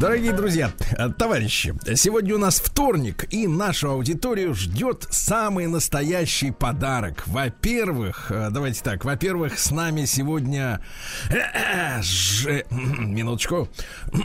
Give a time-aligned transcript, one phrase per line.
[0.00, 7.24] Дорогие друзья, э, товарищи, сегодня у нас вторник, и нашу аудиторию ждет самый настоящий подарок.
[7.26, 10.80] Во-первых, э, давайте так, во-первых, с нами сегодня...
[11.30, 12.62] э, Ж...
[12.70, 13.68] Минуточку.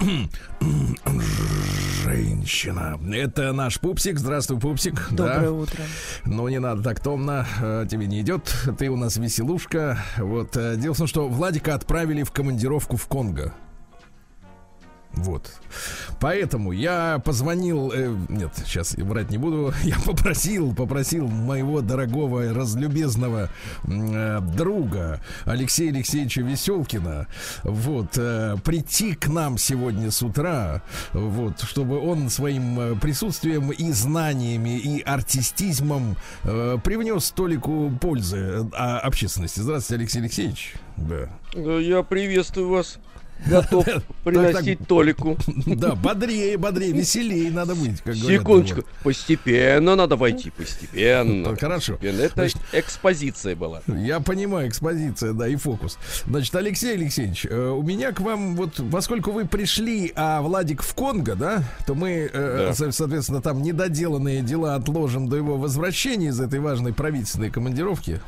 [2.04, 3.00] Женщина.
[3.12, 4.20] Это наш пупсик.
[4.20, 5.08] Здравствуй, пупсик.
[5.10, 5.52] Доброе Да.
[5.52, 5.84] утро.
[6.26, 7.48] Ну, не надо так томно,
[7.90, 8.54] тебе не идет.
[8.78, 9.98] Ты у нас веселушка.
[10.18, 10.52] Вот.
[10.78, 13.54] Дело в том, что Владика отправили в командировку в Конго.
[15.14, 15.52] Вот.
[16.20, 23.50] Поэтому я позвонил, э, нет, сейчас врать не буду, я попросил, попросил моего дорогого, разлюбезного
[23.84, 27.28] э, друга Алексея Алексеевича Веселкина,
[27.64, 30.82] вот, э, прийти к нам сегодня с утра,
[31.14, 38.78] вот, чтобы он своим э, присутствием и знаниями, и артистизмом э, привнес столику пользы э,
[38.78, 39.60] общественности.
[39.60, 40.76] Здравствуйте, Алексей Алексеевич.
[40.98, 41.30] Да.
[41.54, 42.98] Да, Я приветствую вас.
[43.46, 43.86] Готов
[44.24, 44.88] приносить так.
[44.88, 45.38] Толику.
[45.66, 48.42] Да, бодрее, бодрее, веселее надо быть, как говорят.
[48.42, 48.76] Секундочку.
[48.78, 48.86] Вот.
[49.04, 51.56] Постепенно надо войти, постепенно.
[51.60, 51.98] Хорошо.
[52.02, 53.82] Это Значит, экспозиция была.
[53.88, 55.98] Я понимаю, экспозиция, да, и фокус.
[56.26, 60.94] Значит, Алексей Алексеевич, э, у меня к вам, вот, поскольку вы пришли, а Владик в
[60.94, 62.74] Конго, да, то мы, э, Да.
[62.74, 68.22] со- соответственно, там недоделанные дела отложим до его возвращения из этой важной правительственной командировки.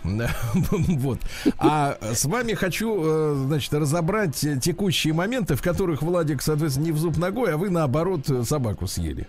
[0.53, 1.19] Вот.
[1.57, 4.59] А с вами хочу, э, значит, разобрать э,
[4.95, 9.27] текущие моменты, в которых Владик, соответственно, не в зуб ногой, а вы, наоборот, собаку съели.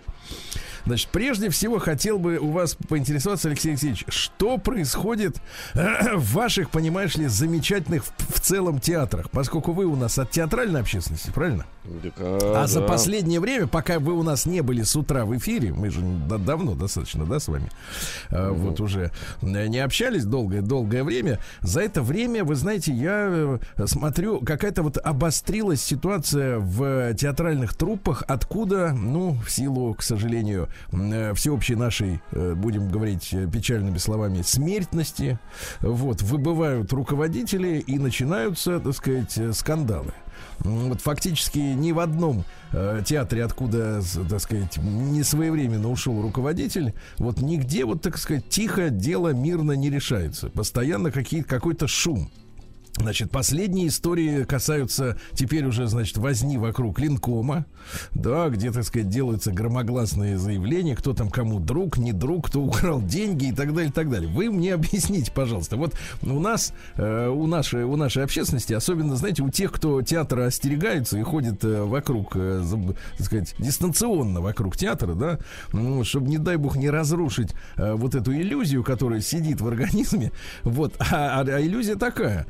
[0.85, 5.41] Значит, прежде всего хотел бы у вас поинтересоваться, Алексей Алексеевич, что происходит
[5.73, 10.79] в ваших, понимаешь ли, замечательных в, в целом театрах, поскольку вы у нас от театральной
[10.79, 11.65] общественности, правильно?
[12.03, 12.87] Так, А за да.
[12.87, 16.37] последнее время, пока вы у нас не были с утра в эфире, мы же да-
[16.37, 17.69] давно достаточно, да, с вами,
[18.29, 21.39] э, вот уже э, не общались долгое долгое время.
[21.61, 23.27] За это время, вы знаете, я
[23.77, 30.67] э, смотрю, какая-то вот обострилась ситуация в театральных труппах, откуда, ну, в силу, к сожалению,
[31.35, 35.39] всеобщей нашей, будем говорить печальными словами, смертности,
[35.79, 40.13] вот, выбывают руководители и начинаются, так сказать, скандалы.
[40.59, 47.39] Вот фактически ни в одном э, театре, откуда, так сказать, не своевременно ушел руководитель, вот
[47.39, 50.49] нигде, вот, так сказать, тихо дело мирно не решается.
[50.49, 52.29] Постоянно какие, какой-то шум.
[52.97, 57.65] Значит, последние истории касаются теперь уже, значит, возни вокруг линкома,
[58.13, 63.01] да, где, так сказать, делаются громогласные заявления, кто там кому друг, не друг, кто украл
[63.01, 64.29] деньги и так далее, и так далее.
[64.29, 65.93] Вы мне объясните, пожалуйста, вот
[66.23, 71.17] у нас, э, у нашей, у нашей общественности, особенно, знаете, у тех, кто театра остерегается
[71.17, 72.63] и ходит э, вокруг, э,
[73.17, 75.39] так сказать, дистанционно вокруг театра, да,
[75.71, 80.31] ну, чтобы, не дай бог, не разрушить э, вот эту иллюзию, которая сидит в организме,
[80.63, 82.47] вот, а, а- а иллюзия такая,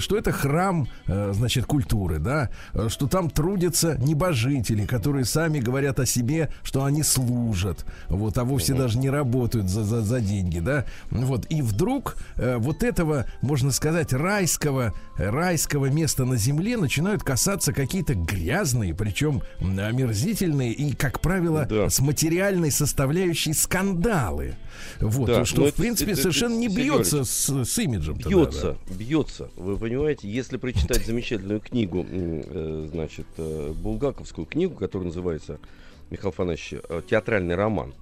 [0.00, 6.00] что это храм, э, значит, культуры, да, э, что там трудятся небожители, которые сами говорят
[6.00, 10.58] о себе, что они служат, вот, а вовсе даже не работают за, за, за деньги,
[10.58, 17.22] да, вот, и вдруг э, вот этого, можно сказать, райского, райского места на земле начинают
[17.22, 21.88] касаться какие-то грязные, причем омерзительные и, как правило, Да.
[21.90, 24.54] с материальной составляющей скандалы.
[25.00, 28.16] Вот, Да, что, в это- принципе, это- совершенно не Сергей бьется с, с имиджем.
[28.16, 29.48] Бьется, бьется.
[29.56, 35.58] Вы понимаете, если прочитать замечательную книгу, э, значит, э, булгаковскую книгу, которая называется,
[36.10, 37.94] Михаил Афанасьевич, э, театральный роман.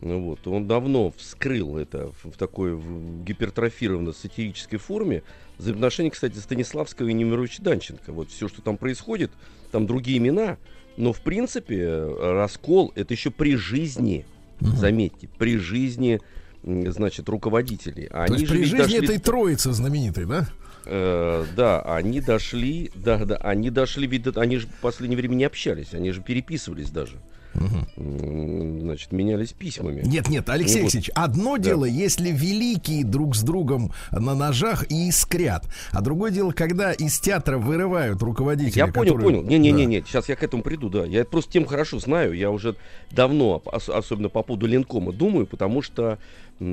[0.00, 2.80] Ну вот, он давно вскрыл это в, такой
[3.24, 5.22] гипертрофированной сатирической форме.
[5.58, 8.12] Взаимоотношения, кстати, Станиславского и Немировича Данченко.
[8.12, 9.32] Вот все, что там происходит,
[9.72, 10.56] там другие имена,
[10.96, 11.88] но в принципе
[12.20, 14.24] раскол это еще при жизни,
[14.60, 16.20] заметьте, при жизни,
[16.62, 18.06] значит, руководителей.
[18.06, 20.48] А То Они есть при жизни дошли этой троицы знаменитой, да?
[20.90, 25.44] Э, да, они дошли, да, да, они дошли, ведь они же в последнее время не
[25.44, 27.16] общались, они же переписывались даже.
[27.54, 30.02] М, Значит, менялись письмами.
[30.04, 30.94] Нет, нет, Алексей Ну вот.
[30.94, 31.62] Алексеевич, одно Да.
[31.64, 37.18] дело, если великие друг с другом на ножах и искрят, а другое дело, когда из
[37.20, 39.42] театра вырывают руководителя, Я понял, который- понял.
[39.48, 39.88] Не-не-не, Да.
[39.90, 41.04] не, сейчас я к этому приду, да.
[41.04, 42.76] Я просто тем хорошо знаю, я уже
[43.10, 46.18] давно, ос- особенно по поводу Ленкома, думаю, потому что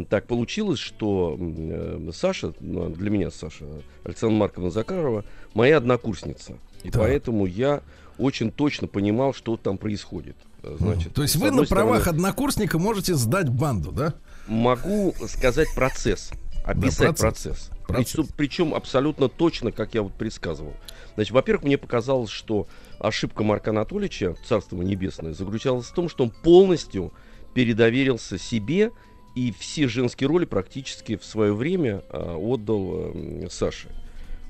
[0.09, 3.65] так получилось, что э, Саша, ну, для меня Саша,
[4.03, 5.23] Александра Марковна Закарова,
[5.53, 6.53] моя однокурсница.
[6.83, 7.01] И Так.
[7.03, 7.81] поэтому я
[8.17, 10.35] очень точно понимал, что там происходит.
[10.65, 14.15] Э, Значит, То есть вы на одной стороны, правах однокурсника можете сдать банду, да?
[14.47, 16.31] могу сказать процесс,
[16.63, 17.69] описать процесс.
[17.87, 18.15] процесс.
[18.15, 20.73] Причем, причем абсолютно точно, как я вот предсказывал.
[21.15, 22.67] Значит, во-первых, мне показалось, что
[22.99, 27.13] ошибка Марка Анатольевича, Царство Небесное, заключалась в том, что он полностью
[27.53, 28.91] передоверился себе
[29.35, 33.89] и все женские роли практически в свое время а, отдал а, Саше.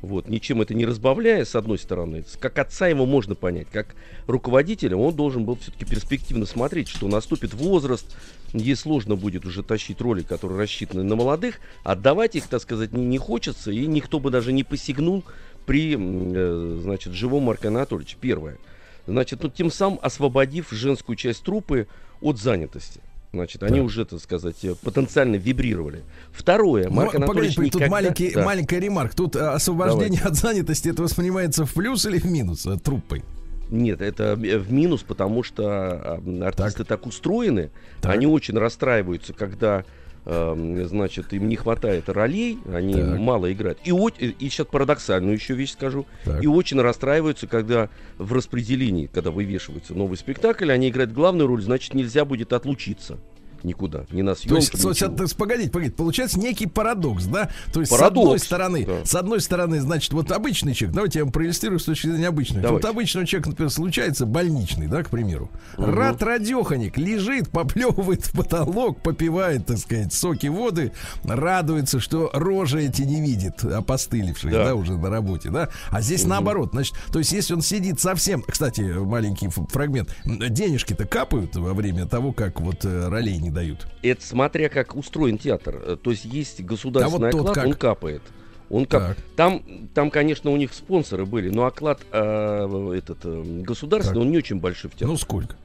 [0.06, 2.24] Вот, ничем это не разбавляя, с одной стороны.
[2.40, 3.96] Как отца его можно понять, как
[4.28, 8.16] руководителя он должен был все-таки перспективно смотреть, что наступит возраст,
[8.54, 13.04] ей сложно будет уже тащить роли, которые рассчитаны на молодых, отдавать их, так сказать, не,
[13.04, 15.24] не хочется, и никто бы даже не посягнул
[15.66, 18.18] при, э, значит, живом Марке Анатольевиче.
[18.22, 18.60] Первое.
[19.07, 21.88] Значит, ну, тем самым освободив женскую часть трупы
[22.22, 23.02] от занятости.
[23.36, 26.04] Значит, они уже, так сказать, э, потенциально вибрировали.
[26.32, 27.86] Второе, Марк ну, Анатольевич погоди, никогда...
[27.86, 28.46] Тут маленький, да.
[28.46, 29.14] маленькая ремарк.
[29.14, 30.28] Тут а, освобождение Давайте.
[30.30, 33.24] от занятости, это воспринимается в плюс или в минус э, труппой?
[33.70, 38.14] Нет, это в минус, потому что артисты так, так устроены, так.
[38.14, 39.84] они очень расстраиваются, когда э,
[40.25, 43.19] значит, им не хватает ролей, они так.
[43.19, 43.80] мало играют.
[43.86, 46.06] И, и сейчас парадоксальную еще вещь скажу.
[46.24, 46.44] Так.
[46.44, 51.94] И очень расстраиваются, когда в распределении, когда вывешивается новый спектакль, они играют главную роль, значит,
[51.94, 53.19] нельзя будет отлучиться
[53.66, 54.56] никуда, не на съемку.
[54.56, 57.50] То есть, то есть, погодите, погодите, получается некий парадокс, да?
[57.74, 59.06] То есть, парадокс, с одной стороны, да.
[59.06, 62.68] с одной стороны, значит, вот обычный человек, давайте я вам проиллюстрирую с точки зрения обычного.
[62.68, 65.50] Вот обычного человека, например, случается больничный, да, к примеру.
[65.78, 65.86] Угу.
[65.92, 70.92] Рад радеханик лежит, поплевывает в потолок, попивает, так сказать, соки воды,
[71.24, 75.70] радуется, что рожи эти не видит, опостылевшие, да, да уже на работе, да?
[75.90, 76.30] А здесь угу.
[76.30, 82.06] наоборот, значит, то есть, если он сидит совсем, кстати, маленький фрагмент, денежки-то капают во время
[82.06, 83.88] того, как вот э, ролей не дают?
[84.04, 85.81] Это смотря как устроен театр.
[85.84, 87.66] Э, то есть есть государственный а вот оклад, как?
[87.66, 88.22] он капает.
[88.69, 89.18] Он как...
[89.36, 89.63] Там,
[89.94, 94.24] там, конечно, у них спонсоры были, но оклад э, этот э, государственный, так.
[94.24, 95.07] он не очень большой в театре.
[95.07, 95.56] Ну сколько?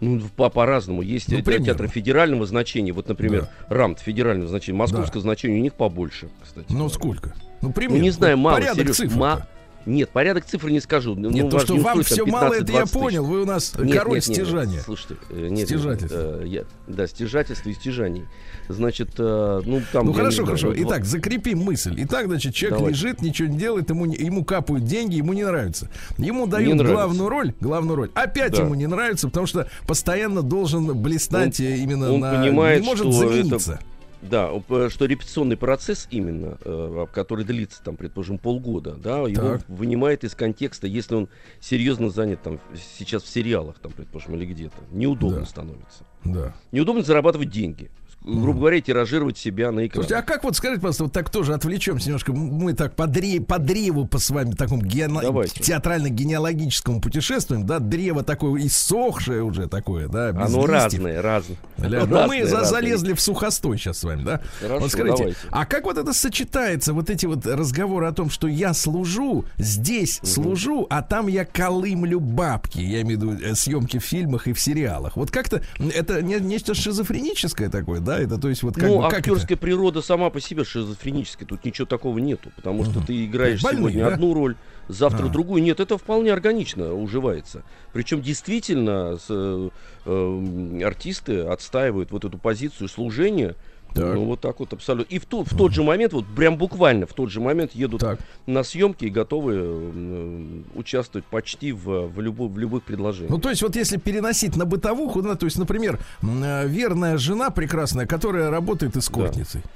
[0.00, 1.02] Ну, по- по-разному.
[1.02, 2.92] Есть ну, театры федерального значения.
[2.92, 3.74] Вот, например, да.
[3.74, 4.78] РАМТ федерального значения.
[4.78, 5.20] Московское да.
[5.20, 6.66] значение у них побольше, кстати.
[6.70, 7.34] Ну, сколько?
[7.62, 7.98] Ну, примерно.
[7.98, 9.48] Ну, не знаю, мало, Порядок Сереж, цифр ма-
[9.86, 11.14] нет, порядок цифр не скажу.
[11.14, 13.24] Ну, нет, ну, то, что не вам все мало, это я понял.
[13.24, 14.74] Вы у нас нет, король нет, стяжания.
[14.74, 16.16] Нет, слушайте, э, нет, стяжательство.
[16.16, 18.24] Нет, э, я, да, стяжательство и стяжаний.
[18.68, 20.06] Значит, э, ну там...
[20.06, 20.74] Ну хорошо, знаю, хорошо.
[20.76, 21.94] Итак, закрепим мысль.
[21.98, 22.98] Итак, значит, человек Давайте.
[22.98, 25.88] лежит, ничего не делает, ему, ему капают деньги, ему не нравится.
[26.18, 28.10] Ему дают не главную роль, главную роль.
[28.14, 28.64] Опять да.
[28.64, 32.34] ему не нравится, потому что постоянно должен блистать он, именно он на...
[32.34, 33.74] Понимает, не может замениться.
[33.74, 33.97] Это
[34.28, 34.50] да,
[34.90, 39.30] что репетиционный процесс именно, э, который длится, там, предположим, полгода, да, так.
[39.30, 41.28] его вынимает из контекста, если он
[41.60, 42.60] серьезно занят там
[42.96, 45.46] сейчас в сериалах, там, предположим, или где-то, неудобно да.
[45.46, 46.04] становится.
[46.24, 46.54] Да.
[46.72, 47.90] Неудобно зарабатывать деньги
[48.24, 50.02] грубо говоря, тиражировать себя на экран.
[50.02, 53.40] Слушайте, а как вот, скажите, просто вот так тоже отвлечемся немножко, мы так по, дре,
[53.40, 55.20] по древу по с вами такому гено...
[55.44, 60.70] театрально-генеалогическому путешествуем, да, древо такое иссохшее уже такое, да, без Оно листьев.
[60.70, 61.56] разное, разное.
[61.78, 64.40] Ля, но мы за, залезли в сухостой сейчас с вами, да?
[64.60, 65.38] Хорошо, вот скажите, давайте.
[65.50, 70.18] а как вот это сочетается, вот эти вот разговоры о том, что я служу, здесь
[70.18, 70.26] угу.
[70.26, 74.52] служу, а там я колымлю бабки, я имею в виду э, съемки в фильмах и
[74.52, 75.16] в сериалах.
[75.16, 78.18] Вот как-то это не, нечто шизофреническое такое, да?
[78.18, 79.58] Это то есть вот как Ну, бы, актерская это?
[79.58, 84.04] природа сама по себе шизофреническая, тут ничего такого нету, потому что ты играешь Больные, сегодня
[84.06, 84.14] да?
[84.14, 84.56] одну роль,
[84.88, 85.28] завтра а.
[85.28, 85.62] другую.
[85.62, 87.62] Нет, это вполне органично уживается.
[87.92, 89.68] Причем действительно с, э,
[90.06, 93.54] э, артисты отстаивают вот эту позицию служения
[93.94, 94.14] так.
[94.14, 95.12] Ну, вот так вот абсолютно.
[95.12, 98.00] И в, ту, в тот же момент, вот прям буквально в тот же момент едут
[98.00, 98.20] так.
[98.46, 103.30] на съемки и готовы э, участвовать почти в, в, любо, в любых предложениях.
[103.30, 107.50] Ну, то есть, вот если переносить на бытовуху, ну, то есть, например, э, верная жена
[107.50, 109.62] прекрасная, которая работает эскортницей.
[109.64, 109.70] Да.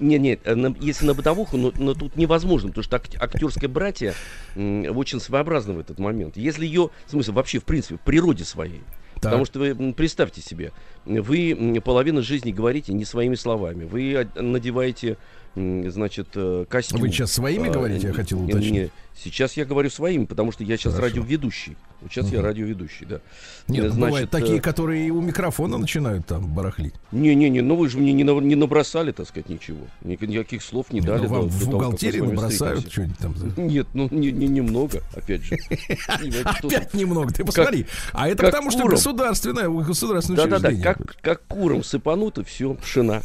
[0.00, 4.14] Нет, нет, э, если на бытовуху, но, но тут невозможно, потому что ак- актерское братье
[4.56, 6.36] м, очень своеобразно в этот момент.
[6.36, 8.80] Если ее, в смысле, вообще, в принципе, в природе своей,
[9.20, 9.32] так.
[9.32, 10.72] Потому что вы представьте себе,
[11.04, 13.84] вы половину жизни говорите не своими словами.
[13.84, 15.18] Вы надеваете
[15.54, 17.00] значит, э, костюм.
[17.00, 18.72] Вы сейчас своими а, говорите, я хотел уточнить.
[18.72, 21.16] Не, сейчас я говорю своими, потому что я сейчас Хорошо.
[21.16, 21.76] радиоведущий.
[22.00, 22.36] Вот сейчас угу.
[22.36, 23.20] я радиоведущий, да.
[23.68, 24.60] Нет, Значит, бывают такие, э...
[24.60, 26.94] которые у микрофона начинают там барахлить.
[27.12, 29.86] Не-не-не, ну вы же мне не, на, не набросали, так сказать, ничего.
[30.02, 31.26] Никаких слов не дали.
[31.26, 33.34] Ну, вам до, в бухгалтерии набросают что-нибудь там.
[33.56, 35.58] Нет, ну не, не, немного, опять же.
[36.44, 37.86] Опять немного, ты посмотри.
[38.12, 43.22] А это потому, что государственное, государственное Да-да-да, как куром сыпануто, все, пшена.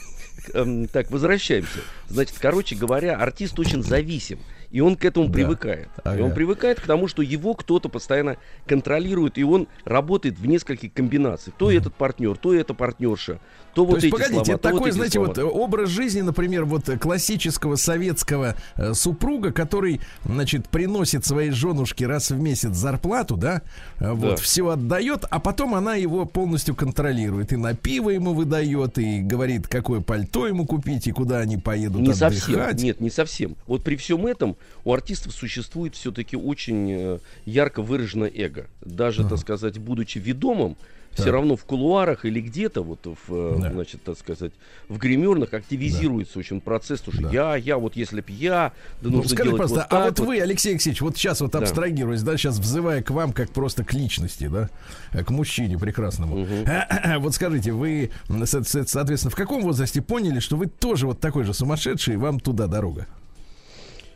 [0.53, 1.79] Эм, так, возвращаемся.
[2.07, 4.39] Значит, короче говоря, артист очень зависим.
[4.71, 5.33] И он к этому Да.
[5.33, 5.87] привыкает.
[5.97, 6.21] И Ага.
[6.23, 8.37] он привыкает к тому, что его кто-то постоянно
[8.67, 11.55] контролирует, и он работает в нескольких комбинациях.
[11.57, 13.39] То этот партнер, то эта партнерша,
[13.75, 15.27] то То вот есть, эти погодите, слова, это то вот такой, эти знаете, слова.
[15.27, 21.51] вот э, образ жизни, например, вот э, классического советского э, супруга, который, значит, приносит своей
[21.51, 23.61] женушке раз в месяц зарплату, да,
[23.99, 24.35] э, вот, Да.
[24.37, 27.51] все отдает, а потом она его полностью контролирует.
[27.51, 32.01] И на пиво ему выдает, и говорит, какое пальто ему купить, и куда они поедут
[32.01, 32.37] Не отдыхать.
[32.37, 33.57] совсем, нет, не совсем.
[33.67, 34.55] Вот при всем этом
[34.85, 38.67] у артистов существует все-таки очень ярко выраженное эго.
[38.85, 40.77] Даже, так сказать, будучи ведомым,
[41.15, 43.71] все равно в кулуарах или где-то вот в, э, Да.
[43.71, 44.51] значит, так сказать,
[44.89, 47.33] в гримерных активизируется очень процесс, потому что Да.
[47.33, 50.05] я, я, вот если б я, да Ну, нужно скажи делать просто, вот а так
[50.09, 50.27] вот вот.
[50.27, 51.59] вы, Алексей Алексеевич, вот сейчас вот Да.
[51.59, 54.69] абстрагируясь, да, сейчас взывая к вам как просто к личности, да,
[55.13, 56.37] э, к мужчине прекрасному.
[56.39, 56.65] Мгм.
[57.19, 58.11] Вот скажите, вы,
[58.45, 62.67] соответственно, в каком возрасте поняли, что вы тоже вот такой же сумасшедший, и вам туда
[62.67, 63.07] дорога?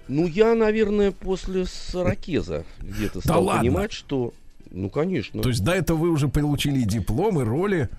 [0.07, 4.33] Ну, я, наверное, после сорокеза где-то стал понимать, что...
[4.71, 5.41] Ну, конечно.
[5.41, 7.89] То есть до этого вы уже получили дипломы, роли.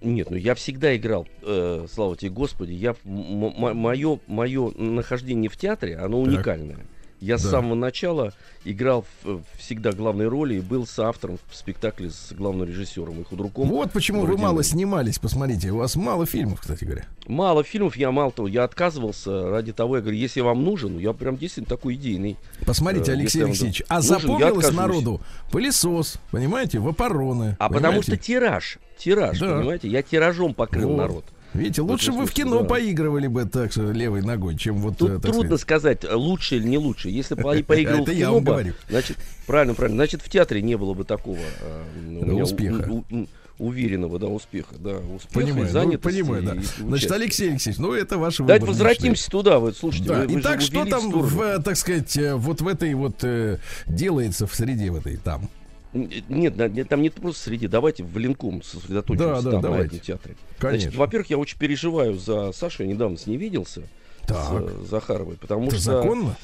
[0.00, 5.96] Нет, ну я всегда играл, э, слава тебе Господи, я мое мое нахождение в театре,
[5.96, 6.78] оно уникальное.
[7.22, 7.50] Я с Да.
[7.50, 8.32] самого начала
[8.64, 13.68] играл в- всегда главные роли и был соавтором в спектакле с главным режиссером и худруком.
[13.68, 15.70] Вот почему вы мало снимались, посмотрите.
[15.70, 17.04] У вас мало фильмов, кстати говоря.
[17.28, 21.12] Мало фильмов, я мало того, я отказывался ради того, я говорю, если вам нужен, я
[21.12, 22.36] прям действительно такой идейный.
[22.66, 25.20] Посмотрите, Э, Алексей Алексеевич, а нужен, запомнилось народу
[25.52, 27.56] пылесос, понимаете, вапороны.
[27.60, 28.16] А потому что понимаете?
[28.26, 29.58] тираж, тираж, Да.
[29.58, 30.96] понимаете, я тиражом покрыл Вот.
[30.96, 31.24] народ.
[31.54, 32.68] Видите, лучше вы в кино да.
[32.68, 36.00] поигрывали бы так что левой ногой, чем вот Тут э, так трудно сказать.
[36.02, 37.08] сказать, лучше или не лучше.
[37.10, 38.74] Если бы они поиграл в Это я кино, вам бы, говорю.
[38.88, 39.16] значит,
[39.46, 42.88] правильно, правильно, значит, в театре не было бы такого э, Успеха.
[42.90, 43.26] у- у-
[43.58, 46.54] уверенного, да, успеха, да, успеха Понимаю, ну, понимаю, да.
[46.54, 47.12] и Значит.
[47.12, 50.60] Алексей Алексеевич, ну это ваше Давайте возвратимся туда, вот, слушайте, Да, вы, вы же итак,
[50.62, 54.90] что там, в, э, так сказать, э, вот в этой вот э, делается в среде
[54.90, 55.48] в этой там?
[55.92, 59.60] Нет, да, нет, там не просто среди, давайте в Ленком сосредоточимся Да, да, там, на
[59.60, 59.86] давайте.
[59.96, 60.36] этом театре.
[60.58, 60.84] Конечно.
[60.84, 63.82] Значит, во-первых, я очень переживаю за Сашу, я недавно с ней виделся,
[64.26, 64.36] Так.
[64.38, 65.84] с э, Захаровой, потому Это что...
[65.84, 66.36] законно?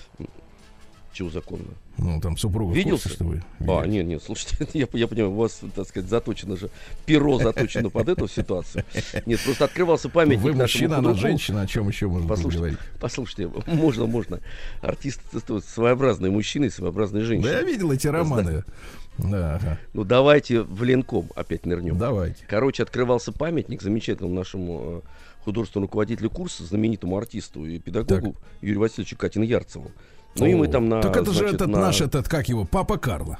[1.14, 1.64] Чего законно?
[1.97, 3.09] Ну, там супруга в курсе, Виделся?
[3.09, 6.71] что вы А, нет, нет, слушайте, я, я понимаю, у вас, так сказать, заточено же,
[7.07, 8.85] перо заточено под эту ситуацию.
[9.26, 12.78] Нет, просто открывался памятник Вы мужчина, она женщина, о чем еще можно Послушайте, говорить?
[13.00, 14.40] послушайте, можно, можно.
[14.81, 17.50] Артисты это своеобразные мужчины и своеобразные Да женщины.
[17.50, 18.62] я видел эти романы.
[19.19, 19.79] Да, ага.
[19.93, 21.99] Ну давайте в Ленком опять нырнем.
[21.99, 22.45] Давайте.
[22.49, 25.09] Короче, открывался памятник замечательному нашему э,
[25.45, 29.91] художественному руководителю курса, знаменитому артисту и педагогу Юрию Васильевичу Катин-Ярцеву.
[30.37, 31.01] Ну и мы О, там на...
[31.03, 33.39] Так это же значит, этот на- наш, этот, как его, папа Карло.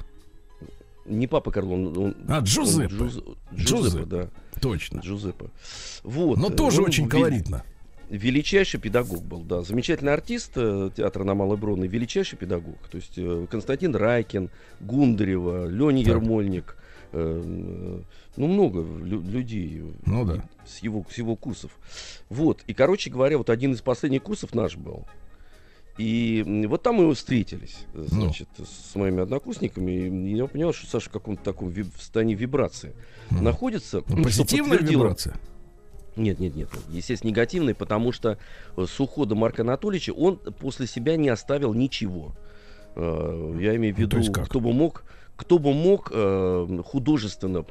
[1.05, 1.97] Не папа Карло, он...
[1.97, 2.93] он- А, он Джузеппе.
[2.95, 4.05] Джуз- Джузеппе.
[4.05, 4.29] Да.
[4.59, 4.99] Точно.
[4.99, 5.45] Джузеппе.
[6.03, 6.37] Вот.
[6.37, 7.63] Но э, тоже он очень колоритно.
[8.09, 9.61] Величайший педагог был, да.
[9.61, 12.77] Замечательный артист э, театра на Малой Бронной, величайший педагог.
[12.89, 14.49] То есть э, Константин Райкин,
[14.79, 16.15] Гундарева, Леня Так.
[16.15, 16.75] Ермольник.
[17.11, 18.01] э,
[18.35, 20.43] ну, много лю- людей Ну да.
[20.65, 21.71] с, его, с его курсов.
[22.29, 22.63] Вот.
[22.67, 25.05] И, короче говоря, вот один из последних курсов наш был.
[25.97, 28.05] И вот там мы встретились, Ну.
[28.07, 29.91] значит, с моими однокурсниками.
[29.91, 32.93] И я понял, что Саша в каком-то таком ви- в состоянии вибрации
[33.29, 34.01] находится.
[34.07, 35.35] Ну, Позитивная вибрация.
[36.15, 38.37] Нет, нет, нет, естественно, негативный, потому что
[38.77, 42.35] э, с уходом Марка Анатольевича он после себя не оставил ничего.
[42.95, 44.45] Э, Я имею в Ну, виду, как?
[44.45, 45.03] кто бы мог,
[45.35, 47.65] кто бы мог э, художественно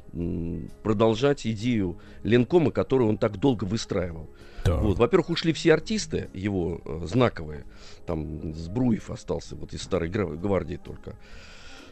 [0.83, 4.29] продолжать идею Ленкома, которую он так долго выстраивал.
[4.65, 4.81] Так.
[4.83, 7.65] Вот, во-первых, ушли все артисты его э, знаковые.
[8.07, 11.17] Там Сбруев остался вот из старой гвардии только.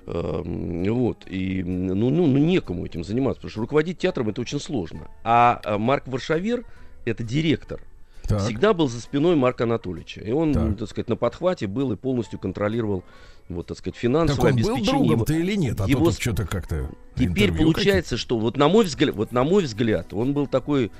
[0.07, 1.25] Эм, Вот.
[1.27, 5.09] И ну, ну, ну, некому этим заниматься, потому что руководить театром это очень сложно.
[5.25, 6.65] А э, Марк Варшавер
[7.05, 7.81] это директор.
[8.23, 8.41] Так.
[8.43, 10.21] Всегда был за спиной Марка Анатольевича.
[10.21, 10.79] И он, Так.
[10.79, 13.05] так сказать, на подхвате был и полностью контролировал,
[13.49, 14.85] вот, так сказать, Так финансовое он был обеспечение.
[15.01, 15.07] его.
[15.09, 15.81] другом-то или нет?
[15.81, 16.91] А его то что-то как-то...
[17.17, 20.91] Теперь получается, что вот на мой взгляд, вот на мой взгляд, он был такой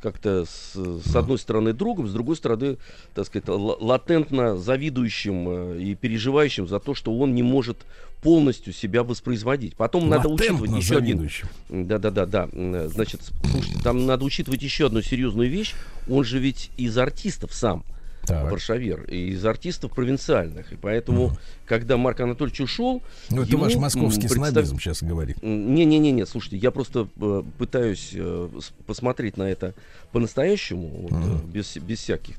[0.00, 2.78] как-то с, с одной стороны другом, с другой стороны,
[3.14, 7.78] так сказать, латентно завидующим э, и переживающим за то, что он не может
[8.22, 9.76] полностью себя воспроизводить.
[9.76, 10.16] Потом какие-то.
[10.16, 11.06] надо учитывать Латентно еще один.
[11.18, 11.48] завидующим.
[11.68, 12.48] Да, да, да, да.
[12.52, 13.20] М, Значит,
[13.50, 15.74] слушайте, там надо учитывать еще одну серьезную вещь.
[16.08, 17.84] Он же ведь из артистов сам.
[18.28, 18.50] Так.
[18.50, 20.72] Варшавер, и из артистов провинциальных.
[20.72, 21.32] И поэтому,
[21.66, 25.42] когда Марк Анатольевич ушел, Ну, это ваш московский представ- снобизм сейчас говорит.
[25.42, 28.48] не-не-не, слушайте, я просто э, пытаюсь э,
[28.86, 29.74] посмотреть на это
[30.12, 32.36] по-настоящему, вот, э, без, без всяких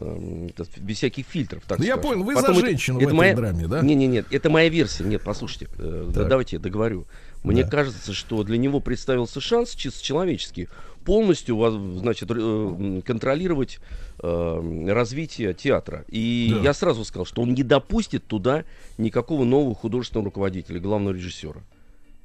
[0.00, 3.08] эм, без всяких фильтров, так Ну, я понял, вы Потом за это- женщину в это
[3.10, 3.80] этой моя- драме, да?
[3.82, 5.04] Не, не, нет, это моя версия.
[5.04, 6.28] Нет, послушайте, э, да, Так.
[6.28, 7.06] давайте я договорю.
[7.42, 7.70] Мне Да.
[7.70, 10.68] кажется, что для него представился шанс чисто человеческий
[11.08, 13.80] полностью, значит, э, контролировать
[14.22, 16.04] э, развитие театра.
[16.08, 16.60] И Да.
[16.64, 18.64] я сразу сказал, что он не допустит туда
[18.98, 21.62] никакого нового художественного руководителя, главного режиссера.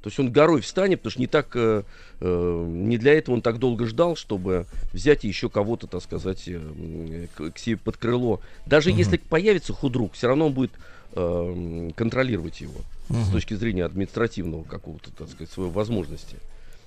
[0.02, 1.82] То есть он горой встанет, потому что не так, э,
[2.20, 7.26] э, не для этого он так долго ждал, чтобы взять еще кого-то, так сказать, э,
[7.34, 8.40] к, к себе под крыло.
[8.66, 8.98] Даже Мгм.
[8.98, 10.72] если появится худрук, все равно он будет
[11.16, 13.32] э, контролировать его с Мгм.
[13.32, 16.36] точки зрения административного какого-то, так сказать, своей возможности.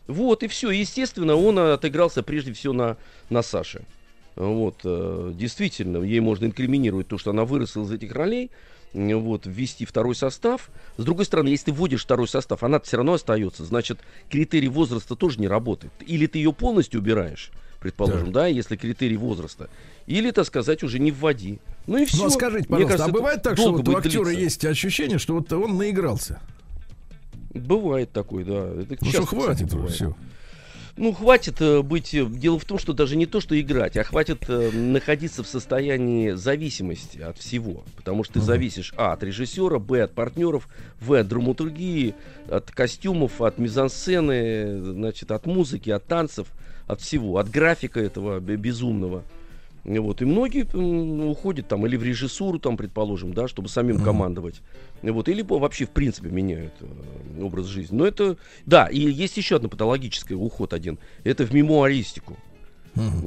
[0.07, 0.71] Вот, и все.
[0.71, 2.97] Естественно, он отыгрался прежде всего на,
[3.29, 3.81] на Саше.
[4.35, 8.51] Вот, э, действительно, ей можно инкриминировать то, что она выросла из этих ролей,
[8.93, 10.69] вот, ввести второй состав.
[10.97, 13.99] С другой стороны, если ты вводишь второй состав, она все равно остается, значит,
[14.29, 15.91] критерий возраста тоже не работает.
[16.05, 18.33] Или ты ее полностью убираешь, предположим, Так.
[18.33, 19.69] да, если критерий возраста,
[20.05, 21.59] или, так сказать, уже не вводи.
[21.87, 22.17] Ну и все.
[22.17, 25.51] Ну, а скажите, пожалуйста, а бывает так, что вот у актера есть ощущение, что вот
[25.51, 26.39] он наигрался?
[27.53, 28.69] Бывает такой, да.
[28.81, 30.15] Это Ну, что хватит уже, все.
[30.97, 32.13] Ну, хватит э, быть...
[32.15, 35.47] э, Дело в том, что даже не то, что играть, а хватит э, находиться в
[35.47, 37.83] состоянии зависимости от всего.
[37.95, 40.67] Потому что ты зависишь, а, от режиссера, б, от партнеров,
[40.99, 42.15] в, от драматургии,
[42.49, 46.47] от костюмов, от мизансцены, значит, от музыки, от танцев,
[46.87, 49.21] от всего, от графика этого бе- безумного.
[49.87, 50.21] И Вот.
[50.21, 54.05] И многие м, уходят там или в режиссуру, там, предположим, да, чтобы самим Мгм.
[54.05, 54.61] командовать.
[55.01, 55.29] Вот.
[55.29, 57.95] Или вообще, в принципе, меняют э, образ жизни.
[57.95, 60.99] Но это, да, и есть еще одно патологическое уход один.
[61.23, 62.37] Это в мемуаристику.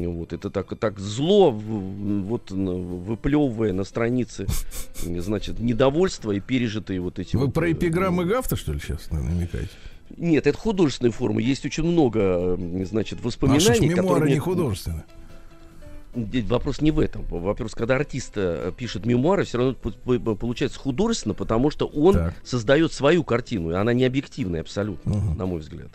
[0.00, 4.47] И Вот, это так, так зло, вот, выплевывая на странице,
[4.97, 9.09] значит, недовольство и пережитые вот эти Вы вот, про э, эпиграммы Гафта, что ли, сейчас
[9.12, 9.71] намекаете?
[10.17, 11.40] Нет, это художественная форма.
[11.40, 14.33] Есть очень много, значит, А воспоминаний, мемуары которые...
[14.35, 15.05] не художественные?
[16.12, 17.25] Вопрос не в этом.
[17.31, 22.35] Вопрос, когда артист э, пишет мемуары, все равно п- получается художественно, потому что он Так.
[22.45, 25.38] создает свою картину, и она не объективная абсолютно, Мгм.
[25.38, 25.90] на мой взгляд.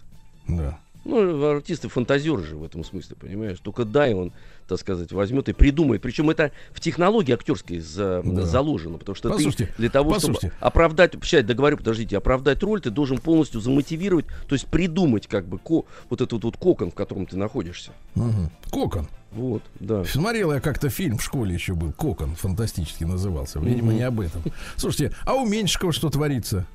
[0.48, 0.80] Да.
[1.04, 3.60] Ну, артисты фантазеры же в этом смысле, понимаешь?
[3.60, 4.32] Только дай он,
[4.68, 6.02] так сказать, возьмет и придумает.
[6.02, 8.46] Причем это в технологии актерской за- Да.
[8.46, 10.48] заложено, потому что Послушайте, ты для того, послушайте.
[10.48, 15.48] чтобы оправдать, сейчас договорю, подождите, оправдать роль, ты должен полностью замотивировать, то есть придумать как
[15.48, 17.92] бы ко- вот этот вот кокон, в котором ты находишься.
[18.16, 18.50] Мгм.
[18.72, 19.08] Кокон.
[19.32, 20.04] Вот, да.
[20.06, 21.92] Смотрел я как-то фильм в школе еще был.
[21.92, 23.60] Кокон фантастически назывался.
[23.60, 23.96] Видимо, Мгм.
[23.98, 24.42] не об этом.
[24.78, 26.66] Слушайте, а у Меньшикова что творится?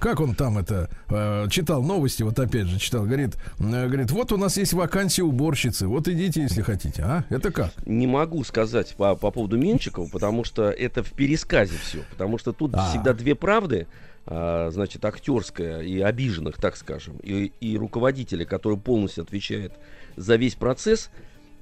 [0.00, 4.32] Как он там это э, читал новости, вот опять же читал, говорит, э, говорит, вот
[4.32, 7.24] у нас есть вакансия уборщицы, вот идите, если хотите, а?
[7.28, 7.70] Это как?
[7.86, 11.98] Не могу сказать по, по поводу Менчикова, потому что это в пересказе все.
[12.12, 12.88] Потому что тут А.
[12.88, 13.88] всегда две правды,
[14.24, 19.74] а, значит, актерская и обиженных, так скажем, и, и руководителя, который полностью отвечает
[20.16, 21.10] за весь процесс.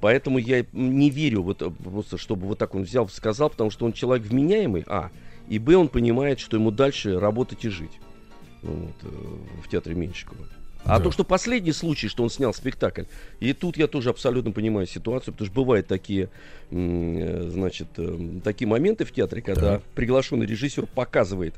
[0.01, 3.93] Поэтому я не верю вот просто, чтобы вот так он взял, сказал, потому что он
[3.93, 5.11] человек вменяемый, а,
[5.49, 7.99] и б, он понимает, что ему дальше работать и жить
[8.62, 9.09] вот, э,
[9.64, 10.47] в театре Меньшикова.
[10.85, 11.05] А Да.
[11.05, 13.03] то, что последний случай, что он снял спектакль,
[13.40, 16.29] и тут я тоже абсолютно понимаю ситуацию, потому что бывают такие,
[16.71, 19.83] э, значит, э, такие моменты в театре, когда Так.
[19.94, 21.55] приглашенный режиссер показывает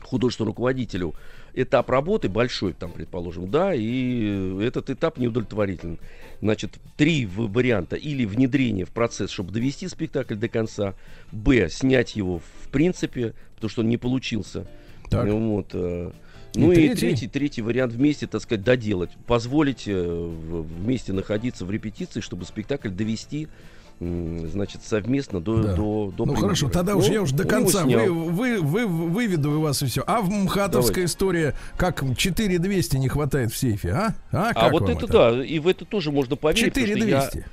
[0.00, 1.14] художественному руководителю
[1.52, 5.98] этап работы большой, там, предположим, да, и этот этап неудовлетворителен.
[6.40, 7.96] Значит, три варианта.
[7.96, 10.94] Или внедрение в процесс, чтобы довести спектакль до конца.
[11.32, 11.68] Б.
[11.68, 14.66] Снять его в принципе, потому что он не получился.
[15.10, 15.26] Так.
[15.26, 16.10] Ну, вот, э,
[16.54, 16.94] И ну и, третий?
[17.00, 19.10] третий, третий вариант вместе, так сказать, доделать.
[19.26, 20.30] Позволить э,
[20.82, 23.48] вместе находиться в репетиции, чтобы спектакль довести,
[24.00, 25.74] значит, совместно до, Да.
[25.74, 28.00] до, до ну хорошо, тогда уж Ну, я уж до конца снял.
[28.14, 30.02] вы, вы, вы, выведу у вас и все.
[30.06, 34.14] А в МХАТовская история, как 4200 не хватает в сейфе, а?
[34.32, 36.72] А, А вот вам это, да, и в это тоже можно поверить.
[36.72, 37.46] потому что я- 4200.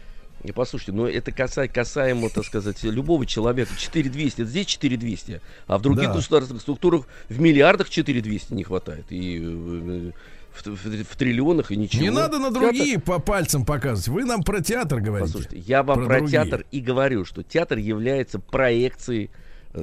[0.54, 3.72] Послушайте, но это каса- касаемо, так сказать, любого человека.
[3.78, 6.14] 4200, это здесь 4200, а в других Да.
[6.16, 9.06] государственных структурах в миллиардах 4200 не хватает.
[9.10, 10.12] И э,
[10.64, 12.02] в, в- в триллионах, и ничего.
[12.02, 14.08] Не надо на Театр- другие по пальцам показывать.
[14.08, 15.32] Вы нам про театр говорите.
[15.34, 16.32] Послушайте, я вам Про про, другие.
[16.44, 19.30] театр и говорю, что театр является проекцией.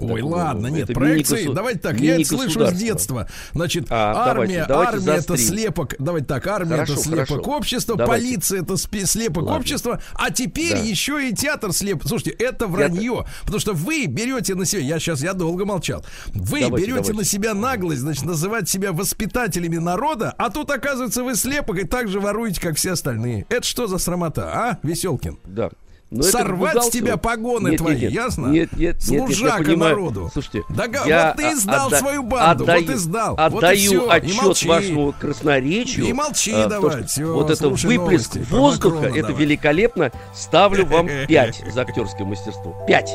[0.01, 1.37] Ой, ладно, нет, проекции.
[1.45, 3.29] мини-госу- Давайте так, я это слышу с детства.
[3.53, 5.95] Значит, А, давайте, армия, давайте армия это слепок.
[5.99, 7.51] Давайте так, армия Хорошо, это слепок хорошо.
[7.51, 8.25] общества, Давайте.
[8.27, 9.59] полиция это слепок Ладно.
[9.61, 10.79] общества, а теперь Да.
[10.79, 12.03] еще и театр слеп.
[12.07, 16.05] Слушайте, это вранье, потому что вы берете на себя, я сейчас, я долго молчал,
[16.35, 17.13] вы Давайте, берете давайте.
[17.15, 22.09] на себя наглость, значит, называть себя воспитателями народа, а тут оказывается вы слепок и так
[22.09, 23.47] же воруете, как все остальные.
[23.49, 25.39] Это что за срамота, а, Веселкин?
[25.45, 25.71] Да.
[26.15, 28.13] Но это Сорвать с тебя погоны Нет, твои, нет, нет.
[28.13, 28.47] ясно?
[28.47, 29.79] Нет, нет, нет, нет, Служака понимаю.
[29.97, 30.31] народу.
[30.33, 33.35] Слушайте, Да, я вот ты сдал отда- свою банду, отдаю- вот и сдал.
[33.37, 34.69] Отдаю вот отчет молчи.
[34.69, 36.07] вашему красноречию.
[36.07, 39.43] И молчи а, давай, то, всё, вот это выплеск воздуха, Макрона это давай.
[39.43, 40.13] великолепно.
[40.35, 42.77] Ставлю вам 5 за актерское мастерство.
[42.87, 43.11] 5.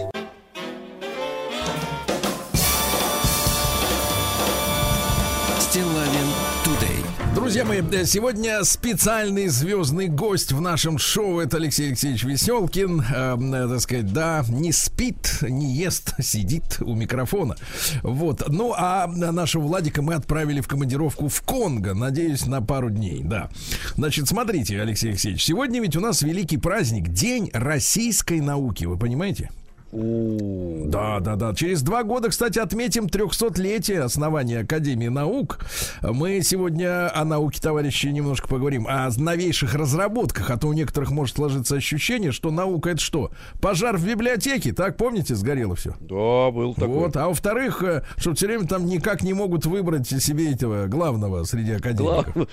[7.49, 11.39] Друзья мои, э, сегодня специальный звездный гость в нашем шоу.
[11.39, 13.01] Это Алексей Алексеевич Веселкин.
[13.01, 17.55] Э, э, так сказать, да, не спит, не ест, сидит у микрофона.
[18.03, 18.47] Вот.
[18.49, 21.95] Ну, а нашего Владика мы отправили в командировку в Конго.
[21.95, 23.49] Надеюсь, на пару дней, да.
[23.95, 28.85] Значит, смотрите, Алексей Алексеевич, сегодня ведь у нас великий праздник, День российской науки.
[28.85, 29.49] Вы понимаете?
[29.91, 31.53] Да, да, да.
[31.55, 35.59] Через два года, кстати, отметим 300-летие основания Академии наук.
[36.01, 38.85] Мы сегодня о науке, товарищи, немножко поговорим.
[38.87, 40.49] О новейших разработках.
[40.51, 43.31] А то у некоторых может сложиться ощущение, что наука это что?
[43.61, 45.95] Пожар в библиотеке, так помните, сгорело все?
[46.01, 46.87] Да, был такой.
[46.89, 51.43] Вот, а во-вторых, э, что все время там никак не могут выбрать себе этого главного
[51.45, 52.33] среди академиков.
[52.35, 52.47] Глав-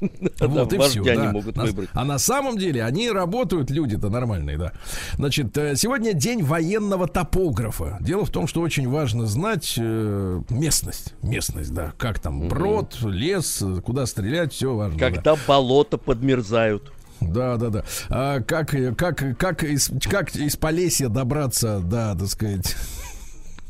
[0.40, 1.02] Вот и все.
[1.02, 1.32] да.
[1.32, 1.88] могут выбрать.
[1.92, 4.72] А на самом деле они работают, люди-то нормальные, да.
[5.16, 7.98] Значит, э, сегодня день военного топографа.
[8.00, 11.14] Дело в том, что очень важно знать э, местность.
[11.22, 11.92] Местность, да.
[11.98, 14.98] Как там, брод, лес, куда стрелять, все важно.
[14.98, 15.10] да.
[15.10, 16.92] Когда болота подмерзают.
[17.20, 17.84] Да, да, да.
[18.08, 22.76] А как, как, как, из, как из Полесья добраться, да, так сказать.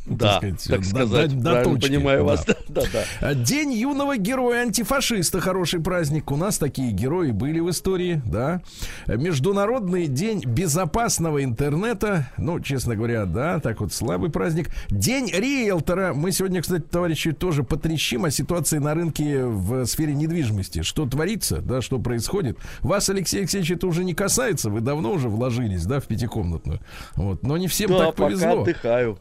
[0.09, 2.25] Да, так так сказать, до- до правильно точки, понимаю да.
[2.25, 2.45] вас.
[2.47, 2.83] Да, да,
[3.21, 3.35] да.
[3.35, 5.41] День юного героя-антифашиста.
[5.41, 6.31] Хороший праздник.
[6.31, 8.63] У нас такие герои были в истории, да.
[9.07, 12.31] Международный день безопасного интернета.
[12.39, 14.71] Ну, честно говоря, да, так вот слабый праздник.
[14.89, 16.15] День риэлтора.
[16.15, 20.83] Мы сегодня, кстати, товарищи, тоже потрещим о ситуации на рынке в сфере недвижимости.
[20.83, 22.59] Что творится, да, что происходит.
[22.81, 24.71] Вас, Алексей Алексеевич, это уже не касается.
[24.71, 26.81] Вы давно уже вложились, да, в пятикомнатную.
[27.17, 27.43] Вот.
[27.43, 28.63] Но не всем Да, так пока повезло.
[28.63, 29.19] отдыхаю.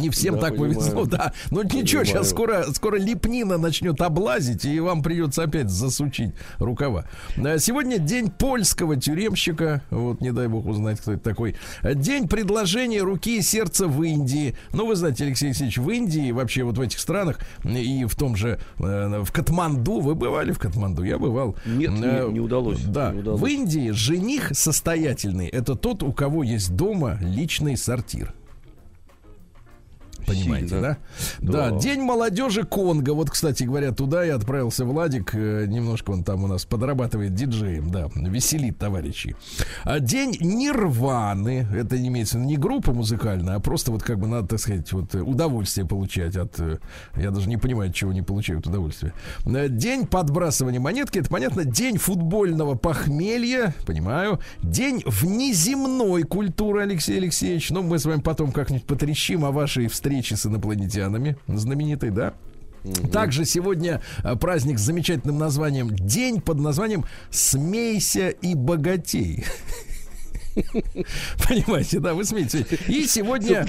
[0.00, 0.74] Не всем Да, так понимаю.
[0.74, 1.32] повезло, да.
[1.50, 2.06] Но ничего, Понимаю.
[2.06, 7.04] сейчас скоро, скоро лепнина начнет облазить, и вам придется опять засучить рукава.
[7.36, 9.82] А Сегодня день польского тюремщика.
[9.90, 11.56] Вот, не дай бог узнать, кто это такой.
[11.82, 14.56] День предложения руки и сердца в Индии.
[14.72, 18.36] Ну, вы знаете, Алексей Алексеевич, в Индии, вообще вот в этих странах, и в том
[18.36, 21.02] же, э, в Катманду, вы бывали в Катманду?
[21.04, 21.56] Я бывал.
[21.66, 23.40] Нет, не- Э, не удалось, Да, не удалось.
[23.40, 28.34] в Индии жених состоятельный, это тот, у кого есть дома личный сортир.
[30.26, 30.82] Понимаете, Сильно.
[30.82, 31.52] да?
[31.52, 31.70] да?
[31.70, 31.78] Да.
[31.78, 33.10] День молодежи Конго.
[33.14, 35.34] Вот, кстати говоря, туда и отправился Владик.
[35.34, 39.36] Э, Немножко он там у нас подрабатывает диджеем, да, веселит товарищей.
[39.84, 41.66] А день Нирваны.
[41.74, 45.14] Это не имеется не группа музыкальная, а просто вот как бы надо, так сказать, вот
[45.14, 46.58] э, удовольствие получать от...
[46.58, 46.78] э,
[47.16, 49.12] Я даже не понимаю, от чего они получают удовольствие.
[49.44, 51.18] День подбрасывания монетки.
[51.18, 51.64] Это понятно.
[51.64, 53.74] День футбольного похмелья.
[53.86, 54.40] Понимаю.
[54.62, 57.70] День внеземной культуры, Алексей Алексеевич.
[57.70, 61.36] Ну, мы с вами потом как-нибудь потрещим о вашей встрече с инопланетянами.
[61.48, 62.34] Знаменитой, да?
[63.12, 69.44] Также сегодня э, праздник с замечательным названием День под названием Смейся и богатей.
[71.48, 72.64] Понимаете, да, вы смеетесь.
[72.88, 73.66] И сегодня...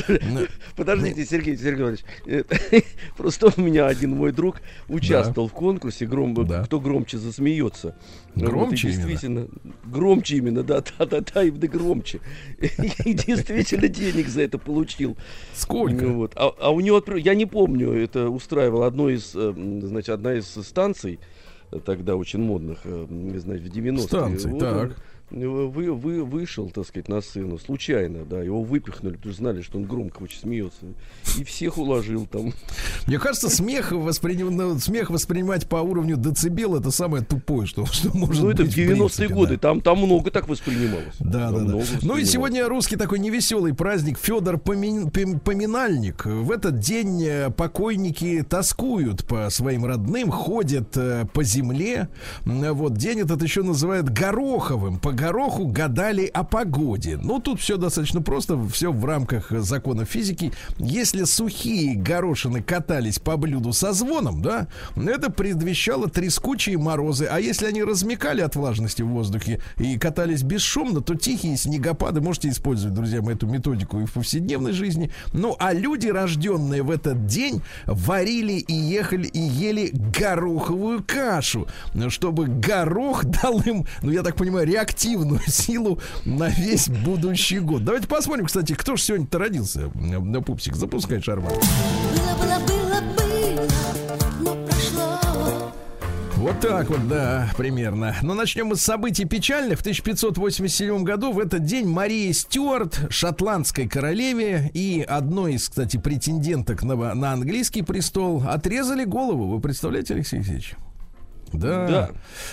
[0.75, 2.03] Подождите, Сергей Сергеевич.
[3.17, 7.95] Просто у меня один мой друг участвовал в конкурсе, кто громче засмеется.
[8.35, 9.47] Громче действительно,
[9.85, 12.19] громче именно, да, да, да, да, именно громче.
[12.59, 15.17] И действительно денег за это получил.
[15.53, 16.05] Сколько?
[16.05, 16.33] Ну вот.
[16.35, 20.45] А, а у него, я не помню, это устраивал одно из, э, значит, одна из
[20.45, 21.19] станций,
[21.71, 24.07] э, тогда очень модных, э, м, знаете, в 90-е.
[24.07, 25.01] Станций, Вот так.
[25.29, 29.77] Вы, вы, вышел, так сказать, на сцену, случайно, да, его выпихнули, потому что знали, что
[29.77, 30.85] он громко очень смеется,
[31.37, 32.53] и всех уложил там.
[33.07, 38.15] Мне кажется, смех, восприним- ну, смех воспринимать по уровню децибел это самое тупое, что, что
[38.15, 38.73] может ну, это быть.
[38.73, 39.59] в 90-е принципе, годы, да.
[39.59, 41.15] там, там много так воспринималось.
[41.19, 41.83] Да, Там да, да.
[42.03, 45.09] Ну и сегодня русский такой невеселый праздник Федор Помин-
[45.39, 46.25] Поминальник.
[46.25, 52.07] В этот день э, покойники тоскуют по своим родным, ходят э, по земле.
[52.45, 54.99] Вот день этот еще называют гороховым.
[54.99, 57.17] По гороху гадали о погоде.
[57.21, 60.53] Ну тут все достаточно просто, все в рамках э, закона физики.
[60.77, 67.27] Если сухие горошины катались по блюду со звоном, да, это предвещало трескучие морозы.
[67.29, 72.49] А если они размекали от влажности в воздухе и катались бесшумно, то тихие снегопады можете
[72.49, 75.11] использовать, друзья мои, эту методику и в повседневной жизни.
[75.33, 81.67] Ну, а люди, рожденные в этот день, варили и ехали и ели гороховую кашу,
[82.09, 84.67] чтобы горох дал им, ну, я так понимаю,
[85.07, 87.83] реактивную силу на весь будущий год.
[87.83, 89.91] Давайте посмотрим, кстати, кто же сегодня-то родился.
[89.95, 91.53] На пупсик, запускай шарман.
[91.53, 93.67] Было, было, было,
[94.41, 95.19] но прошло.
[96.35, 98.15] Вот так вот, да, примерно.
[98.21, 99.79] Но начнем мы с событий печальных.
[99.79, 106.83] В 1587 году в этот день Мария Стюарт, шотландской королеве и одной из, кстати, претенденток
[106.83, 109.47] на, на английский престол, отрезали голову.
[109.47, 110.75] Вы представляете, Алексей Алексеевич?
[111.53, 111.87] Да.
[111.87, 112.09] да.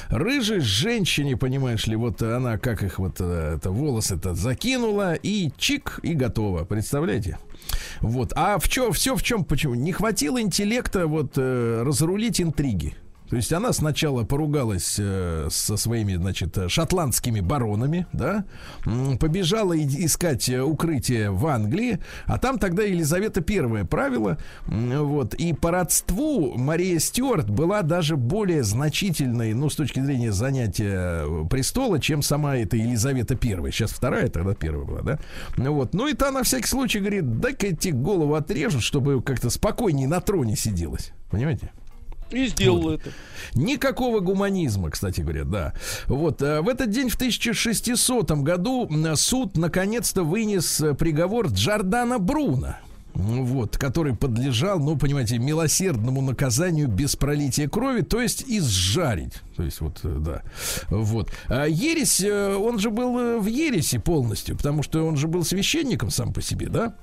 [0.08, 6.00] Рыжей женщине, понимаешь ли, вот она как их вот э, это волосы-то закинула и чик
[6.02, 6.64] и готово.
[6.64, 7.38] Представляете?
[8.00, 8.32] Вот.
[8.36, 9.74] А в чем все в чем почему?
[9.74, 12.94] Не хватило интеллекта вот э, разрулить интриги.
[13.28, 18.44] То есть она сначала поругалась э, со своими, значит, шотландскими баронами, да,
[19.18, 26.56] побежала искать укрытие в Англии, а там тогда Елизавета первая правила, вот, и по родству
[26.56, 32.76] Мария Стюарт была даже более значительной, ну, с точки зрения занятия престола, чем сама эта
[32.76, 33.72] Елизавета первая.
[33.72, 35.18] Сейчас вторая, тогда первая была, да.
[35.56, 40.08] Вот, ну и та на всякий случай говорит, дай-ка тебе голову отрежут, чтобы как-то спокойнее
[40.08, 41.12] на троне сиделась.
[41.30, 41.70] Понимаете?
[42.34, 43.00] И сделал вот.
[43.00, 43.10] это.
[43.54, 45.74] Никакого гуманизма, кстати говоря, да.
[46.06, 52.78] Вот э, в этот день в 1600 году суд наконец-то вынес э, приговор Джордана Бруна
[53.14, 59.34] вот, который подлежал, ну, понимаете, милосердному наказанию без пролития крови, то есть изжарить.
[59.56, 60.42] То есть вот, э, да.
[60.88, 61.30] Вот.
[61.46, 66.32] А ересь, он же был в ересе полностью, потому что он же был священником сам
[66.32, 66.96] по себе, да?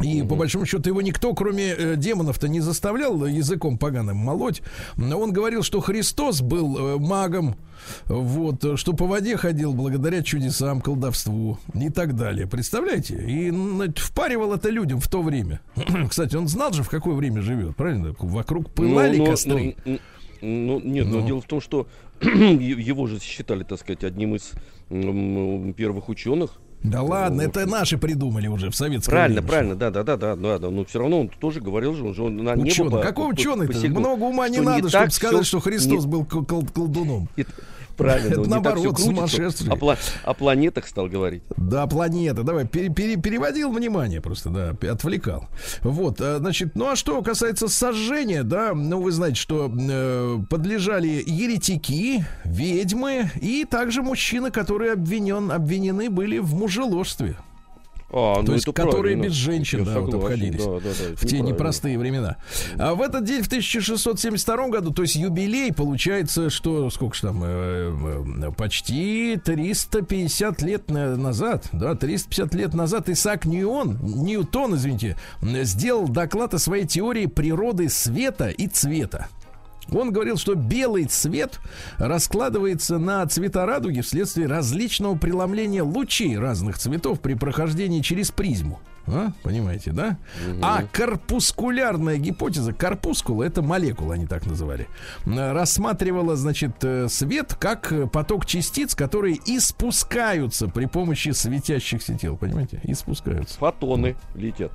[0.00, 4.62] И по большому счету его никто, кроме э, демонов-то, не заставлял языком поганым молоть.
[4.96, 7.56] Он говорил, что Христос был э, магом,
[8.06, 12.46] вот, что по воде ходил благодаря чудесам, колдовству и так далее.
[12.46, 13.16] Представляете?
[13.16, 13.50] И
[13.96, 15.60] впаривал это людям в то время.
[16.08, 18.14] Кстати, он знал же, в какое время живет, правильно?
[18.18, 19.76] Вокруг пылали ну, ну, костры.
[19.84, 19.98] Ну,
[20.40, 21.26] ну, нет, но ну.
[21.26, 21.88] дело в том, что
[22.20, 24.52] его же считали, так сказать, одним из
[25.74, 30.02] первых ученых да ладно, это наши придумали уже в советском Правильно, время, правильно, да, да,
[30.04, 30.70] да, да, да, да.
[30.70, 32.90] Но все равно он тоже говорил же, он же на небо.
[32.90, 33.88] По, Какого ученый-то?
[33.88, 37.28] Много ума не надо, чтобы сказать, что Христос был колдуном.
[37.98, 39.68] Правильно, это наоборот, сумасшедший.
[39.70, 41.42] О, пла- о планетах стал говорить.
[41.56, 42.42] Да, планета.
[42.44, 45.48] Давай, пере- пере- переводил внимание просто, да, отвлекал.
[45.82, 51.22] Вот, э, значит, ну а что касается сожжения, да, ну вы знаете, что э, подлежали
[51.26, 57.36] еретики, ведьмы и также мужчины, которые обвинен, обвинены были в мужеложстве.
[58.10, 61.40] А, То ну есть, которые без женщин да, вот обходились да, да, да, в те
[61.40, 62.36] непростые времена.
[62.78, 67.42] А в этот день, в 1672 году, то есть юбилей, получается, что сколько же там,
[67.44, 76.08] э, э, почти 350 лет назад, да, 350 лет назад Исаак Ньюон, Ньютон, извините, сделал
[76.08, 79.28] доклад о своей теории природы света и цвета.
[79.92, 81.60] Он говорил, что белый цвет
[81.98, 88.80] раскладывается на цвета радуги вследствие различного преломления лучей разных цветов при прохождении через призму.
[89.10, 89.32] А?
[89.42, 90.18] Понимаете, да?
[90.46, 90.58] Угу.
[90.62, 94.86] А корпускулярная гипотеза, корпускула, это молекула, они так называли,
[95.24, 102.80] рассматривала, значит, э, свет как поток частиц, которые испускаются при помощи светящихся тел, понимаете?
[102.84, 103.56] Испускаются.
[103.58, 104.72] Фотоны летят.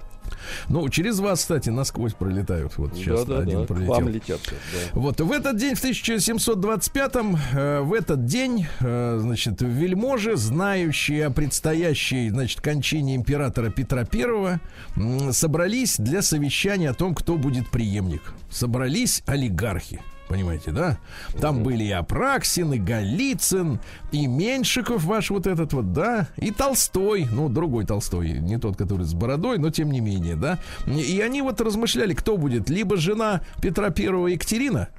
[0.69, 2.77] Ну, через вас, кстати, насквозь пролетают.
[2.77, 3.65] Вот сейчас да, да, один да.
[3.65, 3.93] пролетел.
[3.93, 4.39] Вам летят.
[4.43, 4.53] Да.
[4.93, 11.31] Вот в этот день, в 1725-м, э, в этот день, э, значит, вельможи, знающие о
[11.31, 14.59] предстоящей, значит, кончине императора Петра I,
[14.95, 18.21] э, собрались для совещания о том, кто будет преемник.
[18.49, 20.01] Собрались олигархи.
[20.33, 20.97] Понимаете, да?
[21.39, 21.63] Там mm-hmm.
[21.63, 23.79] были и Апраксин, и Голицын,
[24.11, 29.05] и Меньшиков ваш вот этот вот, да, и Толстой, ну, другой Толстой, не тот, который
[29.05, 30.57] с бородой, но тем не менее, да.
[30.87, 34.89] И они вот размышляли, кто будет, либо жена Петра Первого Екатерина,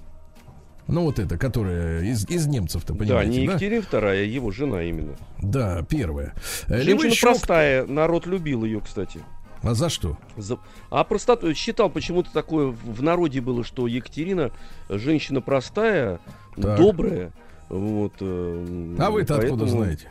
[0.86, 3.36] ну, вот это, которая из, из немцев-то, понимаете, да?
[3.36, 3.88] не Екатерина да?
[3.88, 5.16] вторая, его жена именно.
[5.42, 6.32] Да, первая.
[6.68, 7.26] Женщина Либо еще...
[7.26, 9.20] простая, народ любил ее, кстати.
[9.64, 10.16] А за что?
[10.36, 10.58] За...
[10.90, 14.50] А просто считал почему-то такое в народе было, что Екатерина
[14.88, 16.20] женщина простая,
[16.56, 16.78] так.
[16.78, 17.32] добрая.
[17.70, 19.54] Вот, э, а вы-то поэтому...
[19.54, 20.08] откуда знаете?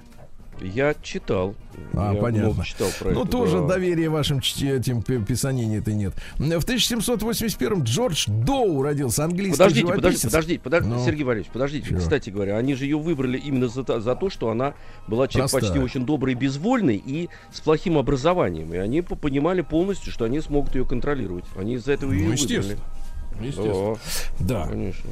[0.63, 1.56] Я читал.
[1.93, 2.63] А, я понятно.
[2.63, 3.67] Читал про ну, это, тоже да.
[3.67, 6.13] доверия вашим этим писанине-то нет.
[6.38, 11.89] В 1781-м Джордж Доу родился, английский Подождите, подождите, подождите, подождите ну, Сергей Валерьевич, подождите.
[11.89, 11.99] Чего?
[11.99, 14.73] Кстати говоря, они же ее выбрали именно за, за то, что она
[15.08, 15.71] была человек Простая.
[15.71, 18.73] почти очень добрый, безвольный и с плохим образованием.
[18.73, 21.45] И они понимали полностью, что они смогут ее контролировать.
[21.58, 22.82] Они из-за этого ее ну, естественно.
[23.34, 23.47] выбрали.
[23.47, 23.97] Естественно.
[24.39, 24.67] Да.
[24.67, 25.10] Конечно.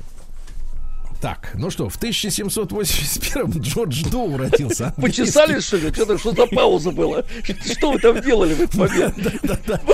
[1.22, 4.92] Так, ну что, в 1781 Джордж Доу родился.
[5.02, 5.94] Почесали, что ли?
[5.94, 7.24] Что, что за пауза была?
[7.64, 9.16] Что вы там делали в этот момент?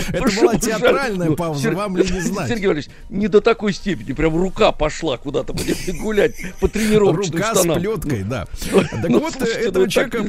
[0.07, 2.47] Это была театральная пауза, вам ли не знать.
[2.47, 4.13] Сергей Валерьевич, не до такой степени.
[4.13, 5.53] Прям рука пошла куда-то
[5.99, 8.47] гулять по тренировочным Рука с плеткой, да.
[8.71, 10.23] Так ну, вот, этого ну, человека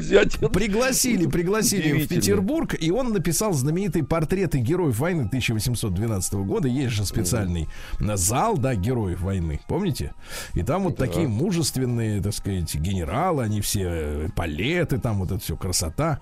[0.48, 6.66] пригласили, пригласили в Петербург, и он написал знаменитые портреты героев войны 1812 года.
[6.66, 7.68] Есть же специальный
[8.00, 10.12] зал, да, героев войны, помните?
[10.54, 11.06] И там вот Да.
[11.06, 16.20] такие мужественные, так сказать, генералы, они все э, палеты, там вот это все красота.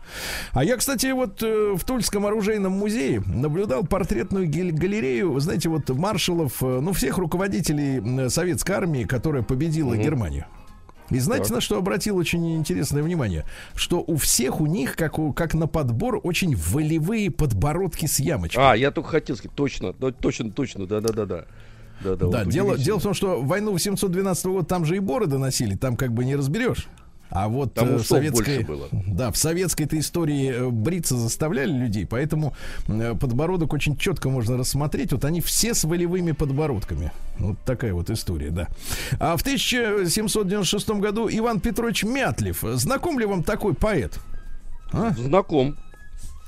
[0.53, 6.63] А я, кстати, вот э, в Тульском оружейном музее наблюдал портретную галерею, знаете, вот маршалов,
[6.63, 10.03] э, ну, всех руководителей советской армии, которая победила Мгм.
[10.03, 10.47] Германию.
[11.11, 11.55] И знаете, Так.
[11.57, 13.45] на что обратил очень интересное внимание?
[13.77, 18.65] Что у всех у них, как, у, как на подбор, очень волевые подбородки с ямочкой.
[18.65, 21.45] А, я только хотел сказать, точно, да, точно, точно, да-да-да-да.
[22.01, 25.77] Да, Да, дело, дело в том, что войну 812 года там же и бороды носили,
[25.77, 26.89] там как бы не разберешь.
[27.29, 28.89] А вот Там э, в советской, было.
[28.93, 32.55] да, в советской-то истории э, бриться заставляли людей, поэтому
[32.87, 35.13] э, подбородок очень четко можно рассмотреть.
[35.13, 37.13] Вот они все с волевыми подбородками.
[37.39, 38.69] Вот такая вот история, да.
[39.19, 42.63] А в 1796 году Иван Петрович Мятлев.
[42.63, 44.19] Знаком ли вам такой поэт?
[44.93, 45.11] А?
[45.11, 45.77] Знаком.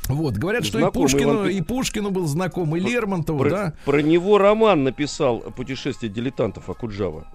[0.08, 3.72] Вот, говорят, что Знаком и Пушкину, Иван и Пушкину был знаком, и Лермонтову, Про, да.
[3.84, 7.26] про него роман написал «Путешествие дилетантов» Акуджава.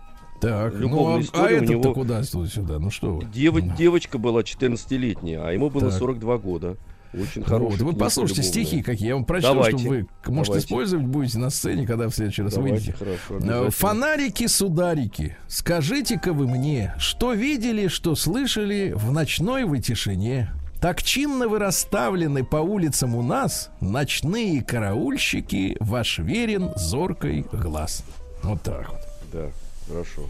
[0.42, 2.80] Так, ну любовная а, а у этот-то него- куда сюда?
[2.80, 3.24] Ну что вы?
[3.24, 3.76] Да.
[3.78, 6.00] Девочка была 14-летняя, а ему было Так.
[6.00, 6.78] 42 года.
[7.14, 7.84] Очень Вот, хороший.
[7.84, 9.78] вы послушайте стихи, какие я вам прочту, Давайте.
[9.78, 9.90] чтобы
[10.26, 10.66] вы, может, Давайте.
[10.66, 12.94] использовать будете на сцене, когда в следующий раз Давайте, выйдете.
[13.30, 13.68] хорошо.
[13.68, 13.70] Э.
[13.70, 20.52] Фонарики, сударики, скажите-ка вы мне, что видели, что слышали в ночной вы тишине?
[20.84, 28.04] Так чинно вы расставлены по улицам у нас, ночные караульщики, ваш верен зоркой глаз.
[28.42, 29.00] Вот так вот.
[29.32, 29.50] Да,
[29.88, 30.24] хорошо.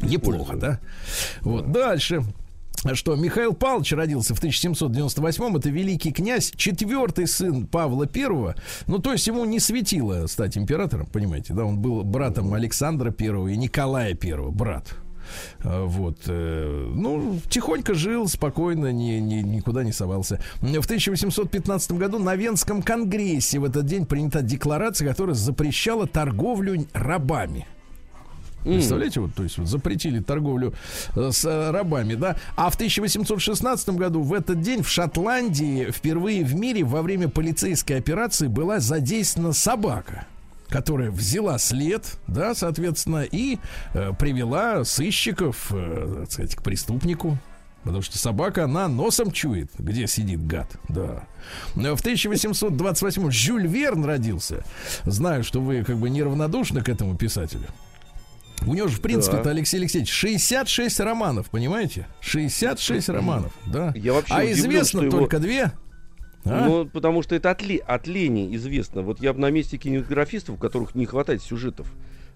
[0.00, 0.80] Неплохо, да?
[1.42, 2.22] Вот, дальше.
[2.94, 8.54] Что Михаил Павлович родился в 1798 это великий князь, четвертый сын Павла I.
[8.86, 11.66] Ну, то есть ему не светило стать императором, понимаете, да?
[11.66, 14.94] Он был братом Александра I и Николая I, брат.
[15.64, 20.40] А, Вот, э, ну, тихонько жил, спокойно, ни, ни- никуда не совался.
[20.60, 27.66] В 1815 году на Венском конгрессе в этот день принята декларация, которая запрещала торговлю рабами.
[28.62, 30.72] Представляете, вот, то есть вот запретили торговлю
[31.16, 32.36] э, с э, рабами, да.
[32.56, 37.98] А в 1816 году в этот день в Шотландии впервые в мире во время полицейской
[37.98, 40.26] операции была задействована собака
[40.72, 43.58] которая взяла след, да, соответственно, и
[43.92, 47.36] э, привела сыщиков, э, так сказать, к преступнику.
[47.84, 50.68] Потому что собака, она носом чует, где сидит гад.
[50.88, 51.26] Да.
[51.74, 54.64] В 1828 Жюль Верн родился.
[55.04, 57.66] Знаю, что вы как бы неравнодушны к этому писателю.
[58.64, 59.50] У него же, в принципе-то, Да.
[59.50, 62.06] Алексей Алексеевич, 66 романов, понимаете?
[62.20, 63.92] 66 романов, да.
[63.96, 65.72] Я вообще а удивлен, известно что его- только две.
[66.44, 66.66] А?
[66.68, 69.02] Ну, потому что это от, ле- от лени известно.
[69.02, 71.86] Вот я бы на месте кинематографистов, у которых не хватает сюжетов.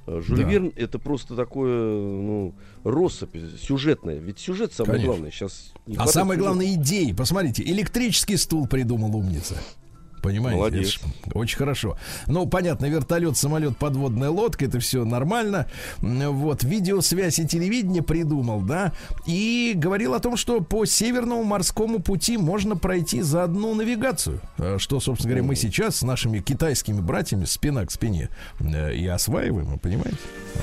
[0.06, 0.48] э, Жюль Да.
[0.48, 4.18] Верн это просто такое, ну, россыпь сюжетная.
[4.18, 5.08] Ведь сюжет самое Конечно.
[5.12, 5.30] главное.
[5.32, 6.42] Сейчас а самое сюжета.
[6.54, 7.12] главное идеи.
[7.12, 9.56] Посмотрите, электрический стул придумал умница.
[10.26, 10.58] Понимаете?
[10.58, 10.98] Молодец.
[11.34, 11.96] Очень хорошо.
[12.26, 15.68] Ну, понятно, вертолет, самолет, подводная лодка, это все нормально.
[16.00, 18.92] Вот, видеосвязь и телевидение придумал, да.
[19.24, 24.40] И говорил о том, что по Северному морскому пути можно пройти за одну навигацию.
[24.58, 29.06] Э, Что, собственно говоря, мы сейчас с нашими китайскими братьями спина к спине э, и
[29.06, 30.18] осваиваем, понимаете?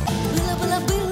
[0.09, 1.02] Было, было, было,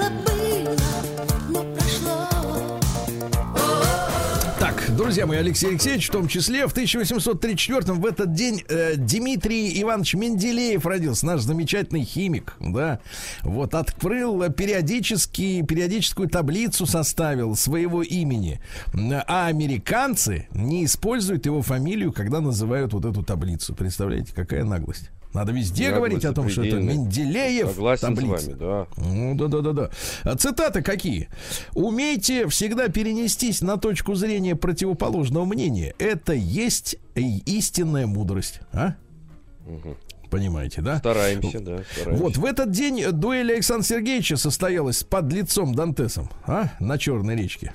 [5.12, 10.14] друзья мои, Алексей Алексеевич, в том числе в 1834 в этот день э, Дмитрий Иванович
[10.14, 13.02] Менделеев родился, наш замечательный химик, да.
[13.44, 18.62] Вот, открыл периодически, периодическую таблицу составил своего имени.
[19.28, 23.76] А американцы не используют его фамилию, когда называют вот эту таблицу.
[23.76, 25.12] Представляете, какая наглость?
[25.34, 26.76] Надо везде Наглость говорить о том, что это.
[26.78, 28.38] Менделеев Согласен таблица.
[28.38, 28.88] с вами, да.
[28.98, 29.90] Ну, да-да-да-да.
[30.24, 31.30] А Цитаты какие?
[31.74, 35.96] Умейте всегда перенестись на точку зрения противоположного мнения.
[36.00, 38.60] Это есть истинная мудрость.
[38.74, 38.96] А?
[39.66, 39.96] Мгм.
[40.30, 40.98] Понимаете, да?
[40.98, 42.24] Стараемся, да, стараемся.
[42.24, 46.70] Вот в этот день дуэль Александра Сергеевича состоялась под лицом Дантесом, а?
[46.80, 47.74] На Черной речке.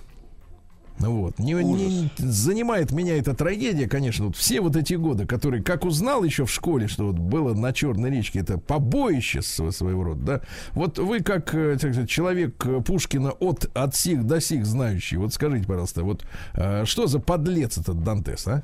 [0.99, 1.39] Вот.
[1.39, 4.27] Не, не- занимает меня эта трагедия, конечно.
[4.27, 7.73] Вот все вот эти годы, которые, как узнал еще в школе, что вот было на
[7.73, 10.41] Черной речке, это побоище сво- своего рода, да.
[10.73, 15.19] Вот вы, как э, так сказать, человек э, Пушкина от, от сих до сих знающий,
[15.19, 18.63] вот скажите, пожалуйста, вот э, что за подлец этот Дантес, а?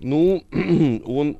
[0.00, 0.42] Ну,
[1.04, 1.36] он,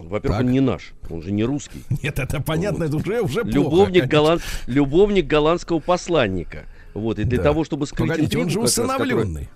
[0.00, 0.46] во-первых, Так.
[0.46, 1.84] он не наш, он же не русский.
[2.02, 3.56] Нет, это понятно, это уже, уже плохо.
[3.58, 4.42] Любовник, голланд...
[4.66, 6.64] Любовник голландского посланника.
[6.96, 7.44] Вот, и для Да.
[7.44, 9.48] того, чтобы скрыть Погодите, он же интригу, как раз, усыновленный.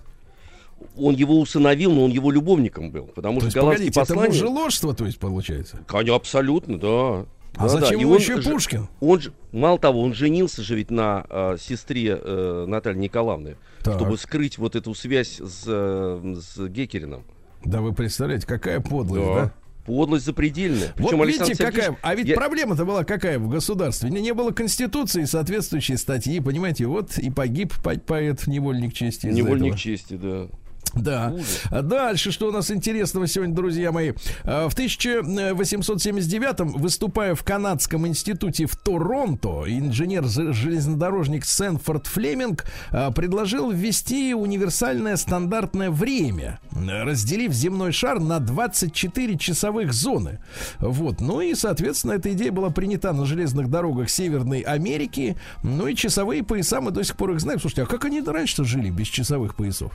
[0.97, 3.05] Он его усыновил, но он его любовником был.
[3.15, 4.29] Потому То что есть, голландский погодите, это посланник...
[4.33, 5.79] мужеложство, то есть, получается?
[5.87, 6.87] Конечно, абсолютно, да.
[6.87, 7.25] А
[7.55, 7.69] Да, да.
[7.69, 8.87] зачем ему он еще же- Пушкин?
[9.01, 13.95] Он же, мало того, он женился же ведь на э, сестре э, Натальи Николаевны, Так.
[13.95, 17.23] чтобы скрыть вот эту связь с, э, с Гекерином.
[17.65, 19.33] Да вы представляете, какая подлость, да?
[19.45, 19.53] Да.
[19.85, 20.93] Подлость запредельная.
[20.97, 21.85] Вот Причем видите, Александр какая...
[21.89, 24.09] Сергеевич- А ведь я- проблема-то была какая в государстве?
[24.09, 26.85] Не, не было конституции, соответствующей статьи, понимаете?
[26.85, 29.27] Вот и погиб по- поэт, невольник чести.
[29.27, 30.47] Невольник чести, да.
[30.93, 31.33] Да.
[31.69, 34.13] Дальше, что у нас интересного сегодня, друзья мои.
[34.43, 44.33] А, В 1879-м, выступая в Канадском институте в Торонто, инженер-железнодорожник Сенфорд Флеминг а, предложил ввести
[44.33, 50.39] универсальное стандартное время, разделив земной шар на 24 часовых зоны.
[50.79, 51.21] Вот.
[51.21, 55.37] Ну и, соответственно, эта идея была принята на железных дорогах Северной Америки.
[55.63, 57.59] Ну и часовые пояса, мы до сих пор их знаем.
[57.59, 59.91] Слушайте, а как они раньше-то жили без часовых поясов?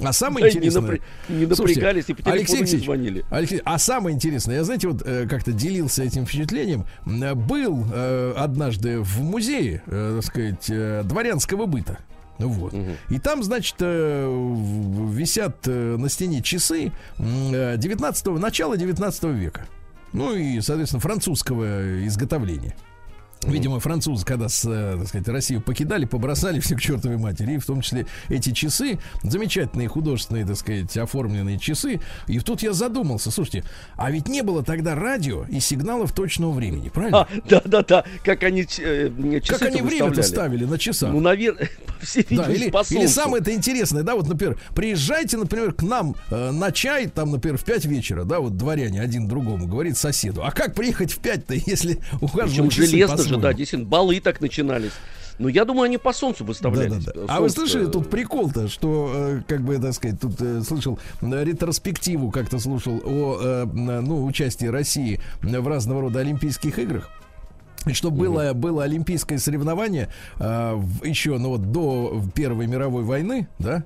[0.00, 0.82] А самое Да, не интересное...
[0.82, 3.24] напря- не Слушайте, напрягались и по Алексей не Алексеевич, звонили.
[3.30, 6.84] Алексей, а самое интересное, я, знаете, вот э, как-то делился этим впечатлением.
[7.06, 11.98] Э, Был э, однажды в музее, э, так сказать, э, дворянского быта.
[12.38, 12.72] Вот.
[12.72, 12.96] Мгм.
[13.10, 14.26] И там, значит, э,
[15.12, 19.66] висят э, на стене часы м, э, 19 начала 19 века.
[20.12, 22.74] Ну и, соответственно, французского изготовления.
[23.46, 27.58] Видимо, французы, когда с, э, так сказать, Россию покидали, побросали все к чертовой матери, и
[27.58, 32.00] в том числе эти часы, замечательные художественные, так сказать, оформленные часы.
[32.26, 33.64] И тут я задумался, слушайте,
[33.96, 37.22] а ведь не было тогда радио и сигналов точного времени, правильно?
[37.22, 41.12] А, да-да-да, как они э, мне как они время-то ставили на часах?
[41.12, 41.70] Ну, наверное,
[42.00, 45.82] по всей Да, или, по или самое это интересное, да, вот, например, приезжайте, например, к
[45.82, 49.96] нам э, на чай, там, например, в 5 вечера, да, вот дворяне один другому говорит
[49.96, 50.44] соседу.
[50.44, 53.42] А как приехать в 5-то, если у каждого Причем часы железно по-своему?
[53.42, 54.92] да, действительно, балы так начинались.
[55.38, 57.04] Но я думаю, они по солнцу выставлялись.
[57.04, 57.20] Да-да-да.
[57.22, 60.62] Э, А вы солнце- слышали тут прикол-то, что, э, как бы, так сказать, тут э,
[60.62, 67.10] слышал э, ретроспективу, как-то слушал о, ну, участии России в разного рода Олимпийских играх.
[67.86, 70.08] И что было, было олимпийское соревнование
[70.38, 73.84] э, еще ну, вот, до Первой мировой войны, да,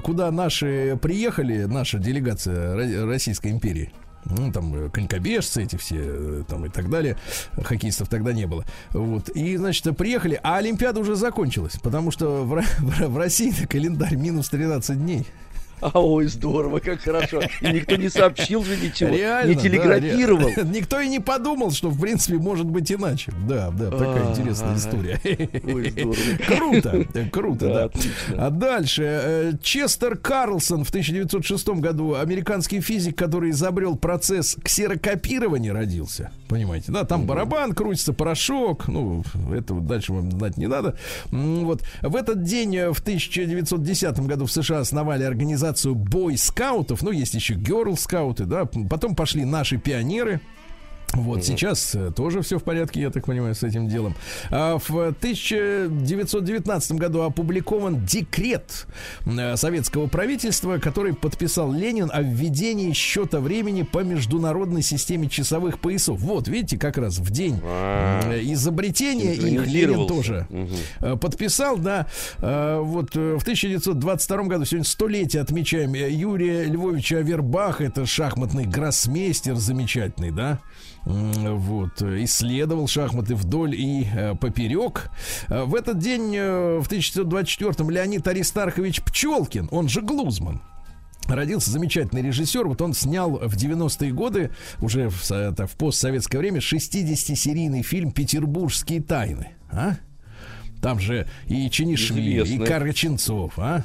[0.00, 3.92] куда наши приехали, наша делегация Ро- Российской империи.
[4.28, 7.16] Ну, там э, конькобежцы эти все, э, там и так далее.
[7.62, 8.64] Хоккеистов тогда не было.
[8.92, 9.28] Вот.
[9.30, 12.64] И, значит, приехали, а Олимпиада уже закончилась, потому что в, Ро-
[13.08, 15.26] в России календарь минус 13 дней.
[15.80, 17.40] А, ой, здорово, как хорошо.
[17.60, 20.48] И никто не сообщил же ничего, Реально, не да, телеграфировал.
[20.48, 23.32] ре- Никто и не подумал, что, в принципе, может быть иначе.
[23.48, 25.20] Да, да, такая А, интересная история.
[25.64, 26.16] Ой, здорово.
[26.46, 28.46] Круто, круто, Да, да.
[28.46, 36.30] А дальше э, Честер Карлсон в 1906 году, американский физик, который изобрел процесс ксерокопирования, родился.
[36.48, 40.96] Понимаете, да, там барабан крутится, порошок, ну, этого дальше вам знать не надо.
[41.30, 41.82] Вот.
[42.02, 47.54] В этот день, э, в 1910 году в США основали организацию бой-скаутов, ну, есть еще
[47.54, 50.40] герл-скауты, да, потом пошли наши пионеры,
[51.12, 54.14] вот сейчас э, тоже все в порядке, я так понимаю, с этим делом.
[54.50, 58.86] А в 1919 году опубликован декрет
[59.24, 66.20] э, советского правительства, который подписал Ленин о введении счета времени по международной системе часовых поясов.
[66.20, 70.46] Вот, видите, как раз в день А, э, изобретения их Ленин тоже
[71.00, 72.06] э, подписал, да.
[72.38, 80.30] Э, Вот в 1922 году, сегодня столетие отмечаем Юрия Львовича Авербаха, это шахматный гроссмейстер замечательный,
[80.30, 80.60] да.
[81.06, 85.08] Вот, э, исследовал шахматы вдоль и э, поперек.
[85.48, 90.60] Э, В этот день, в 1924-м, Леонид Аристархович Пчелкин, он же Глузман,
[91.28, 92.66] Родился замечательный режиссер.
[92.66, 94.50] Вот он снял в 90-е годы,
[94.80, 99.48] уже в, это, в постсоветское время, 60-серийный фильм «Петербургские тайны».
[99.70, 99.94] А?
[100.82, 102.58] Там же и Чинишвили, и.
[102.58, 103.84] Караченцов, а?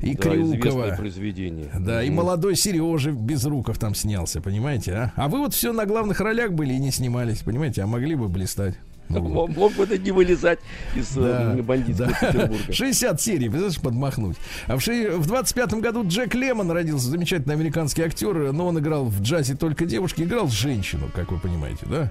[0.00, 0.94] И Да, Крюкова.
[0.96, 1.70] произведение.
[1.78, 2.16] Да, и Мгм.
[2.16, 5.12] молодой Сережа Безруков там снялся, понимаете, а?
[5.16, 8.28] А вы вот все на главных ролях были и не снимались, понимаете, а могли бы
[8.28, 8.74] блистать.
[9.08, 9.50] Вот.
[9.50, 10.58] Мог бы это не вылезать
[10.96, 12.26] из Да, э, бандитского да.
[12.32, 12.72] Петербурга.
[12.72, 14.36] 60 серий, представляешь, подмахнуть.
[14.68, 19.04] А в, ши- в 25-м году Джек Лемон родился, замечательный американский актер, но он играл
[19.06, 22.10] в джазе только девушки, играл женщину, как вы понимаете, да?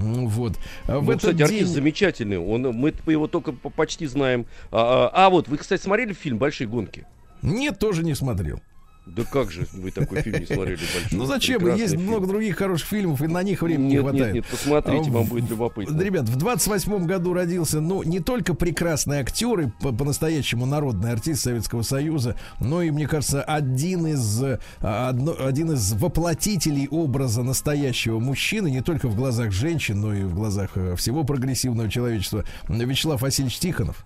[0.00, 0.58] М, Вот.
[0.86, 1.74] А в Ну, этот кстати, артист день...
[1.74, 2.38] замечательный.
[2.38, 4.46] Он, мы его только по- почти знаем.
[4.70, 7.06] А, а, а вот, вы, кстати, смотрели фильм «Большие гонки»?
[7.42, 8.60] Нет, тоже не смотрел.
[9.06, 10.76] Да как же вы такой фильм не смотрели?
[10.76, 11.30] «Большие Ну гонки»?
[11.32, 11.74] зачем?
[11.76, 12.06] Есть фильм.
[12.06, 14.24] много других хороших фильмов, и на них времени не Нет, хватает.
[14.26, 16.00] нет, нет, посмотрите, А вам будет любопытно.
[16.02, 21.42] Ребят, в 28-м году родился, ну, не только прекрасный актер и по- по-настоящему народный артист
[21.44, 28.18] Советского Союза, но и, мне кажется, один из, а, одно- один из воплотителей образа настоящего
[28.18, 33.22] мужчины, не только в глазах женщин, но и в глазах э, всего прогрессивного человечества, Вячеслав
[33.22, 34.04] Васильевич Тихонов.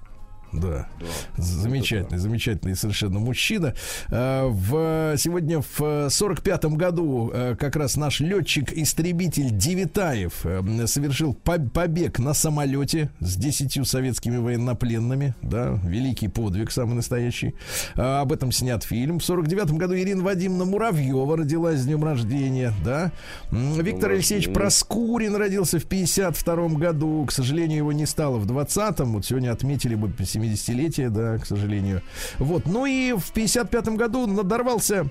[0.53, 0.87] Да.
[1.01, 1.07] Да.
[1.43, 3.75] Замечательный, замечательный совершенно мужчина.
[4.11, 11.59] Э, В, сегодня в 45-м году э, как раз наш летчик-истребитель Девитаев э, совершил по-
[11.59, 15.35] побег на самолете с 10 советскими военнопленными.
[15.43, 17.55] Да, великий подвиг, самый настоящий.
[17.95, 19.19] Об этом снят фильм.
[19.21, 22.73] В 49-м году Ирина Вадимовна Муравьева родилась с днем рождения.
[22.85, 23.13] Да.
[23.51, 24.53] Виктор Алексеевич.
[24.53, 27.25] Проскурин родился в 52 году.
[27.27, 29.13] К сожалению, его не стало в 20-м.
[29.15, 30.09] Вот сегодня отметили бы
[30.41, 32.03] 70-летие, да, к сожалению.
[32.39, 32.67] Вот.
[32.67, 35.07] Ну и в 55 году надорвался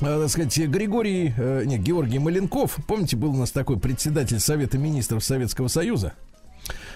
[0.00, 4.78] э, так сказать, Григорий, э, не, Георгий Маленков, помните, был у нас такой председатель Совета
[4.78, 6.14] Министров Советского Союза?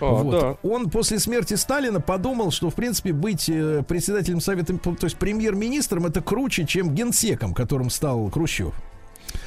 [0.01, 0.31] А, вот.
[0.31, 0.57] да.
[0.63, 6.07] Он после смерти Сталина подумал, что, в принципе, быть э, председателем Совета, то есть премьер-министром,
[6.07, 8.31] это круче, чем генсеком, которым стал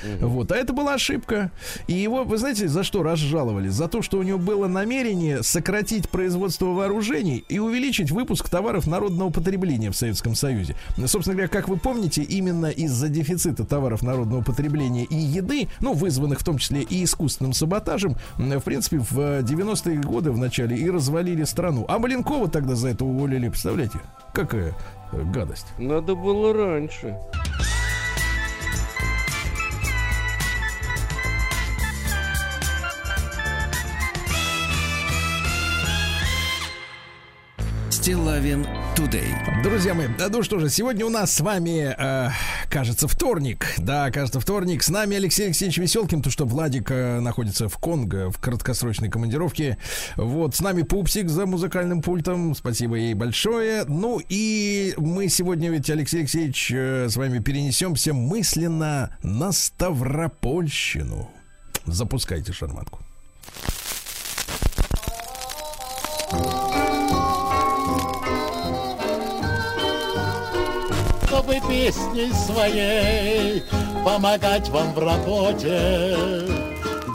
[0.02, 0.22] Хрущев.
[0.22, 1.52] Вот, а это была ошибка.
[1.88, 3.70] И его, вы знаете, за что разжаловали?
[3.70, 9.30] За то, что у него было намерение сократить производство вооружений и увеличить выпуск товаров народного
[9.30, 10.76] потребления в Советском Союзе.
[11.06, 16.40] Собственно говоря, как вы помните, именно из-за дефицита товаров народного потребления и еды, ну, вызванных
[16.40, 20.90] в том числе и искусственным саботажем, в принципе, в э, 90-е годы в начале и
[20.90, 21.86] развалили страну.
[21.88, 24.00] А Маленкова тогда за это уволили, представляете?
[24.34, 24.74] Какая
[25.12, 25.68] э, гадость.
[25.78, 27.18] Надо было раньше.
[38.02, 39.28] Стилавин Тудей.
[39.62, 42.30] Друзья мои, да, ну что же, сегодня у нас с вами, э,
[42.70, 43.74] кажется, вторник.
[43.78, 44.84] Да, кажется, вторник.
[44.84, 49.78] С нами Алексей Алексеевич Веселкин, то что Владик э, находится в Конго в краткосрочной командировке.
[50.16, 52.56] Вот, с нами Пупсик за музыкальным пультом.
[52.56, 53.84] Спасибо ей большое.
[53.84, 61.30] Ну и мы сегодня ведь, Алексей Алексеевич, э, с вами перенесемся мысленно на Ставропольщину.
[61.86, 63.02] Запускайте шарматку.
[71.80, 73.64] Песней своей
[74.04, 76.18] помогать вам в работе,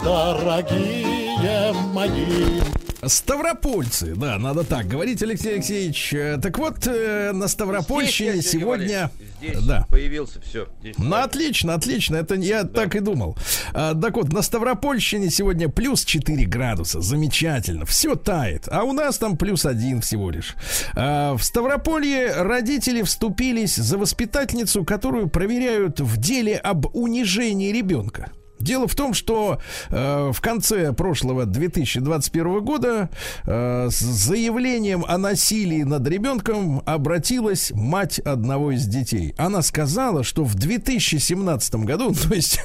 [0.02, 2.83] дорогие мои.
[3.08, 6.12] Ставропольцы, да, надо так говорить, Алексей Алексеевич.
[6.14, 9.10] Э, Так вот, э, на Ставропольщине Здесь, сегодня...
[9.38, 9.86] Здесь Да.
[9.90, 10.68] появился, все.
[10.98, 12.16] Ну, отлично, отлично.
[12.16, 13.36] Это я так и думал.
[13.72, 17.00] А, так вот, на Ставропольщине сегодня плюс 4 градуса.
[17.00, 17.84] Замечательно.
[17.84, 18.68] Все тает.
[18.70, 20.54] А у нас там плюс один всего лишь.
[20.94, 28.30] А, в Ставрополье родители вступились за воспитательницу, которую проверяют в деле об унижении ребенка.
[28.64, 29.60] Дело в том, что
[29.90, 33.10] э, в конце прошлого 2021 года
[33.44, 39.34] э, с заявлением о насилии над ребенком обратилась мать одного из детей.
[39.36, 42.58] Она сказала, что в 2017 году, то есть,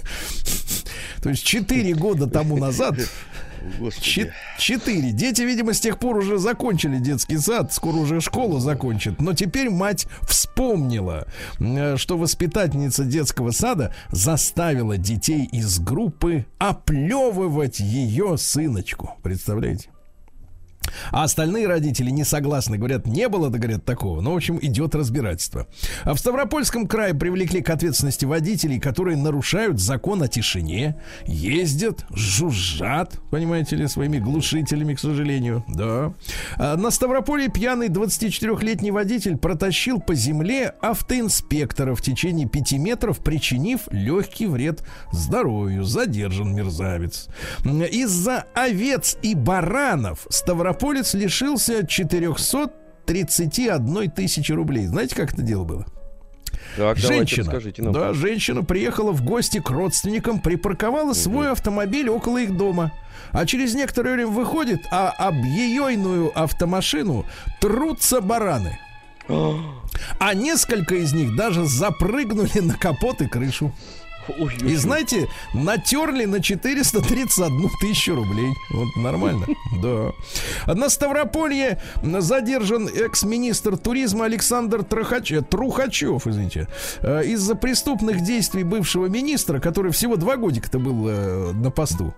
[1.22, 2.96] то есть 4 года тому назад,
[4.58, 5.12] Четыре.
[5.12, 9.22] Дети, видимо, с тех пор уже закончили детский сад, скоро уже школу закончат.
[9.22, 11.28] Но теперь мать вспомнила,
[11.60, 19.18] э, что воспитательница детского сада заставила детей из группы оплевывать ее сыночку.
[19.24, 19.90] Представляете?
[21.12, 24.22] А остальные родители не согласны, говорят, не было, да говорят, такого.
[24.22, 25.68] Ну, в общем, идет разбирательство.
[26.04, 33.20] А в Ставропольском крае привлекли к ответственности водителей, которые нарушают закон о тишине, ездят, жужжат,
[33.30, 35.64] понимаете ли, своими глушителями, к сожалению.
[35.68, 36.14] Да.
[36.58, 43.82] А на Ставрополье пьяный 24-летний водитель протащил по земле автоинспектора в течение 5 метров, причинив
[43.92, 45.84] легкий вред здоровью.
[45.84, 47.28] Задержан мерзавец.
[47.64, 50.26] Из-за овец и баранов
[50.70, 54.86] Ставрополец лишился 431 тысячи рублей.
[54.86, 55.88] Знаете, как это дело было?
[56.78, 57.92] Так, женщина, нам.
[57.92, 62.92] да, женщина приехала в гости к родственникам, припарковала свой автомобиль около их дома.
[63.32, 67.26] А через некоторое время выходит, а об ее иную автомашину
[67.60, 68.78] трутся бараны.
[69.28, 73.74] А несколько из них даже запрыгнули на капот и крышу.
[74.28, 78.54] Ой, И знаете, натерли на 431 тысячу рублей.
[78.72, 79.46] Вот нормально.
[79.82, 80.12] Да.
[80.74, 85.32] На Ставрополье задержан экс-министр туризма Александр Трахач...
[85.32, 86.68] э, Трухачев, извините,
[87.02, 92.14] э, из-за преступных действий бывшего министра, который всего два годика-то был э, на посту.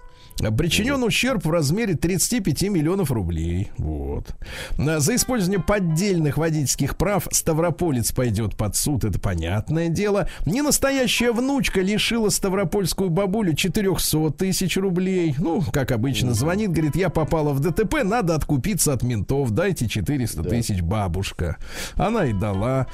[0.50, 3.72] Причинен ущерб в размере 35 миллионов рублей.
[3.78, 4.34] Вот.
[4.78, 10.28] А За использование поддельных водительских прав Ставрополец пойдет под суд, это понятное дело.
[10.46, 15.36] Ненастоящая внучка лишила ставропольскую бабулю 400 тысяч рублей.
[15.38, 20.44] Ну, как обычно, звонит, говорит, я попала в ДТП, надо откупиться от ментов, дайте 400
[20.44, 21.58] тысяч, бабушка.
[21.96, 22.88] Она и дала.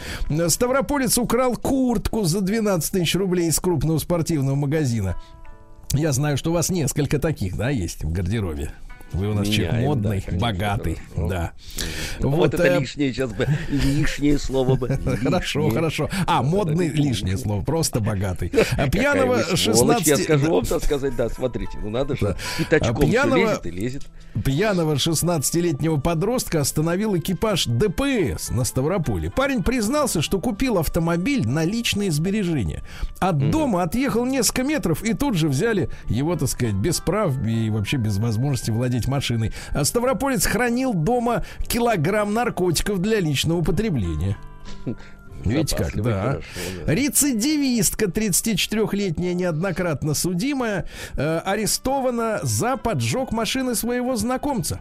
[0.48, 5.16] Ставрополец украл куртку за 12 тысяч рублей из крупного спортивного магазина.
[5.94, 8.72] Я знаю, что у вас несколько таких, да, есть в гардеробе.
[9.14, 10.98] Вы у нас человек Меняем, модный, да, конечно, богатый.
[11.16, 11.28] хорошо.
[11.30, 11.52] Да.
[12.20, 13.48] Вот, это э, лишнее сейчас бы.
[13.70, 14.88] Лишнее слово бы.
[15.24, 15.72] Хорошо, лишнее.
[15.76, 16.10] хорошо.
[16.26, 18.52] А, модный лишнее слово, просто богатый.
[18.78, 20.08] А Пьяного вы сволочь, 16...
[20.08, 22.36] Я скажу вам, так сказать, да, смотрите, ну надо же.
[22.58, 24.06] Пятачком пьяного- лезет и лезет.
[24.44, 29.32] Пьяного 16-летнего подростка остановил экипаж ДПС на Ставрополе.
[29.32, 32.84] Парень признался, что купил автомобиль на личные сбережения.
[33.20, 37.70] От дома отъехал несколько метров и тут же взяли его, так сказать, без прав и
[37.70, 39.54] вообще без возможности владеть машиной.
[39.74, 44.38] А Ставрополец хранил дома килограмм наркотиков для личного потребления.
[45.46, 46.22] Видите как, Запасливый, да.
[46.22, 46.48] хорошо,
[46.86, 46.96] да.
[46.96, 54.80] Рецидивистка 34-летняя, неоднократно судимая, э, арестована за поджог машины своего знакомца.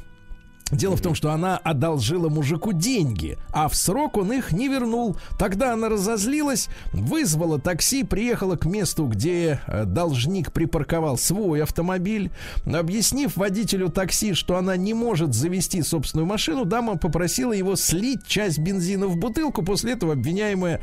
[0.72, 5.16] Дело в том, что она одолжила мужику деньги, а в срок он их не вернул.
[5.38, 12.32] Тогда она разозлилась, вызвала такси, приехала к месту, где э, должник припарковал свой автомобиль.
[12.66, 18.58] Объяснив водителю такси, что она не может завести собственную машину, дама попросила его слить часть
[18.58, 19.62] бензина в бутылку.
[19.62, 20.80] После этого обвиняемая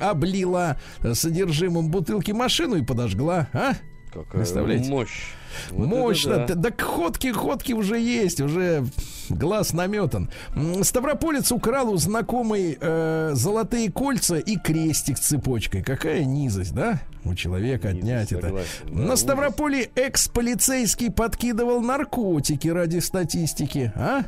[0.00, 3.48] облила э, содержимым бутылки машину и подожгла.
[3.52, 3.74] А?
[4.24, 4.90] Какая Представляете?
[4.90, 5.32] мощь.
[5.70, 6.32] Вот Мощно.
[6.32, 6.70] это Да.
[6.70, 8.84] Так ходки, ходки уже есть, уже
[9.30, 10.30] глаз наметан.
[10.82, 15.82] Ставрополец украл у знакомой э, золотые кольца и крестик с цепочкой.
[15.82, 17.00] Какая низость, да?
[17.24, 18.42] У человека Низость, отнять это.
[18.48, 19.16] согласен, да, На.
[19.16, 23.92] Ставрополе экс-полицейский подкидывал наркотики ради статистики.
[23.96, 24.24] А?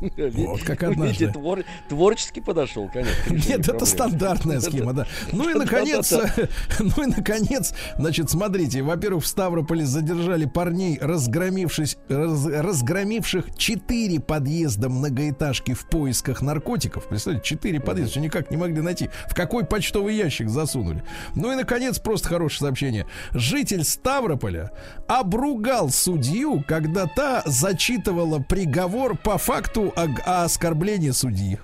[0.00, 1.26] Вот как однажды.
[1.26, 3.34] твор- творчески подошел, конечно.
[3.34, 5.06] Нет, это стандартная схема, да.
[5.32, 6.12] Ну и наконец,
[6.78, 14.88] ну и наконец, значит, смотрите, во-первых, в Ставрополе задержали парней, разгромившись, раз- разгромивших четыре подъезда
[14.88, 17.08] многоэтажки в поисках наркотиков.
[17.08, 19.10] Представляете, четыре подъезда, никак не могли найти.
[19.28, 21.02] В какой почтовый ящик засунули.
[21.34, 23.06] Ну и наконец, просто хорошее сообщение.
[23.32, 24.70] Житель Ставрополя
[25.08, 31.58] обругал судью, когда та зачитывала приговор по факту о, о оскорблении судьи.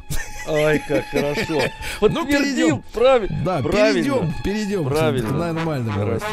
[0.48, 1.62] Ай, как хорошо.
[2.00, 2.82] Ну, перейдем.
[2.92, 3.42] Правильно.
[3.44, 3.92] Да, правильно.
[3.92, 4.84] перейдем, перейдем.
[4.84, 5.30] Правильно.
[5.52, 5.92] Нормально.
[5.92, 6.26] Хорошо.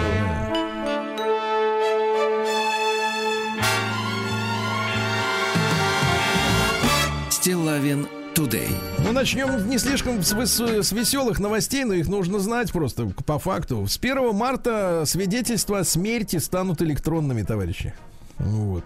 [7.30, 8.70] Стилавин Today.
[9.04, 13.40] Ну, начнем не слишком с, выс- с веселых новостей, но их нужно знать просто по
[13.40, 13.86] факту.
[13.88, 17.94] С 1 марта свидетельства о смерти станут электронными, товарищи.
[18.40, 18.84] Вот.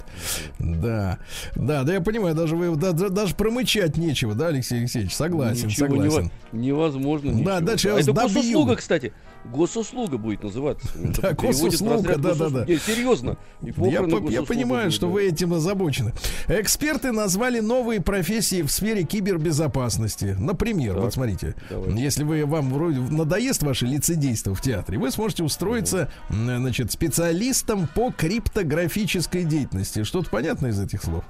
[0.59, 1.17] Да.
[1.55, 5.13] Да, да, я понимаю, даже вы да- да- даже промычать нечего, да, Алексей Алексеевич?
[5.15, 6.31] Согласен, Ничего согласен.
[6.53, 7.31] нево- невозможно.
[7.33, 7.59] Да, ничего.
[7.61, 8.35] дальше я А вас это добью.
[8.35, 9.13] госуслуга, кстати.
[9.45, 10.87] Госуслуга будет называться.
[11.21, 12.29] Да, госуслуга, да-да-да.
[12.33, 12.67] госуслуг.
[12.67, 13.37] Не, Серьезно.
[13.61, 15.13] Я, понимаю, что да.
[15.13, 16.13] вы этим озабочены.
[16.47, 20.35] Эксперты назвали новые профессии в сфере кибербезопасности.
[20.39, 21.55] Например, вот смотрите,
[21.87, 28.11] если вы вам вроде надоест ваше лицедейство в театре, вы сможете устроиться, значит, специалистом по
[28.11, 30.03] криптографической деятельности.
[30.03, 31.23] Что-то понятно из этих слов?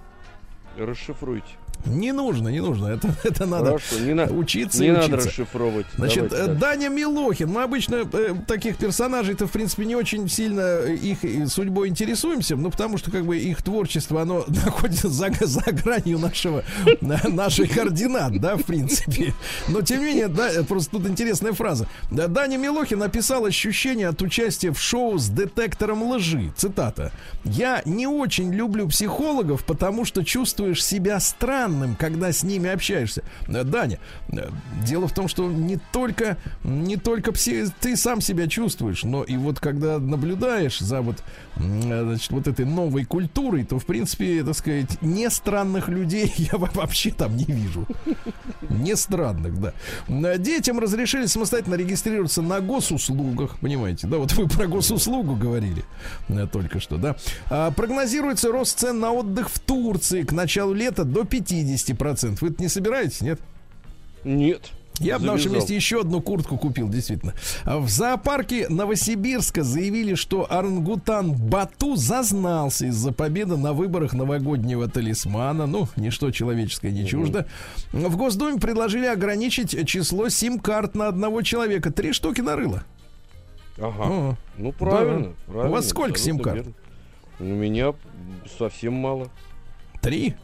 [0.77, 1.47] Расшифруйте.
[1.85, 2.87] Не нужно, не нужно.
[2.87, 5.27] Это, это надо Хорошо, не, на- учиться не и надо учиться.
[5.29, 5.85] расшифровывать.
[5.95, 6.55] Значит, Давайте э.
[6.55, 7.49] Даня Милохин.
[7.49, 12.55] Мы обычно э, таких персонажей-то, в принципе, не очень сильно э, их э, судьбой интересуемся,
[12.55, 16.63] ну, потому что, как бы, их творчество, оно находится за, за гранью нашего,
[17.01, 19.33] на- нашей координат, да, в принципе.
[19.67, 21.87] Но, тем не менее, да, просто тут интересная фраза.
[22.11, 26.51] Да, Даня Милохин написал ощущение от участия в шоу с детектором лжи.
[26.55, 27.11] Цитата.
[27.43, 31.19] «Я не очень люблю психологов, потому что чувствуешь себя
[31.71, 33.23] странным, когда с ними общаешься».
[33.47, 33.99] Э, Даня,
[34.31, 34.49] э,
[34.85, 39.37] дело в том, что не только, не только пси- ты сам себя чувствуешь, но и
[39.37, 41.23] вот когда наблюдаешь за вот,
[41.57, 46.57] э, значит, вот этой новой культурой, то, в принципе, так сказать, не странных людей я
[46.57, 47.87] во- вообще там не вижу.
[48.69, 49.73] Не странных, да.
[50.37, 55.83] Детям разрешили самостоятельно регистрироваться на госуслугах, понимаете, да, вот вы про госуслугу говорили
[56.51, 57.15] только что, да.
[57.49, 61.60] А, Прогнозируется рост цен на отдых в Турции к началу лета до 50%.
[62.41, 63.39] Вы не собираетесь, нет?
[64.23, 64.71] Нет.
[64.99, 67.33] Я бы на вашем месте еще одну куртку купил, действительно.
[67.63, 75.65] А В зоопарке Новосибирска заявили, что орангутан Бату зазнался из-за победы на выборах новогоднего талисмана.
[75.65, 77.47] Ну, ничто человеческое не чуждо.
[77.91, 81.91] В Госдуме предложили ограничить число сим-карт на одного человека.
[81.91, 82.83] Три штуки нарыло.
[83.77, 84.03] Ага.
[84.03, 85.33] О, Ну, правильно.
[85.47, 86.67] У правильно, вас сколько сим-карт?
[87.39, 87.93] У меня
[88.59, 89.29] совсем мало.
[90.01, 90.35] Три?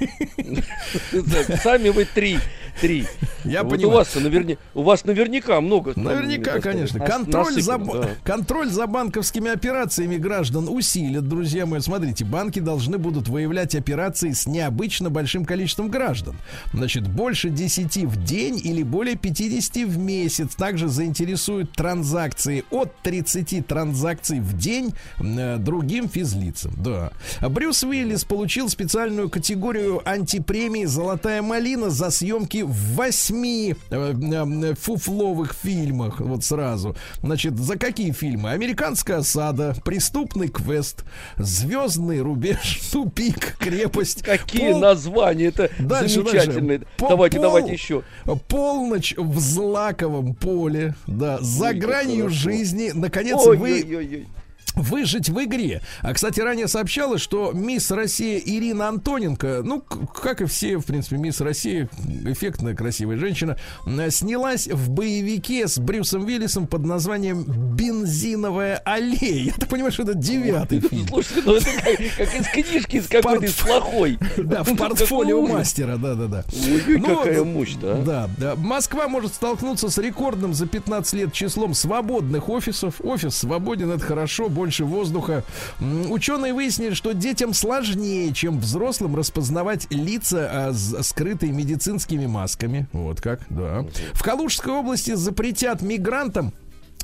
[1.62, 2.38] Сами вы три.
[2.80, 3.06] Три.
[3.44, 3.92] Я вот понимаю.
[3.92, 4.56] У вас, наверня...
[4.74, 5.92] у вас наверняка много.
[5.96, 7.00] Наверняка, конечно.
[7.00, 8.10] Контроль за, да.
[8.22, 11.80] контроль за банковскими операциями граждан усилят, друзья мои.
[11.80, 16.36] Смотрите, банки должны будут выявлять операции с необычно большим количеством граждан.
[16.72, 20.54] Значит, больше 10 в день или более 50 в месяц.
[20.54, 26.72] Также заинтересуют транзакции от 30 транзакций в день э, другим физлицам.
[26.76, 27.12] Да.
[27.40, 35.54] Брюс Уиллис получил специальную категорию антипремии «Золотая малина» за съемки в восьми э, э, фуфловых
[35.54, 36.20] фильмах.
[36.20, 36.96] Вот сразу.
[37.22, 38.50] Значит, за какие фильмы?
[38.52, 41.04] «Американская осада», «Преступный квест»,
[41.36, 44.22] «Звездный рубеж», «Тупик», «Крепость».
[44.22, 46.78] Какие «Пол- названия, это Дальше, замечательные.
[46.78, 46.94] дальше.
[46.98, 48.02] Давайте, пол- давайте еще.
[48.48, 52.92] Полночь в злаковом поле, да, за Ой, гранью жизни.
[52.94, 54.28] Наконец, вы Ой-ой-ой.
[54.74, 55.82] Выжить в игре.
[56.02, 61.16] А, кстати, ранее сообщалось, что мисс Россия Ирина Антоненко, ну, как и все, в принципе,
[61.16, 61.88] мисс Россия,
[62.24, 63.56] эффектная, красивая женщина,
[63.86, 69.44] м, снялась в боевике с Брюсом Виллисом под названием «Бензиновая аллея».
[69.44, 71.06] Я так понимаю, что это девятый фильм.
[71.08, 71.98] Слушайте, ну это как,
[72.28, 74.18] как из книжки, из какой-то из плохой.
[74.36, 76.44] Да, в портфолио мастера, да-да-да.
[76.52, 77.94] Ой, Ну, какая мощь, да?
[77.96, 78.56] Да, да.
[78.56, 83.00] Москва может столкнуться с рекордным за 15 лет числом свободных офисов.
[83.00, 85.42] Офис свободен, это хорошо, больше воздуха.
[85.80, 92.86] Ученые выяснили, что детям сложнее, чем взрослым, распознавать лица, а, скрытые медицинскими масками.
[92.92, 93.86] Вот как, да.
[94.12, 96.52] В Калужской области запретят мигрантам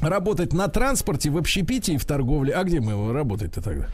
[0.02, 2.52] работать на транспорте, в общепитии и в торговле.
[2.52, 3.86] А где мы работать-то тогда?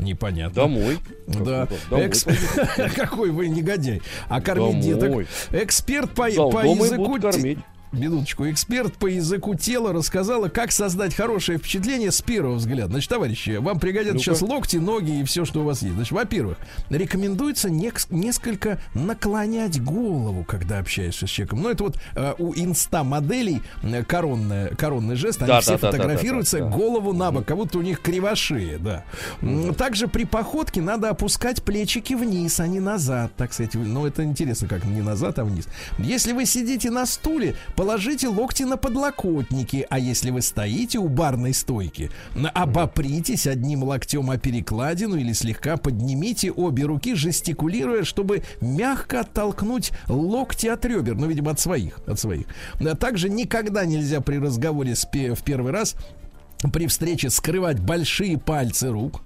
[0.00, 0.62] Непонятно.
[0.62, 0.98] Домой.
[1.28, 1.68] Да.
[1.88, 2.26] Домой Экс-.
[2.96, 4.02] Какой вы негодяй.
[4.28, 5.10] А кормить деток.
[5.10, 5.26] Домой.
[5.52, 7.20] Эксперт по, Да, по языку...
[7.20, 7.60] кормить.
[7.98, 8.48] Минуточку.
[8.50, 12.90] Эксперт по языку тела рассказала, как создать хорошее впечатление с первого взгляда.
[12.92, 15.94] Значит, товарищи, вам пригодятся сейчас локти, ноги и все, что у вас есть.
[15.94, 16.58] Значит, во-первых,
[16.90, 21.62] рекомендуется нек- несколько наклонять голову, когда общаешься с человеком.
[21.62, 25.40] Ну, это вот э, у инста-моделей э, коронная, коронный жест.
[25.42, 26.70] Они Да, все да, да, да, фотографируются да, да.
[26.70, 29.04] голову на бок, как будто у них кривошея, да.
[29.42, 33.74] М, Также при походке надо опускать плечики вниз, а не назад, так сказать.
[33.74, 35.66] Ну, это интересно, как не назад, а вниз.
[35.98, 41.52] Если вы сидите на стуле, положите локти на подлокотники, а если вы стоите у барной
[41.52, 42.10] стойки,
[42.54, 50.66] обопритесь одним локтем о перекладину или слегка поднимите обе руки, жестикулируя, чтобы мягко оттолкнуть локти
[50.66, 52.46] от ребер, ну, видимо, от своих, от своих.
[52.80, 55.94] А Также никогда нельзя при разговоре в первый раз
[56.72, 59.20] при встрече скрывать большие пальцы рук.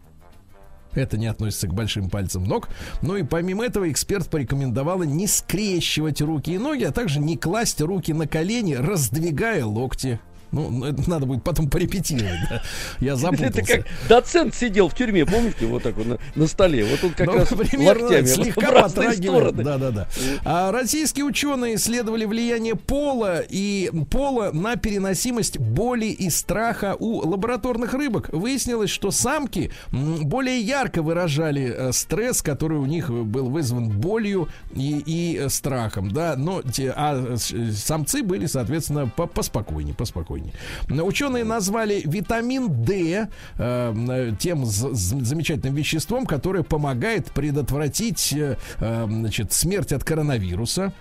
[0.94, 2.68] Это не относится к большим пальцам ног.
[3.02, 7.80] Ну и помимо этого эксперт порекомендовала не скрещивать руки и ноги, а также не класть
[7.80, 10.20] руки на колени, раздвигая локти.
[10.52, 12.38] Ну, это надо будет потом порепетировать.
[12.50, 12.62] да.
[13.00, 13.62] Я Это запутался.
[13.62, 16.84] как доцент сидел в тюрьме, помните, вот так вот на, на столе.
[16.84, 19.62] Вот он как Ну, раз примерно локтями слегка стороны.
[19.64, 20.08] Да, да, да.
[20.44, 27.92] А российские ученые исследовали влияние пола и пола на переносимость боли и страха у лабораторных
[27.94, 28.28] рыбок.
[28.32, 35.02] Выяснилось, что самки более ярко выражали э, стресс, который у них был вызван болью и,
[35.04, 37.36] и э, страхом, да, но те, а э,
[37.72, 39.94] самцы были, соответственно, по- поспокойнее,
[40.38, 41.02] поспокойнее.
[41.02, 43.28] Ученые назвали витамин D
[43.58, 50.92] э, тем замечательным веществом, которое помогает предотвратить э, э, значит, смерть от коронавируса.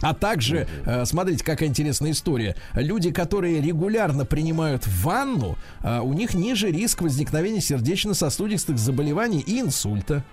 [0.00, 2.56] А также, э, смотрите, какая интересная история.
[2.74, 10.24] Люди, которые регулярно принимают ванну, э, у них ниже риск возникновения сердечно-сосудистых заболеваний и инсульта.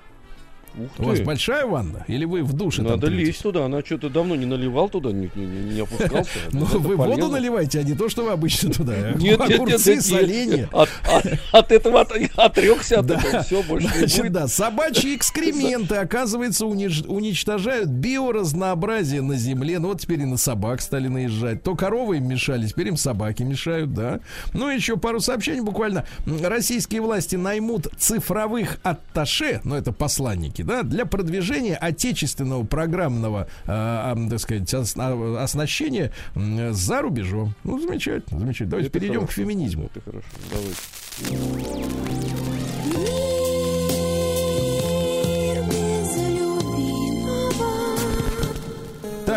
[0.78, 1.24] Ух У вас ты.
[1.26, 2.04] большая ванна?
[2.08, 3.28] Или вы в душе там Надо третесь?
[3.28, 6.30] лезть туда, она что-то давно не наливал туда, не, не- не опускался.
[6.52, 8.96] Ну, Это вы воду наливаете, а не то, что вы обычно туда.
[8.96, 10.70] Нет, нет, нет, Огурцы, нет, соленья.
[11.52, 19.22] От, этого от- отрекся, от этого все, больше Значит, да, собачьи экскременты, оказывается, уничтожают биоразнообразие
[19.22, 19.80] на земле.
[19.80, 21.64] Ну, вот теперь и на собак стали наезжать.
[21.64, 24.20] То коровы им мешали, теперь им собаки мешают, да.
[24.54, 26.06] Ну, еще пару сообщений буквально.
[26.26, 34.40] Российские власти наймут цифровых атташе, ну, это посланники, да, для продвижения отечественного программного, э, так
[34.40, 37.54] сказать, ос- а, оснащения за рубежом.
[37.64, 38.70] Ну, замечательно, замечательно.
[38.72, 39.90] Давайте Это перейдем к хорошо, феминизму.
[39.94, 40.76] Это хорошо, давайте.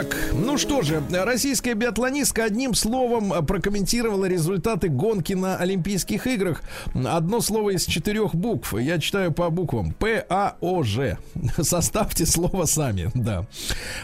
[0.03, 6.63] Так, ну что же, российская биатлонистка одним словом прокомментировала результаты гонки на Олимпийских играх.
[6.93, 8.75] Одно слово из четырех букв.
[8.77, 9.93] Я читаю по буквам.
[9.93, 11.19] П-А-О-Ж.
[11.63, 13.47] Составьте слово сами, да.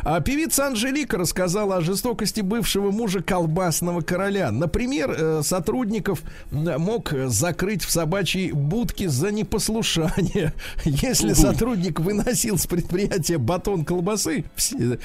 [0.02, 4.52] А певица Анжелика рассказала о жестокости бывшего мужа колбасного короля.
[4.52, 6.22] Например, э, сотрудников
[6.52, 10.52] мог закрыть в собачьей будке за непослушание.
[10.84, 15.00] Если сотрудник выносил с предприятия батон колбасы, все-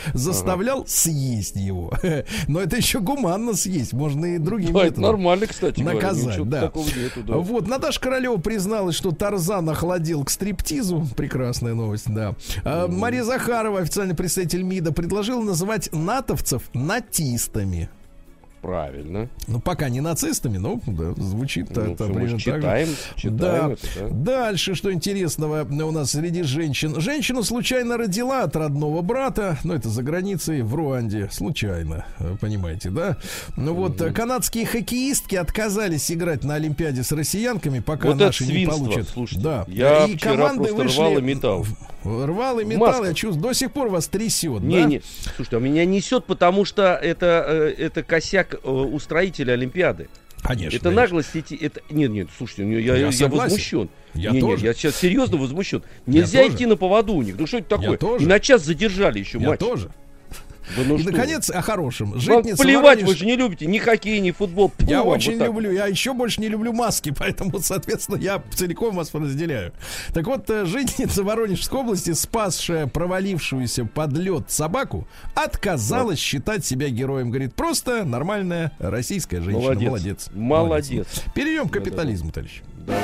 [0.86, 1.94] съесть его.
[2.48, 3.94] Но это еще гуманно съесть.
[3.94, 6.62] Можно и другим Да, это нормально, кстати говоря, наказать, ничего да.
[6.62, 7.38] такого нету, да.
[7.38, 11.08] Вот, Наташа Королева призналась, что Тарзан охладил к стриптизу.
[11.16, 12.36] Прекрасная новость, да.
[12.64, 17.90] А, Мария Захарова, официальный представитель МИДа, предложила называть натовцев натистами.
[18.64, 19.28] Правильно.
[19.48, 22.62] Ну, пока не нацистами, но да, звучит Ну, это примерно же так же.
[22.62, 23.72] читаем, читаем Да.
[23.74, 24.08] это, да.
[24.10, 26.98] Дальше, что интересного у нас среди женщин.
[27.02, 31.28] Женщина случайно родила от родного брата, ну, это за границей, в Руанде.
[31.30, 33.18] Случайно, э, понимаете, да?
[33.58, 38.66] Ну вот, э, канадские хоккеистки отказались играть на Олимпиаде с россиянками, пока Вот наши не
[38.66, 39.10] получат.
[39.10, 39.44] слушайте.
[39.44, 39.66] Да.
[39.68, 40.98] Я и вчера команды просто вышли...
[41.00, 41.66] рвал и металл.
[42.06, 43.06] Рвал и металл, Маска.
[43.08, 44.86] я чувствую, до сих пор вас трясет, Не, да?
[44.88, 45.02] не,
[45.36, 50.10] слушайте, а меня несет, потому что это, э, это косяк э, устроителя Олимпиады.
[50.44, 50.76] Конечно.
[50.76, 51.56] это наглость эти.
[51.56, 51.82] Это...
[51.90, 53.90] Нет, нет, слушайте, я, Я я, возмущен.
[54.14, 54.62] Я не, тоже.
[54.62, 55.84] Не, я сейчас серьезно возмущен.
[56.06, 57.36] Нельзя идти на поводу у них.
[57.38, 57.98] Ну что это такое?
[57.98, 58.26] тоже.
[58.26, 59.60] И на час задержали еще Я матч.
[59.60, 59.90] тоже.
[60.76, 62.20] Да ну и, что наконец, о хорошем.
[62.20, 64.72] Житница плевать, Воронеж- вы же не любите ни хоккей, ни футбол.
[64.78, 68.96] Фу Я очень вот люблю, я еще больше не люблю маски, поэтому, соответственно, я целиком
[68.96, 69.74] вас разделяю.
[70.14, 77.30] Так вот, э, жительница Воронежской области, спасшая провалившуюся под лед собаку, отказалась считать себя героем.
[77.30, 79.62] Говорит, просто нормальная российская женщина.
[79.64, 79.90] Молодец.
[79.90, 80.30] Молодец.
[80.34, 81.08] Молодец.
[81.34, 82.62] Перейдем к капитализму, товарищ.
[82.86, 83.02] Давай.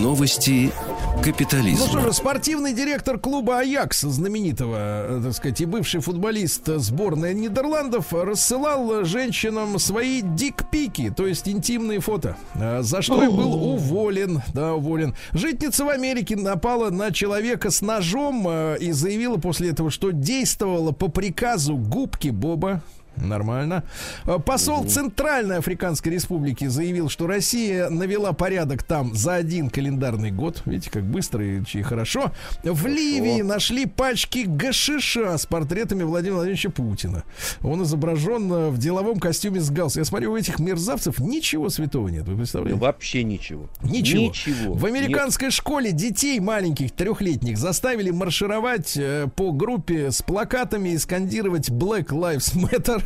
[0.00, 0.72] Новости
[1.16, 1.86] Ну капитализма.
[1.86, 8.12] что же, спортивный директор клуба Аякс, знаменитого, э, так сказать, и бывший футболист сборной Нидерландов,
[8.12, 14.42] рассылал женщинам свои дикпики, то есть интимные фото, э, за что и был уволен.
[14.54, 15.14] Да, уволен.
[15.32, 20.92] Житница в Америке напала на человека с ножом э, и заявила после этого, что действовала
[20.92, 22.82] по приказу губки Боба.
[23.20, 23.84] Нормально.
[24.26, 30.62] Э, Посол Центральной Африканской Республики заявил, что Россия навела порядок там за один календарный год.
[30.66, 32.32] Видите, как быстро и и хорошо.
[32.62, 37.24] В Ливии нашли пачки гашиша с портретами Владимира Владимировича Путина.
[37.62, 40.00] Он изображен э, в деловом костюме с галстуком.
[40.00, 42.26] Я смотрю, у этих мерзавцев ничего святого нет.
[42.26, 42.78] Вы представляете?
[42.78, 43.68] Вообще ничего.
[43.82, 44.22] Ничего.
[44.22, 44.74] Ничего.
[44.74, 51.68] В американской школе детей маленьких, трехлетних, заставили маршировать э, по группе с плакатами и скандировать
[51.68, 53.02] Black Lives Matter.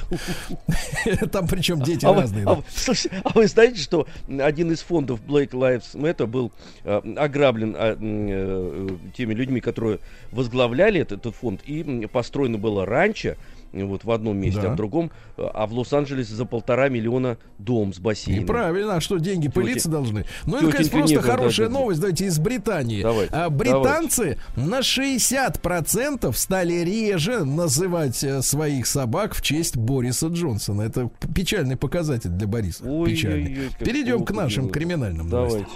[1.32, 2.44] Там причем дети А вы, разные.
[2.44, 2.54] а да.
[2.56, 4.06] вы- слушайте, а вы знаете, что
[4.40, 6.52] один из фондов Black Lives Matter был
[6.84, 9.98] э, ограблен а, э, теми людьми, которые
[10.32, 13.36] возглавляли этот, этот фонд, и построено было раньше,
[13.84, 14.70] вот в одном месте, Да.
[14.70, 18.42] а в другом, а в Лос-Анджелесе за полтора миллиона дом с бассейном.
[18.44, 20.24] Неправильно, а что деньги пылиться должны?
[20.46, 23.02] Ну, это, конечно, просто Нега, да, хорошая да, новость, давайте, из Британии.
[23.02, 30.82] Давайте, А, британцы на 60% стали реже называть э, своих собак в честь Бориса Джонсона.
[30.82, 32.84] Это печальный показатель для Бориса.
[32.84, 33.56] Ой-ой-ой, печальный.
[33.78, 34.72] как Перейдем к нашим дело.
[34.74, 35.66] криминальным новостям.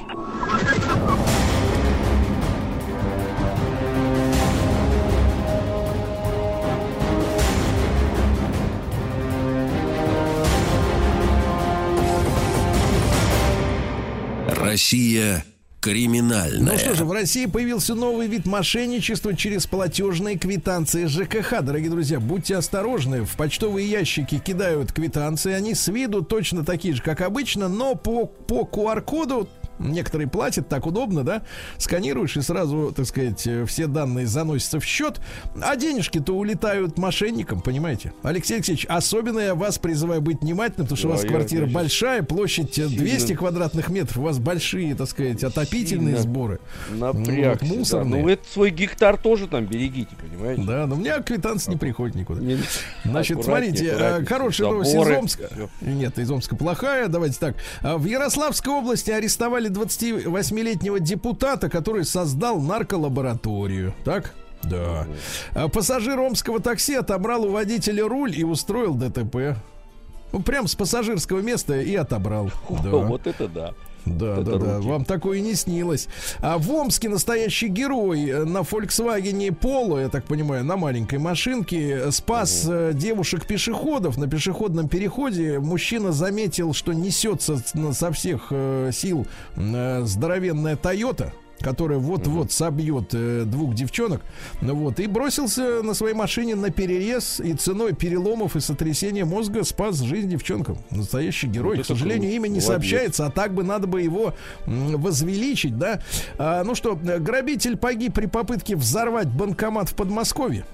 [14.62, 15.44] Россия
[15.82, 16.72] криминальная.
[16.72, 21.60] Ну что же, в России появился новый вид мошенничества через платежные квитанции ЖКХ.
[21.60, 23.24] Дорогие друзья, будьте осторожны.
[23.24, 25.52] В почтовые ящики кидают квитанции.
[25.52, 29.48] Они с виду точно такие же, как обычно, но по, по QR-коду
[29.82, 31.42] Некоторые платят, так удобно, да?
[31.78, 35.20] Сканируешь и сразу, так сказать, э, все данные заносятся в счет,
[35.60, 38.12] а денежки-то улетают мошенникам, понимаете?
[38.22, 41.66] Алексей Алексеевич, особенно я вас призываю быть внимательным, потому что у Да, вас я- квартира
[41.66, 46.60] я большая, площадь э, 200 сильно- квадратных метров, у вас большие, так сказать, отопительные сборы.
[46.90, 47.64] Напрягся.
[47.64, 47.76] вот да.
[47.78, 48.22] мусорные.
[48.22, 50.62] Ну, это свой гектар тоже там берегите, понимаете?
[50.62, 52.40] Да, но у меня квитанция не приходит никуда.
[52.40, 52.58] Не-
[53.04, 54.26] Значит, аккуратнее, смотрите, э, аккуратнее.
[54.26, 55.48] хорошая новость из Омска.
[55.80, 57.08] Нет, из Омска плохая.
[57.08, 57.56] Давайте так.
[57.82, 63.94] А, В Ярославской области арестовали 28-летнего депутата, который создал нарколабораторию.
[64.04, 64.34] Так?
[64.62, 65.06] Да.
[65.54, 69.56] А Пассажир омского такси отобрал у водителя руль и устроил ДТП.
[70.32, 72.50] Ну, прям с пассажирского места и отобрал.
[72.82, 72.90] Да.
[72.90, 73.74] Вот это да.
[74.04, 74.80] Да, да, да.
[74.80, 76.08] Вам такое не снилось.
[76.40, 81.90] А в Омске настоящий герой э, на Volkswagen Polo, я так понимаю, на маленькой машинке
[81.90, 85.58] э, спас э, девушек-пешеходов на пешеходном переходе.
[85.58, 88.52] Мужчина заметил, что несется со всех
[88.92, 89.26] сил
[89.56, 91.32] здоровенная Тойота
[91.62, 94.22] которая вот-вот собьет э, двух девчонок,
[94.60, 99.64] ну вот, и бросился на своей машине на перерез и ценой переломов и сотрясения мозга
[99.64, 100.78] спас жизнь девчонкам.
[100.90, 101.76] Настоящий герой.
[101.76, 102.66] Вот К сожалению, имя не Молодец.
[102.66, 104.34] сообщается, а так бы надо бы его
[104.66, 106.02] возвеличить, да.
[106.38, 110.64] А, ну что, грабитель погиб при попытке взорвать банкомат в Подмосковье.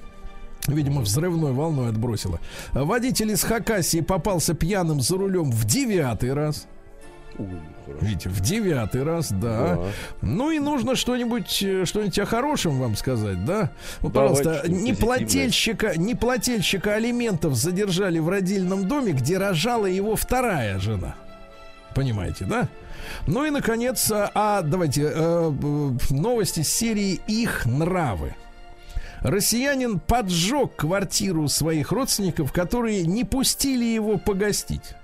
[0.67, 2.41] Видимо, взрывной волной отбросило.
[2.73, 6.67] Водитель из Хакасии попался пьяным за рулем в девятый раз.
[7.89, 8.07] Хорошо.
[8.07, 9.77] Видите, в девятый раз, да.
[9.77, 9.81] Да.
[10.21, 13.71] Ну и нужно что-нибудь, э, что-нибудь о хорошем вам сказать, да?
[14.01, 20.17] Вот, Давайте пожалуйста, не плательщика, не плательщика алиментов задержали в родильном доме, где рожала его
[20.17, 21.15] вторая жена.
[21.95, 22.69] Понимаете, да?
[23.27, 25.53] Ну и, наконец, а, а, давайте, э,
[26.11, 28.35] новости серии «Их нравы».
[29.21, 34.95] Россиянин поджег квартиру своих родственников, которые не пустили его погостить.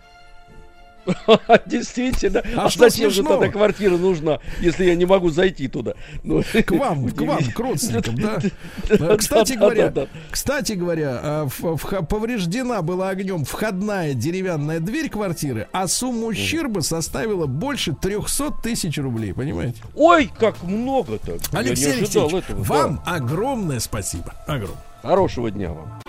[1.67, 2.43] Действительно.
[2.57, 5.95] А А, что зачем же тогда квартира нужна, если я не могу зайти туда?
[6.23, 9.17] Ну, К вам, к вам, к родственникам, да.
[9.17, 9.93] Кстати говоря,
[10.31, 11.47] кстати говоря,
[12.09, 19.33] повреждена была огнем входная деревянная дверь квартиры, а сумма ущерба составила больше 300 тысяч рублей,
[19.33, 19.83] понимаете?
[19.95, 21.39] Ой, как много-то.
[21.53, 22.63] Алексей Алексеевич, этого.
[22.63, 24.35] вам огромное спасибо.
[24.47, 24.83] Огромное.
[25.03, 26.01] Хорошего дня вам.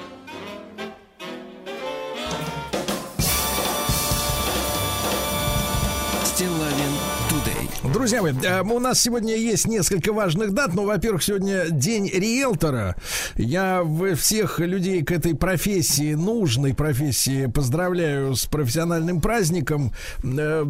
[8.05, 10.75] Друзья мои, э, у нас сегодня есть несколько важных дат.
[10.75, 12.95] Ну, во-первых, сегодня день риэлтора.
[13.35, 13.83] Я
[14.15, 19.91] всех людей к этой профессии, нужной профессии, поздравляю с профессиональным праздником.
[20.23, 20.63] Э,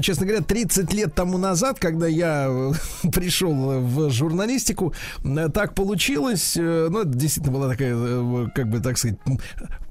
[0.00, 2.72] Честно говоря, 30 лет тому назад, когда я э,
[3.12, 4.94] пришел в журналистику,
[5.52, 6.54] так получилось.
[6.56, 9.18] Ну, это действительно была такая, как бы так сказать,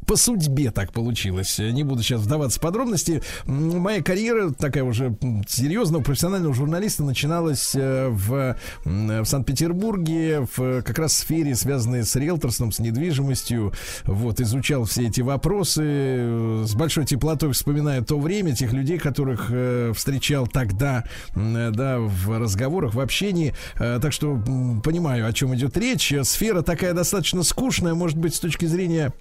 [0.08, 1.60] по судьбе так получилось.
[1.60, 3.22] Не буду сейчас вдаваться в подробности.
[3.46, 8.56] Моя карьера такая уже серьезного профессионального журналиста начиналась э, в,
[8.86, 13.74] в Санкт-Петербурге в как раз сфере, связанной с риэлторством, с недвижимостью.
[14.06, 15.84] Вот, изучал все эти вопросы.
[15.86, 21.04] э, С большой теплотой вспоминаю то время, тех людей, которых э, встречал тогда,
[21.36, 23.54] да, в разговорах, в общении.
[23.78, 24.42] Так что
[24.84, 26.14] понимаю, о чем идет речь.
[26.24, 29.12] Сфера такая достаточно скучная, может быть, с точки зрения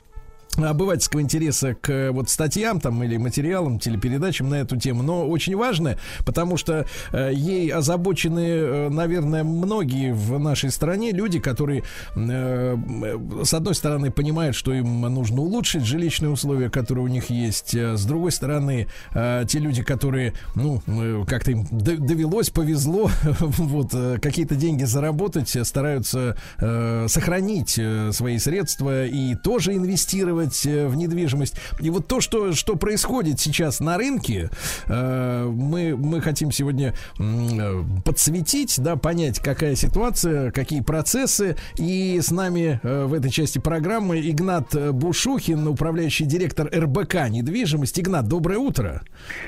[0.59, 5.57] обывательского интереса к э, вот статьям там или материалам, телепередачам на эту тему, но очень
[5.57, 11.83] важная, потому что э, ей озабочены, э, наверное, многие в нашей стране люди, которые
[12.15, 12.77] э,
[13.45, 17.97] с одной стороны понимают, что им нужно улучшить жилищные условия, которые у них есть, э,
[17.97, 24.55] с другой стороны э, те люди, которые, ну, э, как-то им довелось, повезло, вот какие-то
[24.55, 27.81] деньги заработать, стараются э, сохранить
[28.13, 31.57] свои средства и тоже инвестировать э, в недвижимость.
[31.81, 34.51] И вот то, что, что происходит сейчас на рынке,
[34.87, 41.57] э, мы, мы хотим сегодня э, подсветить, да, понять, какая ситуация, какие процессы.
[41.79, 47.99] И с нами в этой части программы Игнат Бушухин, управляющий директор РБК «Недвижимость».
[47.99, 49.03] Игнат, доброе утро.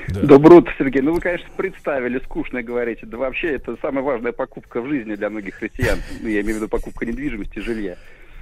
[0.07, 0.21] Да.
[0.21, 1.01] Доброе утро, Сергей.
[1.01, 3.05] Ну, вы, конечно, представили, скучно говорите.
[3.05, 5.99] Да вообще, это самая важная покупка в жизни для многих россиян.
[6.21, 7.97] Ну, я имею в виду покупка недвижимости, жилья.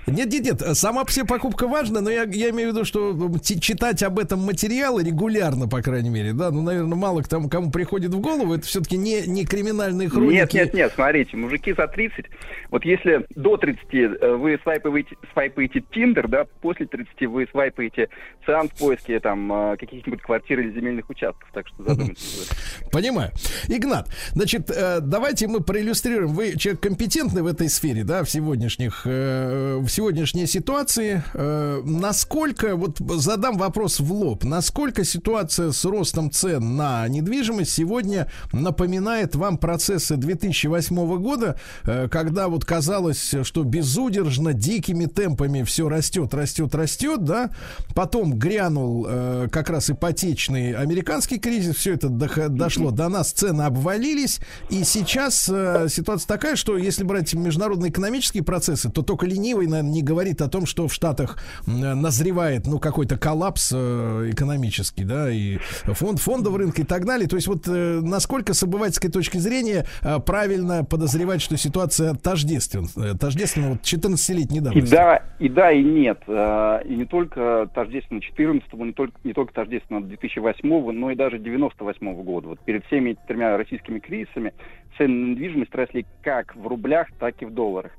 [0.08, 4.02] Нет, нет, нет, сама все покупка важна, но я, я имею в виду, что читать
[4.04, 8.14] об этом материалы регулярно, по крайней мере, да, ну, наверное, мало к тому, кому приходит
[8.14, 10.34] в голову, это все-таки не, не криминальные хроники.
[10.34, 12.26] Нет, нет, нет, смотрите, мужики за 30,
[12.70, 18.08] вот если до 30 э, вы свайпаете, свайпаете Тиндер, да, после 30 вы свайпаете
[18.46, 22.50] Циан в поиске там э, каких-нибудь квартир или земельных участков, так что задумайтесь.
[22.92, 23.32] Понимаю.
[23.68, 26.34] Игнат, значит, э, давайте мы проиллюстрируем.
[26.34, 31.24] Вы человек компетентный в этой сфере, да, в сегодняшних, в сегодняшней ситуации.
[31.34, 38.32] Э, Насколько, вот задам вопрос в лоб, насколько ситуация с ростом цен на недвижимость сегодня
[38.54, 46.32] напоминает вам процессы 2008 года, э, когда вот казалось, что безудержно, дикими темпами все растет,
[46.36, 47.50] растет, растет, да,
[47.96, 54.42] потом грянул э, как раз ипотечный американский кризис, все это дошло до нас, цены обвалились,
[54.70, 60.04] и сейчас ситуация такая, что если брать международные экономические процессы, то только ленивый, наверное, не
[60.04, 65.58] говорит о том, что в Штатах м, назревает, ну, какой-то коллапс э, экономический, да, и
[65.58, 67.28] фонд, фондовый рынок и так далее.
[67.28, 72.88] То есть вот э, насколько с обывательской точки зрения э, правильно подозревать, что ситуация тождественна,
[72.98, 74.92] э, тождественна вот 14-летней И давности?
[74.92, 76.20] да, и да, и нет.
[76.28, 82.24] И не только тождественно 14 не только, не только тождественно 2008 но и даже 98
[82.24, 82.50] года.
[82.50, 84.54] Вот перед всеми тремя российскими кризисами
[84.98, 87.92] цены на недвижимость росли как в рублях, так и в долларах.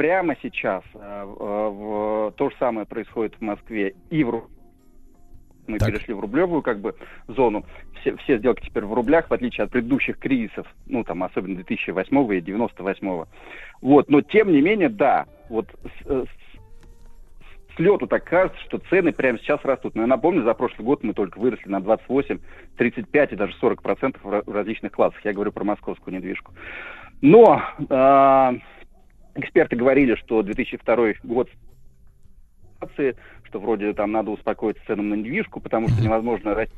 [0.00, 4.44] Прямо сейчас а, в- в- то же самое происходит в Москве и в
[5.66, 5.90] мы Так.
[5.90, 6.94] перешли в рублевую как бы
[7.28, 7.66] зону.
[8.00, 12.32] Все, все сделки теперь в рублях, в отличие от предыдущих кризисов, ну там особенно 2008
[12.34, 13.26] и 98
[13.82, 18.78] Вот, но тем не менее, да, вот с, э, с- с лету так кажется, что
[18.78, 19.94] цены прямо сейчас растут.
[19.96, 22.38] Но я напомню, за прошлый год мы только выросли на 28,
[22.78, 25.22] 35 и даже 40 процентов в различных классах.
[25.26, 26.54] Я говорю про московскую недвижку.
[27.20, 28.54] Но а,
[29.34, 31.48] эксперты говорили, что 2002 год
[33.44, 36.74] что вроде там надо успокоиться ценам на недвижку, потому что невозможно расти.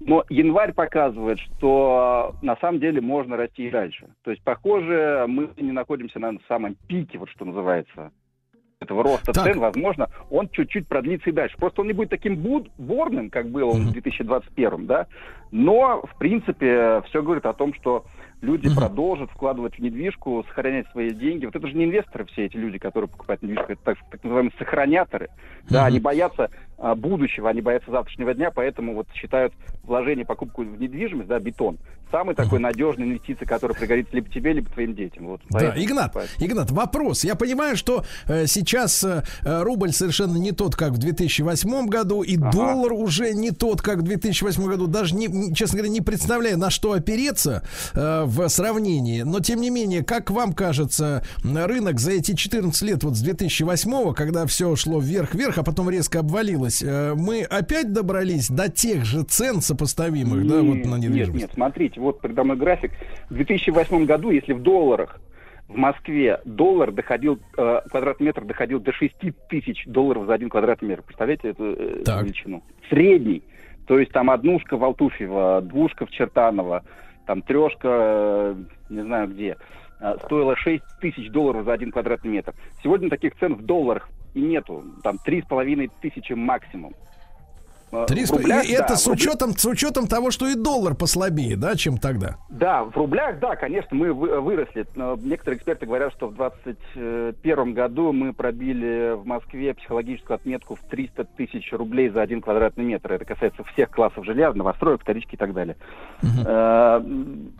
[0.00, 4.08] Но январь показывает, что на самом деле можно расти и дальше.
[4.22, 8.10] То есть, похоже, мы не находимся на самом пике, вот что называется,
[8.80, 9.44] этого роста Так.
[9.44, 11.56] цен, возможно, он чуть-чуть продлится и дальше.
[11.56, 15.06] Просто он не будет таким буд- бурным, как был он в 2021, да,
[15.52, 18.04] но, в принципе, все говорит о том, что
[18.42, 18.76] люди Мгм.
[18.76, 21.46] продолжат вкладывать в недвижку, сохранять свои деньги.
[21.46, 24.52] Вот это же не инвесторы все эти люди, которые покупают недвижку, это так, так называемые
[24.58, 25.28] сохраняторы.
[25.64, 25.86] Да, Мгм.
[25.86, 26.50] они боятся
[26.96, 29.52] будущего, они боятся завтрашнего дня, поэтому вот считают
[29.84, 31.78] вложение, покупку в недвижимость, да, бетон,
[32.12, 35.26] самый такой надежный инвестиция, которая пригодится либо тебе, либо твоим детям.
[35.26, 36.16] Вот, Да, поэтому Игнат.
[36.38, 37.24] Игнат, вопрос.
[37.24, 42.22] Я понимаю, что э, сейчас э, э, рубль совершенно не тот, как в 2008 году,
[42.22, 42.52] и Ага.
[42.52, 44.86] доллар уже не тот, как в 2008 году.
[44.86, 47.62] Даже, не, честно говоря, не представляю, на что опереться
[47.94, 49.22] э, в сравнении.
[49.22, 54.12] Но, тем не менее, как вам кажется, рынок за эти 14 лет, вот с 2008,
[54.12, 59.24] когда все шло вверх-вверх, а потом резко обвалилось, э, мы опять добрались до тех же
[59.24, 61.42] цен сопоставимых, да, вот на Нет, недвижимость?
[61.42, 62.92] нет, смотрите, вот передо мной график.
[63.28, 65.20] В 2008 году, если в долларах
[65.68, 69.14] в Москве доллар доходил, э, квадратный метр доходил до 6
[69.48, 71.02] тысяч долларов за один квадратный метр.
[71.02, 72.22] Представляете эту э, Так.
[72.24, 72.62] величину?
[72.88, 73.42] Средний.
[73.86, 76.84] То есть там однушка в Алтуфьево, двушка в Чертаново,
[77.26, 78.54] там трешка, э,
[78.90, 79.56] не знаю где,
[80.00, 82.54] э, стоила 6 тысяч долларов за один квадратный метр.
[82.82, 84.82] Сегодня таких цен в долларах и нету.
[85.02, 86.94] Там три с половиной тысячи максимум.
[87.94, 90.48] Э, Три с и рублях, это да, с в рублях- учетом, с учетом того, что
[90.48, 92.38] и доллар послабее, да, чем тогда.
[92.48, 94.86] Да, в рублях, да, конечно, мы вы- выросли.
[94.96, 100.80] Но некоторые эксперты говорят, что в 2021 году мы пробили в Москве психологическую отметку в
[100.88, 103.12] 300 тысяч рублей за один квадратный метр.
[103.12, 105.76] Это касается всех классов жилья, новостроек, вторички и так далее.
[106.22, 107.52] М,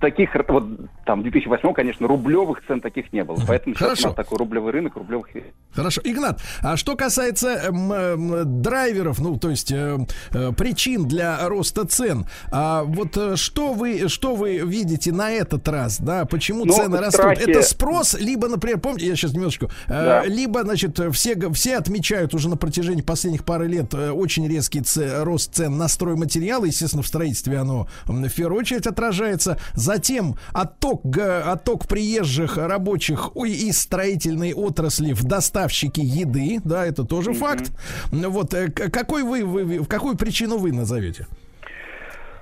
[0.00, 0.64] Таких, вот
[1.04, 3.36] там, в 2008, конечно, рублевых цен таких не было.
[3.46, 4.04] Поэтому сейчас Хорошо.
[4.04, 5.28] у нас такой рублевый рынок, рублевых...
[5.72, 9.98] Хорошо, Игнат, а что касается эм, эм, драйверов, ну то есть э,
[10.32, 15.68] э, причин для роста цен, а вот э, что вы что вы видите на этот
[15.68, 16.24] раз, да?
[16.24, 17.26] Почему Ну, цены растут?
[17.38, 20.24] Это спрос, либо, например, помните, я сейчас немножечко, э, Да.
[20.24, 25.22] либо, значит, все все отмечают уже на протяжении последних пары лет э, очень резкий ц-
[25.22, 29.58] рост цен на стройматериалы, естественно, в строительстве оно в первую очередь отражается.
[29.74, 37.72] Затем отток отток приезжих рабочих из строительной отрасли в доставщики еды, да, это тоже факт.
[38.12, 41.26] Ну Вот э, какой вы, вы- какую причину вы назовете?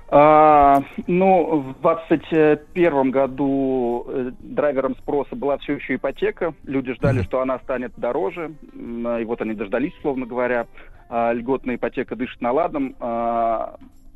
[0.07, 6.53] А, ну, в 2021 году э, драйвером спроса была все еще ипотека.
[6.63, 8.51] Люди ждали, что она станет дороже.
[8.73, 10.67] И вот они дождались, словно говоря.
[11.09, 12.95] А, Льготная ипотека дышит на ладном.
[12.99, 13.75] А,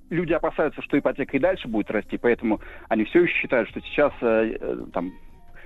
[0.09, 4.11] Люди опасаются, что ипотека и дальше будет расти, поэтому они все еще считают, что сейчас
[4.21, 5.13] э, э, там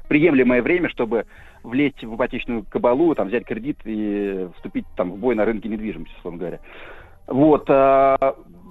[0.08, 1.26] приемлемое время, чтобы
[1.64, 6.14] влезть в ипотечную кабалу, там, взять кредит и вступить там, в бой на рынке недвижимости,
[6.18, 6.60] условно говоря.
[7.28, 7.70] Вот.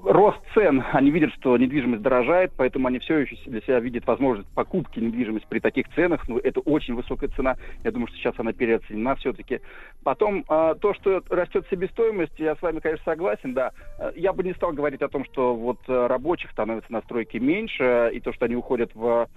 [0.04, 4.48] Рост цен, они видят, что недвижимость дорожает, поэтому они все еще для себя видят возможность
[4.54, 6.28] покупки недвижимости при таких ценах.
[6.28, 7.56] Ну, это очень высокая цена.
[7.84, 9.60] Я думаю, что сейчас она переоценена все-таки.
[10.04, 13.72] Потом, а, то, что растет себестоимость, я с вами, конечно, согласен, да.
[14.16, 18.10] Я бы не стал говорить о том, что вот а, рабочих становится на стройке меньше,
[18.12, 19.28] и то, что они уходят в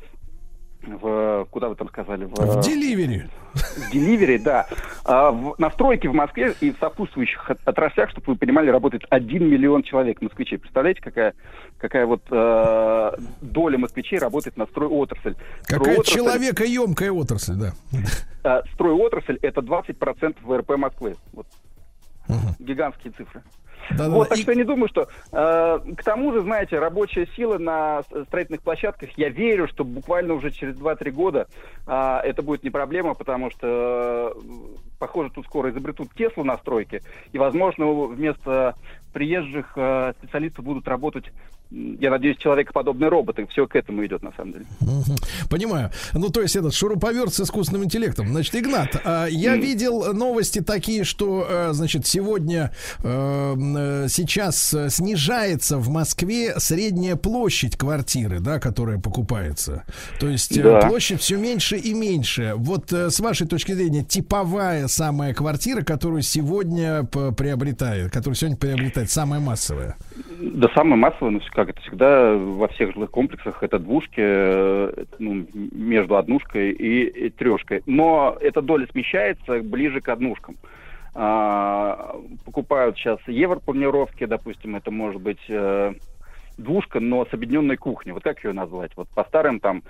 [0.88, 3.29] в куда вы там сказали В деливери.
[3.53, 4.67] в деливери, да.
[5.03, 9.03] А, в, на стройке в Москве и в сопутствующих от- отраслях, чтобы вы понимали, работает
[9.09, 10.57] 1 миллион человек москвичей.
[10.57, 11.33] Представляете, какая,
[11.77, 13.11] какая вот э,
[13.41, 15.36] доля москвичей работает на стройотрасль?
[15.63, 17.73] Какая Стройотрасль- человекоемкая отрасль, да.
[18.43, 21.15] э, стройотрасль это 20% ВРП Москвы.
[21.33, 21.47] Вот.
[22.27, 22.55] Мгм.
[22.59, 23.41] Гигантские цифры.
[23.91, 24.09] Да-да-да.
[24.15, 25.07] Вот, так И- что я не думаю, что...
[25.31, 30.51] э, к тому же, знаете, рабочая сила на строительных площадках, я верю, что буквально уже
[30.51, 31.47] через 2-3 года
[31.88, 34.41] а, это будет не проблема, потому что, э,
[34.99, 38.75] похоже, тут скоро изобретут Теслу на стройке, и, возможно, вместо
[39.16, 41.24] приезжих э, специалистов будут работать,
[41.72, 43.47] я надеюсь, человекоподобные роботы.
[43.49, 44.66] Все к этому идет, на самом деле.
[45.49, 45.89] Понимаю.
[46.13, 48.28] Ну, то есть этот шуруповерт с искусственным интеллектом.
[48.28, 52.72] Значит, Игнат, а, я видел новости такие, что, э, значит, сегодня,
[53.03, 59.86] э, э, сейчас э, снижается в Москве средняя площадь квартиры, да, которая покупается.
[60.20, 60.88] То есть э, Да.
[60.88, 62.53] площадь все меньше и меньше.
[62.57, 69.05] Вот э, с вашей точки зрения, типовая самая квартира, которую сегодня приобретает, которую сегодня приобретает
[69.10, 69.95] самая массовая.
[70.39, 75.45] Да, самое массовое, ну, как это всегда во всех жилых комплексах, это двушки э, ну,
[75.53, 77.82] между однушкой и, и трешкой.
[77.86, 80.56] Но эта доля смещается ближе к однушкам.
[81.14, 85.93] А, покупают сейчас европланировки, допустим, это может быть э,
[86.58, 88.12] двушка, но с объединенной кухней.
[88.12, 88.91] Вот как ее назвать?
[88.95, 89.84] Вот по старым там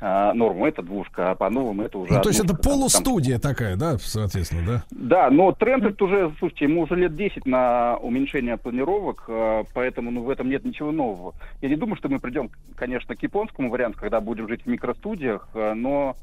[0.00, 2.62] а, нормам это двушка, а по новым это уже Ну, то есть это однушка.
[2.62, 4.84] Там- там полустудия такая, да, соответственно, да?
[4.90, 10.10] да, но тренд это уже, слушайте, ему уже лет 10 на уменьшение планировок, э, поэтому
[10.10, 11.34] ну, в этом нет ничего нового.
[11.60, 15.48] Я не думаю, что мы придем, конечно, к японскому варианту, когда будем жить в микростудиях,
[15.54, 16.16] э, но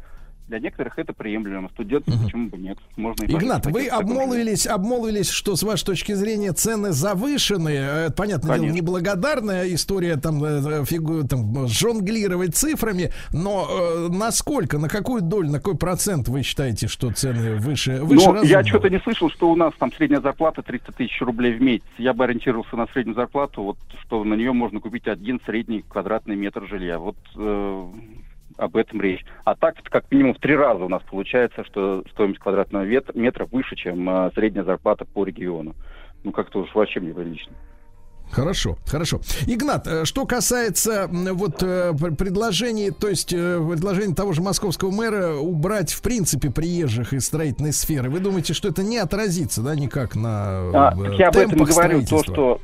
[0.47, 1.69] для некоторых это приемлемо.
[1.73, 2.23] Студентам Мгм.
[2.25, 2.77] почему бы нет?
[2.95, 7.69] Можно и Игнат, вы обмолвились, обмолвились, что с вашей точки зрения цены завышены.
[7.69, 14.77] Э, Это, понятное дело, неблагодарная история там, э, фигу, там жонглировать цифрами, но э, насколько,
[14.77, 18.57] на какую долю, на какой процент вы считаете, что цены выше, выше Но Ну, я
[18.59, 18.63] разумного?
[18.67, 21.83] что-то не слышал, что у нас там средняя зарплата 300 тысяч рублей в месяц.
[21.97, 26.35] Я бы ориентировался на среднюю зарплату, вот что на нее можно купить один средний квадратный
[26.35, 26.99] метр жилья.
[26.99, 27.85] Вот э,
[28.57, 29.23] об этом речь.
[29.45, 33.75] А так, как минимум в три раза у нас получается, что стоимость квадратного метра выше,
[33.75, 35.75] чем э, средняя зарплата по региону.
[36.23, 37.53] Ну, как-то уж вообще неприлично.
[38.29, 39.21] Хорошо, хорошо.
[39.45, 45.35] Игнат, э, что касается вот э, пр- предложений, то есть предложений того же московского мэра
[45.35, 50.15] убрать в принципе приезжих из строительной сферы, вы думаете, что это не отразится, да, никак
[50.15, 52.59] на А, я об этом говорю, то, что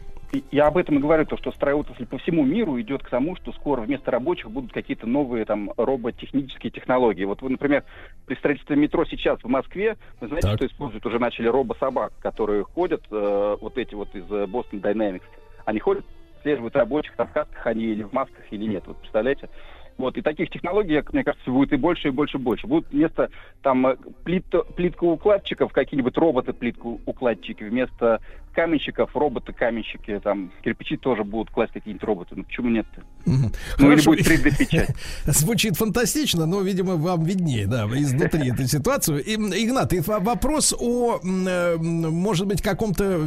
[0.51, 3.51] я об этом и говорю, то, что строительство по всему миру идет к тому, что
[3.53, 7.23] скоро вместо рабочих будут какие-то новые там роботехнические технологии.
[7.25, 7.83] Вот вы, например,
[8.25, 10.57] при строительстве метро сейчас в Москве, вы знаете, Так.
[10.57, 15.23] что используют уже начали робособак, которые ходят, э, вот эти вот из э, Boston Dynamics,
[15.65, 16.05] они ходят,
[16.41, 19.49] слеживают рабочих, там в касках они или в масках, или нет, вот представляете?
[19.97, 22.67] Вот, и таких технологий, мне кажется, будет и больше, и больше, и больше.
[22.67, 23.29] Будут вместо
[23.61, 24.45] там э, плит,
[24.75, 28.19] плиткоукладчиков какие-нибудь роботы-плиткоукладчики, вместо
[28.53, 32.35] каменщиков роботы-каменщики, там кирпичи тоже будут класть какие-нибудь роботы.
[32.35, 33.01] Ну почему нет-то?
[33.25, 33.51] Мгм.
[33.79, 34.11] Ну или Хорошо.
[34.11, 34.89] будет 3D-печать.
[35.25, 39.23] Звучит фантастично, но, видимо, вам виднее, да, изнутри эту ситуацию.
[39.23, 43.21] И, Игнат, и вопрос о, э, может быть, каком-то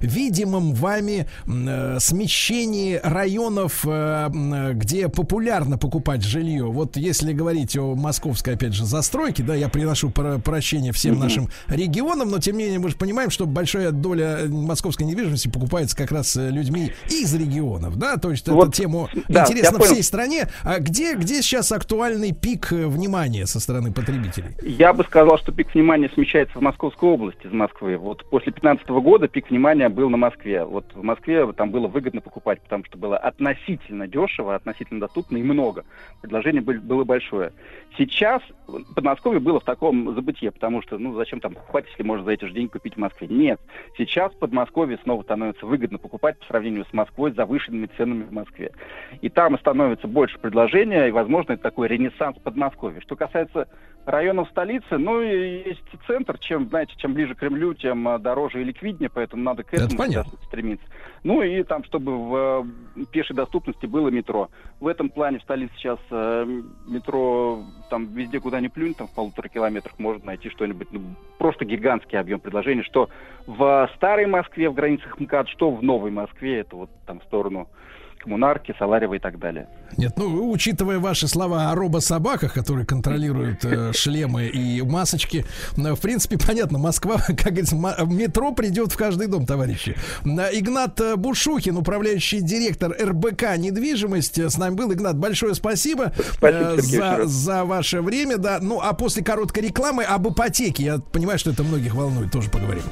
[0.00, 6.64] видимом вами э, смещении районов, где популярно покупать жилье.
[6.64, 11.20] Вот если говорить о московской, опять же, застройке, да, я приношу про- прощение всем Мгм.
[11.22, 15.48] нашим регионам, но, тем не менее, мы же понимаем, что большая доля э, московской недвижимости
[15.48, 19.78] покупается как раз э, людьми из регионов, да, то есть Вот, эта тема да, интересна
[19.80, 20.48] всей стране.
[20.62, 24.50] А где, где сейчас актуальный пик э, внимания со стороны потребителей?
[24.62, 27.96] Я бы сказал, что пик внимания смещается в Московскую область из Москвы.
[27.96, 30.64] Вот после 2015 года пик внимания был на Москве.
[30.64, 35.42] Вот в Москве там было выгодно покупать, потому что было относительно дешево, относительно доступно и
[35.42, 35.84] много.
[36.22, 37.52] Предложение было большое.
[37.96, 38.42] Сейчас
[38.94, 42.44] Подмосковье было в таком забытье, потому что, ну, зачем там покупать, если можно за эти
[42.44, 43.28] же деньги купить в Москве?
[43.28, 43.60] Нет.
[43.96, 48.72] Сейчас Подмосковье снова становится выгодно покупать по сравнению с Москвой с завышенными ценами в Москве.
[49.22, 53.00] И там становится больше предложения, и, возможно, это такой ренессанс Подмосковья.
[53.00, 53.68] Что касается
[54.06, 58.64] районов столицы, ну, есть центр, чем, знаете, чем ближе к Кремлю, тем э, дороже и
[58.64, 60.86] ликвиднее, поэтому надо к Это этому всегда стремиться.
[61.24, 64.48] Ну, и там, чтобы в э, пешей доступности было метро.
[64.80, 66.46] В этом плане в столице сейчас э,
[66.86, 71.00] метро, там, везде, куда ни плюнь, там, в полутора километрах можно найти что-нибудь, ну,
[71.38, 73.08] просто гигантский объем предложений, что
[73.46, 77.68] в старой Москве, в границах МКАД, что в новой Москве, это вот там в сторону
[78.26, 79.68] Коммунарки, Саларева и так далее.
[79.96, 85.46] Нет, ну, учитывая ваши слова о робособаках, которые контролируют э, шлемы и масочки,
[85.76, 89.96] э, в принципе, понятно, Москва, как говорится, метро придет в каждый дом, товарищи.
[90.24, 94.92] Э, Игнат э, Бушухин, управляющий директор РБК «Недвижимость», с нами был.
[94.92, 98.38] Игнат, большое спасибо, Спасибо, Сергей, за, за ваше время.
[98.38, 98.58] Да.
[98.60, 102.82] Ну, а после короткой рекламы об ипотеке, я понимаю, что это многих волнует, тоже поговорим.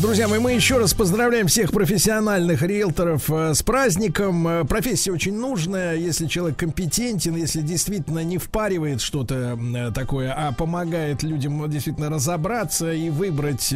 [0.00, 4.48] Друзья мои, мы еще раз поздравляем всех профессиональных риэлторов э, с праздником.
[4.48, 10.52] Э, Профессия очень нужная, если человек компетентен, если действительно не впаривает что-то э, такое, а
[10.52, 13.74] помогает людям действительно разобраться и выбрать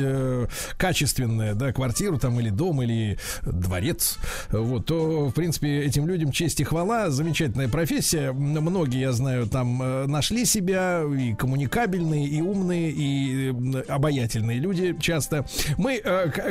[0.78, 4.16] качественную да, квартиру там или дом, или дворец.
[4.50, 7.10] Вот, то, в принципе, этим людям честь и хвала.
[7.10, 8.32] Замечательная профессия.
[8.32, 15.44] Многие, я знаю, там нашли себя и коммуникабельные, и умные, и обаятельные люди часто.
[15.76, 16.00] Мы,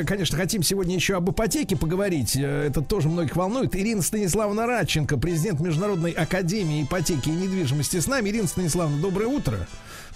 [0.06, 2.36] конечно, хотим сегодня еще об ипотеке поговорить.
[2.36, 3.74] Э, Это тоже многих волнует.
[3.74, 8.30] Ирина Станиславовна Радченко, президент Международной академии ипотеки и недвижимости с нами.
[8.30, 9.56] Ирина Станиславовна, доброе утро.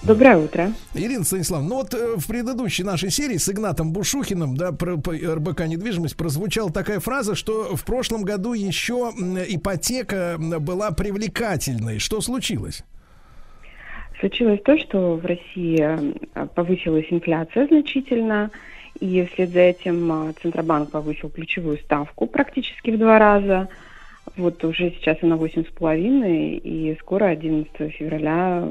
[0.03, 0.73] Доброе утро.
[0.95, 5.67] Ирина Станиславовна, ну вот э, в предыдущей нашей серии с Игнатом Бушухиным, да, про, РБК
[5.67, 9.13] «Недвижимость» прозвучала такая фраза, что в прошлом году еще
[9.49, 11.99] ипотека была привлекательной.
[11.99, 12.85] Что случилось?
[14.21, 18.51] Случилось то, что в России э, повысилась инфляция значительно,
[19.01, 23.69] и вслед за этим э, Центробанк повысил ключевую ставку практически в два раза.
[24.37, 28.65] Вот уже сейчас она 8,5, и скоро, 11 февраля,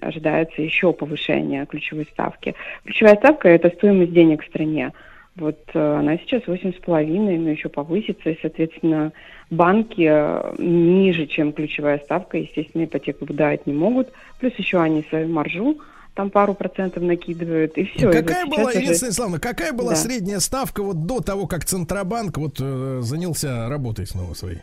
[0.00, 2.54] ожидается еще повышение ключевой ставки.
[2.84, 4.92] Ключевая ставка– это стоимость денег в стране.
[5.34, 9.12] Вот э, она сейчас 8,5, но еще повысится, и, соответственно,
[9.50, 14.12] банки э, ниже, чем ключевая ставка, естественно, ипотеку выдавать не могут.
[14.40, 15.78] Плюс еще они свою маржу
[16.14, 18.10] там пару процентов накидывают, и все.
[18.10, 19.96] какая была, Ирина Станиславовна, какая была Да.
[19.96, 24.58] средняя ставка вот до того, как Центробанк вот э, занялся работой снова своей?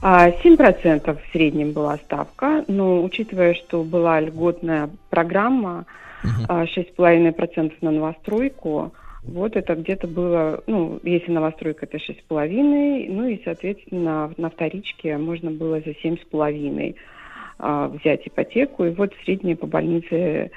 [0.00, 5.86] А, 7% в среднем была ставка, но учитывая, что была льготная программа,
[6.48, 8.92] а, 6,5% на новостройку,
[9.24, 15.50] вот это где-то было, ну, если новостройка это 6,5, ну и, соответственно, на вторичке можно
[15.50, 16.94] было за 7,5
[17.58, 20.50] а, взять ипотеку, и вот средняя по больнице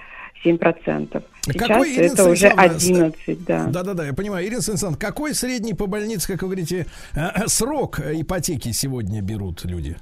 [0.43, 1.23] 7%.
[1.41, 3.65] Сейчас Какой, Ирина это уже Станиславовна, 11, да.
[3.67, 4.45] Да-да-да, я понимаю.
[4.45, 9.21] Ирина Станиславовна, какой средний по больнице, как вы говорите, э, э, срок э, ипотеки сегодня
[9.21, 9.97] берут люди?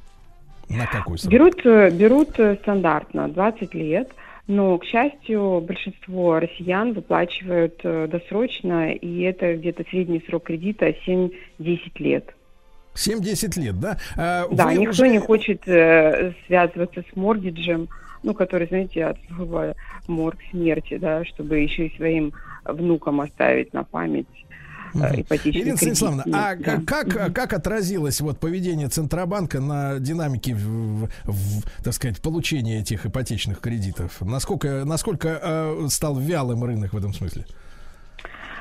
[0.70, 1.32] На какой срок?
[1.32, 4.10] Берут, э, берут э, стандартно 20 лет,
[4.48, 11.32] но, к счастью, большинство россиян выплачивают э, досрочно, и это где-то средний срок кредита 7-10
[12.00, 12.34] лет.
[12.96, 13.98] 7-10 лет, да?
[14.18, 17.88] А, Да, вы никто уже- не хочет э, связываться с моргиджем,
[18.24, 19.76] ну, который, знаете, от слова
[20.08, 22.34] морг смерти, да, чтобы еще и своим
[22.66, 24.28] внукам оставить на память
[24.94, 25.78] э, ипотечный Ирина.
[25.78, 26.82] Станиславовна, а да.
[26.86, 33.06] как, как отразилось вот поведение Центробанка на динамике, в, в- в, так сказать, получения этих
[33.06, 34.20] ипотечных кредитов?
[34.22, 37.46] Насколько, насколько э, стал вялым рынок в этом смысле?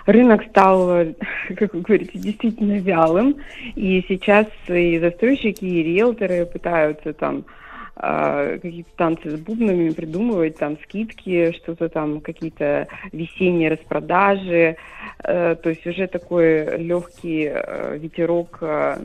[0.09, 1.05] Рынок стал,
[1.57, 3.37] как вы говорите, действительно вялым,
[3.77, 7.45] и сейчас и застройщики, и риэлторы пытаются там
[7.97, 14.77] э, какие-то танцы с бубнами придумывать, там скидки, что-то там, какие-то весенние распродажи,
[15.25, 18.99] Э, то есть уже такой легкий э, ветерок э,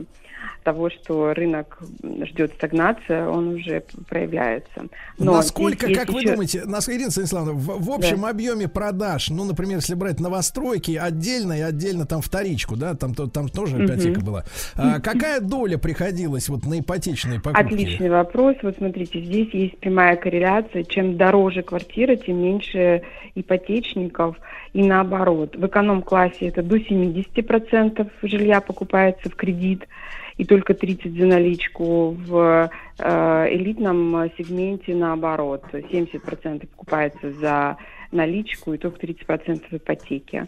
[0.62, 1.78] того, что рынок
[2.26, 4.86] ждет стагнация, он уже проявляется.
[5.18, 8.68] Но Насколько, здесь как есть вы еще- думаете, нас, Ирина Станиславовна, в, в общем объеме
[8.68, 13.48] продаж, ну, например, если брать новостройки отдельно и отдельно там вторичку, да, там, то- там
[13.48, 13.86] тоже Мгм.
[13.86, 14.44] ипотека была.
[14.76, 17.64] А какая доля приходилась вот на ипотечные покупки?
[17.74, 18.56] Отличный вопрос.
[18.62, 20.84] Вот смотрите, здесь есть прямая корреляция.
[20.84, 23.02] Чем дороже квартира, тем меньше
[23.34, 24.36] ипотечников.
[24.72, 25.54] И наоборот.
[25.56, 29.86] В эконом-классе это до 70% жилья покупается в кредит
[30.36, 32.10] и только 30% за наличку.
[32.10, 35.64] В э, элитном сегменте наоборот.
[35.72, 37.76] 70% покупается за
[38.12, 40.46] наличку и только 30% в ипотеке.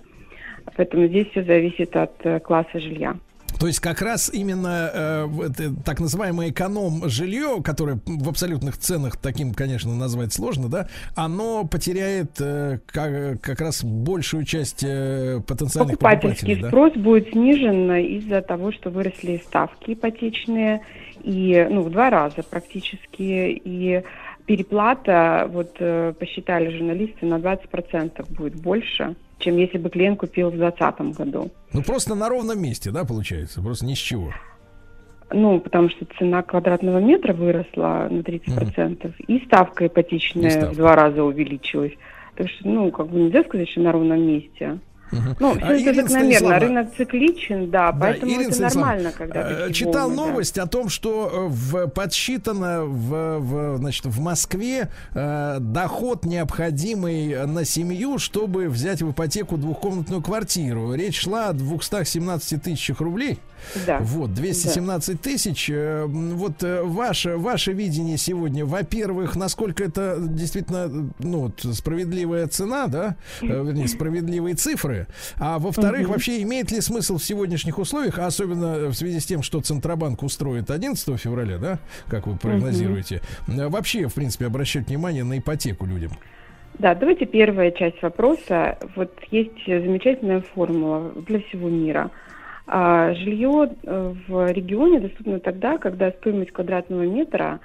[0.76, 3.16] Поэтому здесь все зависит от э, класса жилья.
[3.58, 9.16] То есть как раз именно э, это, так называемое эконом жилье, которое в абсолютных ценах
[9.16, 15.98] таким, конечно, назвать сложно, да, оно потеряет э, как, как раз большую часть э, потенциальных
[15.98, 16.68] Покупательский покупателей, да?
[16.68, 20.82] спрос будет снижен из-за того, что выросли ставки ипотечные
[21.22, 24.02] и ну в два раза практически и
[24.46, 30.56] переплата вот э, посчитали журналисты на 20% будет больше, чем если бы клиент купил в
[30.56, 31.50] 2020 году.
[31.72, 34.32] Ну просто на ровном месте, да, получается, просто ни с чего.
[35.30, 40.72] Ну, потому что цена квадратного метра выросла на 30%, и ставка ипотечная И ставка.
[40.72, 41.92] в два раза увеличилась.
[42.36, 44.78] Так что, ну, как бы нельзя сказать, что на ровном месте.
[45.12, 46.58] Ну, А, все это Ирина закономерно.
[46.58, 50.26] Рынок цикличен, да, Да, поэтому Ирина это нормально, когда э, Читал волны, да.
[50.26, 57.46] новость о том, что э, в, подсчитано в, в, значит, в Москве э, доход необходимый
[57.46, 60.94] на семью, чтобы взять в ипотеку двухкомнатную квартиру.
[60.94, 63.38] Речь шла о 217 тысячах рублей.
[63.86, 63.98] Да.
[64.00, 65.70] Вот, 217 тысяч.
[65.70, 73.16] Э, Вот э, ваше, ваше видение сегодня, во-первых, насколько это действительно ну, справедливая цена, да,
[73.42, 75.06] Э, вернее, справедливые цифры.
[75.38, 76.12] А во-вторых, Мгм.
[76.12, 80.70] вообще имеет ли смысл в сегодняшних условиях, особенно в связи с тем, что Центробанк устроит
[80.70, 81.78] 11 февраля, да,
[82.08, 86.12] как вы прогнозируете, э, вообще, в принципе, обращать внимание на ипотеку людям?
[86.78, 88.78] Да, давайте первая часть вопроса.
[88.96, 92.10] Вот есть замечательная формула для всего мира.
[92.66, 97.60] А, Жилье э, в регионе доступно тогда, когда стоимость квадратного метра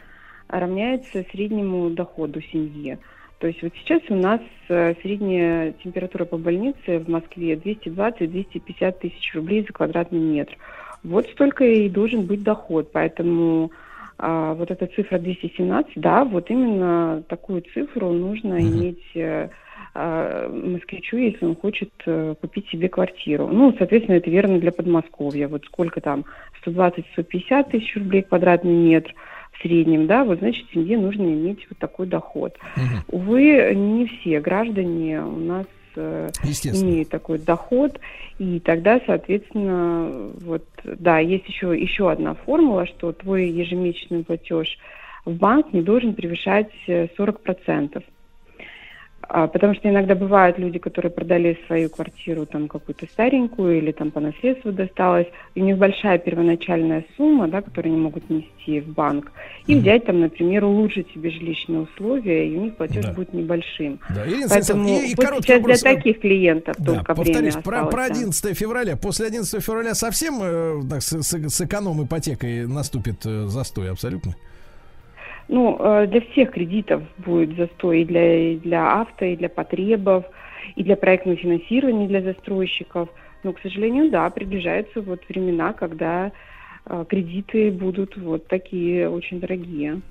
[0.47, 2.99] равняется среднему доходу семьи.
[3.39, 9.33] То есть вот сейчас у нас э, средняя температура по больнице в Москве 220-250 тысяч
[9.33, 10.55] рублей за квадратный метр.
[11.03, 12.91] Вот столько и должен быть доход.
[12.91, 13.71] Поэтому
[14.19, 18.67] а, вот эта цифра 217, да, вот именно такую цифру нужно Мгм.
[18.67, 19.49] иметь
[19.93, 23.47] э, москвичу, если он хочет э, купить себе квартиру.
[23.47, 25.47] Ну, соответственно, это верно для Подмосковья.
[25.47, 26.25] Вот сколько там,
[26.65, 29.13] 120-150 тысяч рублей квадратный метр
[29.53, 32.57] в среднем, да, вот значит, семье нужно иметь вот такой доход.
[32.75, 33.03] Мгм.
[33.09, 35.65] Увы, не все граждане у нас
[35.95, 37.99] э, имеют такой доход,
[38.39, 44.77] и тогда, соответственно, вот, да, есть еще, еще одна формула, что твой ежемесячный платеж
[45.25, 48.03] в банк не должен превышать э, 40%.
[49.33, 54.11] А, Потому что иногда бывают люди, которые продали свою квартиру там какую-то старенькую или там
[54.11, 58.87] по наследству досталось, и у них большая первоначальная сумма, да, которую они могут нести в
[58.89, 59.31] банк,
[59.67, 59.81] и Мгм.
[59.83, 63.13] взять там, например, улучшить себе жилищные условия, и у них платеж Да.
[63.13, 63.99] будет небольшим.
[64.09, 65.79] Да, Ирина Поэтому и, и вот сейчас для вопрос.
[65.81, 68.13] э, таких клиентов Да, только время повторюсь, про, осталось, про да.
[68.13, 68.97] 11 февраля.
[68.97, 74.35] После 11 февраля совсем э, так, с, с- с эконом ипотекой наступит э, застой абсолютно?
[75.51, 80.23] Ну, э, для всех кредитов будет застой и для, и для авто, и для потребов,
[80.77, 83.09] и для проектного финансирования для застройщиков.
[83.43, 86.31] Но, к сожалению, да, приближаются вот времена, когда
[86.85, 90.01] э, кредиты будут вот такие очень дорогие.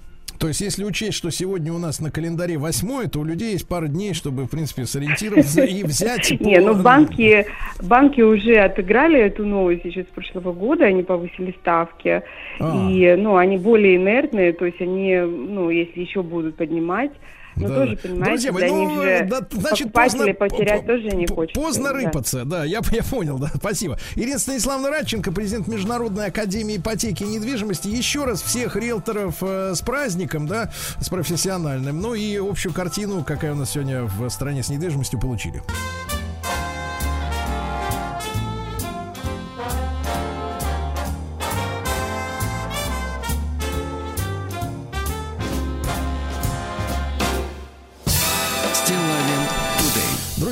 [0.40, 3.68] То есть, если учесть, что сегодня у нас на календаре 8, то у людей есть
[3.68, 6.30] пара дней, чтобы, в принципе, сориентироваться и взять...
[6.38, 7.44] по- Не, ну банки,
[7.82, 12.22] банки уже отыграли эту новость еще с прошлого года, они повысили ставки,
[12.58, 12.88] А.
[12.90, 17.12] и, ну, они более инертные, то есть они, ну, если еще будут поднимать,
[17.56, 17.74] ну, Да.
[17.74, 21.60] тоже, понимаете, Друзья мои, ну, них же да, значит, поздно, потерять по- тоже не хочется.
[21.60, 21.92] Поздно да.
[21.92, 23.98] рыпаться, да, я, я понял, да, спасибо.
[24.16, 27.88] Ирина Станиславовна Радченко, президент Международной академии ипотеки и недвижимости.
[27.88, 30.70] Еще раз всех риэлторов э, с праздником, да,
[31.00, 32.00] с профессиональным.
[32.00, 35.62] Ну и общую картину, какая у нас сегодня в стране с недвижимостью, получили.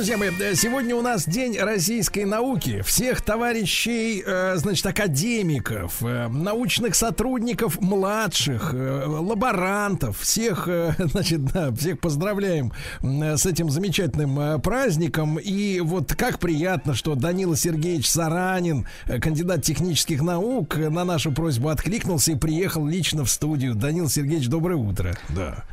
[0.09, 2.81] Друзья мои, э, сегодня у нас День российской науки.
[2.81, 10.67] Всех товарищей, э, значит, академиков, э, научных сотрудников младших, лаборантов, всех,
[10.97, 12.73] значит, да, всех поздравляем
[13.03, 15.37] с этим замечательным праздником.
[15.37, 22.31] И вот как приятно, что Данила Сергеевич Саранин, кандидат технических наук, на нашу просьбу откликнулся
[22.31, 23.75] и приехал лично в студию.
[23.75, 25.15] Данил Сергеевич, доброе утро.
[25.29, 25.65] Да.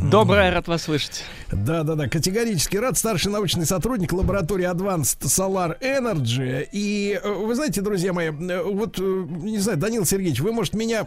[0.00, 1.22] Доброе, рад вас слышать.
[1.52, 2.98] Да, да, да, категорически рад.
[2.98, 3.75] Старший научный сотрудник
[4.12, 6.68] лаборатории Advanced Solar Energy.
[6.72, 10.74] И э, вы знаете, друзья мои, э, вот, э, не знаю, Данил Сергеевич, вы, может,
[10.74, 11.06] меня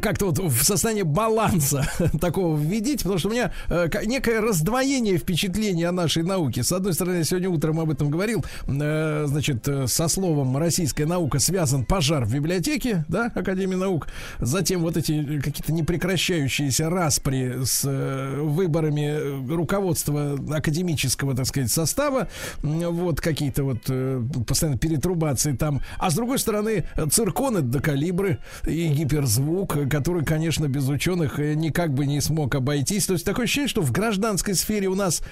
[0.00, 1.86] как-то вот в состоянии баланса
[2.20, 6.62] такого введите, потому что у меня э, некое раздвоение впечатлений о нашей науке.
[6.62, 11.06] С одной стороны, я сегодня утром об этом говорил, э, значит, э, со словом «российская
[11.06, 17.64] наука» связан пожар в библиотеке, да, Академии наук, затем вот эти э, какие-то непрекращающиеся распри
[17.64, 22.28] с э, выборами э, руководства академического, так сказать, состава,
[22.62, 28.88] вот какие-то вот э, постоянно перетрубации там, а с другой стороны, цирконы до калибры и
[28.88, 33.06] гиперзвук, э, который, конечно, без ученых э, никак бы не смог обойтись.
[33.06, 35.22] То есть такое ощущение, что в гражданской сфере у нас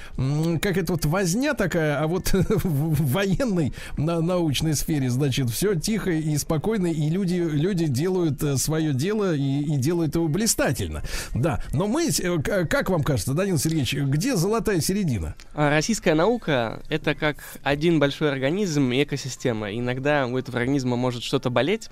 [0.60, 6.10] как это вот возня такая, а вот в военной на научной сфере, значит, все тихо
[6.10, 11.02] и спокойно, и люди, люди делают свое дело и, и делают его блистательно.
[11.34, 15.34] Да, но мы, э, как вам кажется, Данил Сергеевич, где золотая середина?
[15.54, 19.72] А Российская наука— это как один большой организм и экосистема.
[19.72, 21.90] Иногда у этого организма может что-то болеть.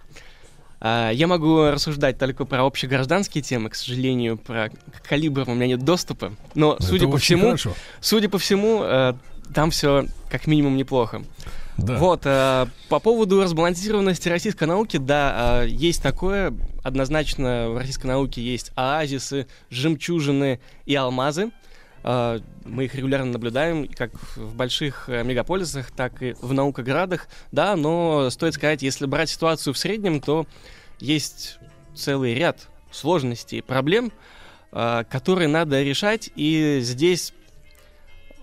[0.80, 4.70] А, Я могу рассуждать только про общегражданские темы, к сожалению, про
[5.08, 6.32] калибр у меня нет доступа.
[6.54, 7.74] Но, судя Это по очень всему, хорошо.
[8.00, 9.14] судя по всему, э,
[9.54, 11.22] там все как минимум неплохо.
[11.78, 11.96] Да.
[11.96, 16.52] Вот, э, по поводу разбалансированности российской науки, да, э, есть такое.
[16.82, 21.46] Однозначно в российской науке есть оазисы, жемчужины и алмазы.
[21.46, 21.50] Э,
[22.02, 27.28] мы их регулярно наблюдаем, как в больших э, мегаполисах, так и в наукоградах.
[27.52, 30.46] Да, но стоит сказать, если брать ситуацию в среднем, то
[31.00, 31.58] есть
[31.94, 34.12] целый ряд сложностей и проблем,
[34.72, 36.30] э, которые надо решать.
[36.36, 37.32] И здесь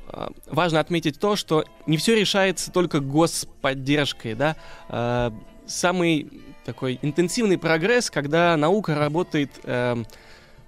[0.07, 4.55] а, важно отметить то, что не все решается только господдержкой, да.
[4.87, 5.33] А,
[5.67, 6.29] Самый
[6.63, 10.05] такой интенсивный прогресс, когда наука работает эм,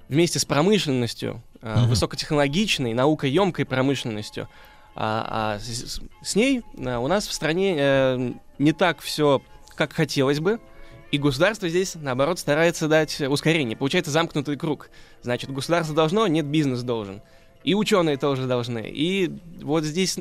[0.09, 1.43] вместе с промышленностью,
[1.75, 1.89] Мгм.
[1.89, 4.47] высокотехнологичной, наукоемкой промышленностью.
[4.95, 9.41] А, а с, с ней э, у нас в стране э, не так все,
[9.75, 10.59] как хотелось бы.
[11.11, 13.77] И государство здесь, наоборот, старается дать ускорение.
[13.77, 14.89] Получается замкнутый круг.
[15.21, 17.21] Значит, государство должно, нет, бизнес должен.
[17.63, 18.89] И ученые тоже должны.
[18.89, 19.31] И
[19.61, 20.17] вот здесь...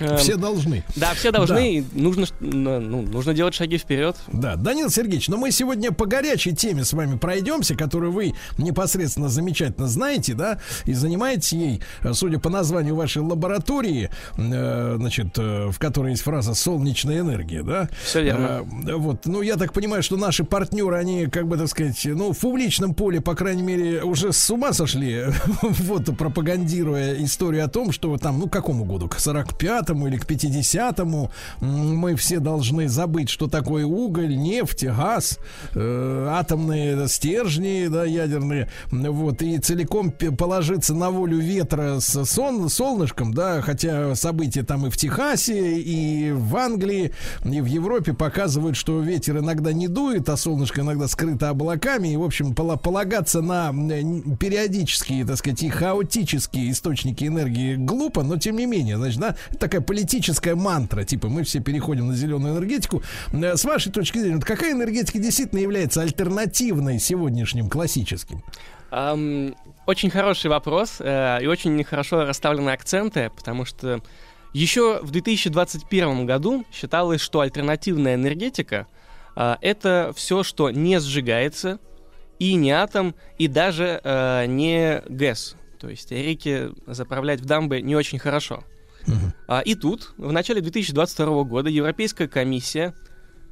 [0.00, 0.84] эм, Все должны.
[0.96, 4.16] Да, все должны, и нужно, ну, ну, нужно делать шаги вперед.
[4.32, 9.28] Да, Данил Сергеевич, но мы сегодня по горячей теме с вами пройдемся, которую вы непосредственно
[9.28, 15.68] замечательно знаете, да, и занимаетесь ей, э, судя по названию вашей лаборатории, э, значит, э,
[15.70, 17.88] в которой есть фраза «солнечная энергия», да?
[18.04, 18.66] Все верно.
[18.86, 22.32] Э, вот, ну, я так понимаю, что наши партнеры, они, как бы, так сказать, ну,
[22.32, 25.26] в публичном поле, по крайней мере, уже с ума сошли,
[25.62, 29.18] вот, пропагандируя историю о том, что там, ну, к какому году, к
[29.90, 31.30] 45-му или к 50-му
[31.60, 35.38] м, мы все должны забыть, что такое уголь, нефть, газ,
[35.74, 43.34] э, атомные стержни, да, ядерные, вот, и целиком положиться на волю ветра с сон, солнышком,
[43.34, 47.12] да, хотя события там и в Техасе, и в Англии,
[47.44, 52.16] и в Европе показывают, что ветер иногда не дует, а солнышко иногда скрыто облаками, и,
[52.16, 53.72] в общем, пола- полагаться на
[54.38, 59.79] периодические, так сказать, и хаотические источники энергии глупо, но тем не менее, значит, да, такая
[59.80, 63.02] политическая мантра, типа мы все переходим на зеленую энергетику.
[63.32, 68.42] Э, С вашей точки зрения, вот какая энергетика действительно является альтернативной сегодняшним классическим?
[68.90, 69.54] Ам,
[69.86, 74.00] очень хороший вопрос э, и очень хорошо расставлены акценты, потому что
[74.52, 78.88] еще в 2021 году считалось, что альтернативная энергетика
[79.36, 81.78] а, это все, что не сжигается,
[82.40, 85.56] и не атом, и даже э, не ГЭС.
[85.78, 88.64] То есть реки заправлять в дамбы не очень хорошо.
[89.48, 92.94] А, и тут, в начале 2022 года, Европейская комиссия,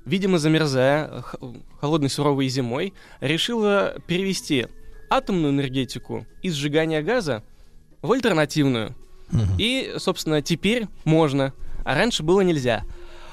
[0.05, 1.25] видимо, замерзая
[1.81, 4.66] холодной суровой зимой, решила перевести
[5.11, 7.43] атомную энергетику из сжигания газа
[8.03, 8.95] в альтернативную.
[9.59, 11.53] И, собственно, теперь можно,
[11.85, 12.85] а раньше было нельзя.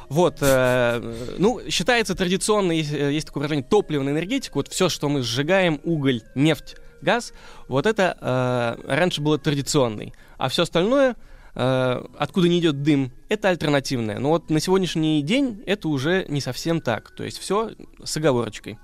[0.10, 5.10] Вот, э, ну, считается традиционно, есть, э, есть такое выражение, топливная энергетика, вот все, что
[5.10, 7.34] мы сжигаем, уголь, нефть, газ,
[7.68, 10.14] вот это э, раньше было традиционный.
[10.38, 11.16] А все остальное,
[11.56, 14.20] э, откуда не идет дым, это альтернативное.
[14.20, 17.12] Но вот на сегодняшний день это уже не совсем так.
[17.12, 17.72] То есть все
[18.04, 18.78] с оговорочкой.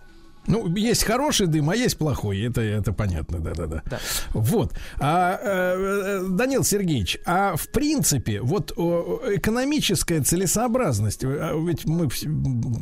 [0.47, 2.41] Ну, есть хороший дым, а есть плохой.
[2.41, 3.83] Это, это понятно, да-да-да.
[3.85, 3.99] Да.
[4.31, 4.73] Вот.
[4.99, 11.85] А, э, э, Данил Сергеевич, а в принципе, вот о, экономическая целесообразность, э, а ведь
[11.85, 12.09] мы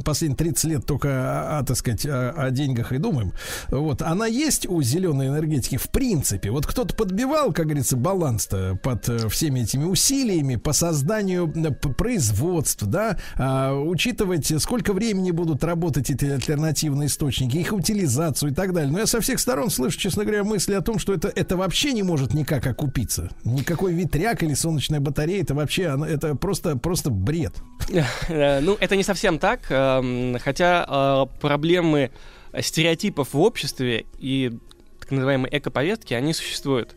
[0.05, 3.33] последние 30 лет только, о, о, так сказать, о, о деньгах и думаем,
[3.67, 6.51] вот, она есть у зеленой энергетики в принципе?
[6.51, 11.51] Вот кто-то подбивал, как говорится, баланс-то под э, всеми этими усилиями по созданию
[11.97, 18.73] производств, да, а, учитывать, сколько времени будут работать эти альтернативные источники, их утилизацию и так
[18.73, 18.91] далее.
[18.91, 21.93] Но я со всех сторон слышу, честно говоря, мысли о том, что это, это вообще
[21.93, 23.29] не может никак окупиться.
[23.43, 27.53] Никакой ветряк или солнечная батарея, это вообще, это просто, просто бред.
[28.29, 32.11] Э, Ну, это не совсем так, эм, хотя э, проблемы
[32.59, 34.57] стереотипов в обществе и
[34.99, 36.95] так называемой экоповестки, они существуют.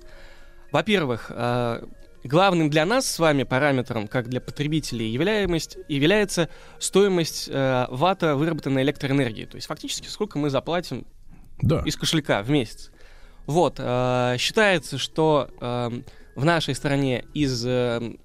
[0.70, 1.84] Во-первых, э,
[2.24, 8.82] главным для нас с вами параметром, как для потребителей, являемость, является стоимость э, ватта выработанной
[8.82, 9.44] электроэнергии.
[9.44, 11.06] То есть фактически сколько мы заплатим
[11.60, 11.82] Да.
[11.84, 12.90] из кошелька в месяц.
[13.46, 16.04] Вот, э, считается, что эм,
[16.36, 18.18] в нашей стране из эм,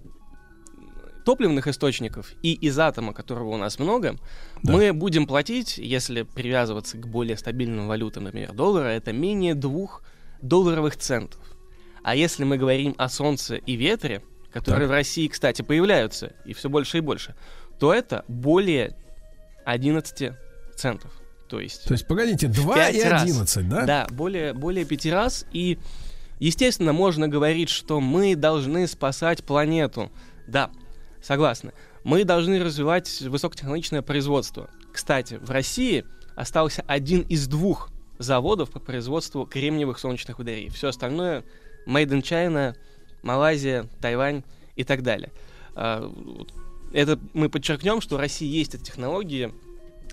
[1.25, 4.15] топливных источников и из атома, которого у нас много,
[4.63, 4.73] Да.
[4.73, 10.03] мы будем платить, если привязываться к более стабильным валютам, например, доллара, это менее двух
[10.41, 11.41] долларовых центов.
[12.07, 14.21] А если мы говорим о солнце и ветре,
[14.53, 14.91] которые Так.
[14.91, 17.35] в России, кстати, появляются, и все больше и больше,
[17.79, 18.95] то это более
[19.65, 20.31] 11
[20.77, 21.11] центов.
[21.49, 23.23] То есть То есть, погодите, 2 пять и раз.
[23.23, 23.85] 11, да?
[23.85, 25.45] Да, более, более пяти раз.
[25.51, 25.79] И,
[26.39, 30.09] естественно, можно говорить, что мы должны спасать планету.
[30.47, 30.71] Да,
[31.21, 31.73] согласны.
[32.05, 34.69] Мы должны развивать высокотехнологичное производство.
[34.93, 36.05] Кстати, в России
[36.37, 40.69] остался один из двух заводов по производству кремниевых солнечных батарей.
[40.69, 41.43] Все остальное
[41.87, 42.75] made in China,
[43.23, 44.43] Малайзия, Тайвань
[44.75, 45.31] и так далее.
[45.75, 46.11] А,
[46.93, 49.51] Это мы подчеркнем, что в России есть эти технологии,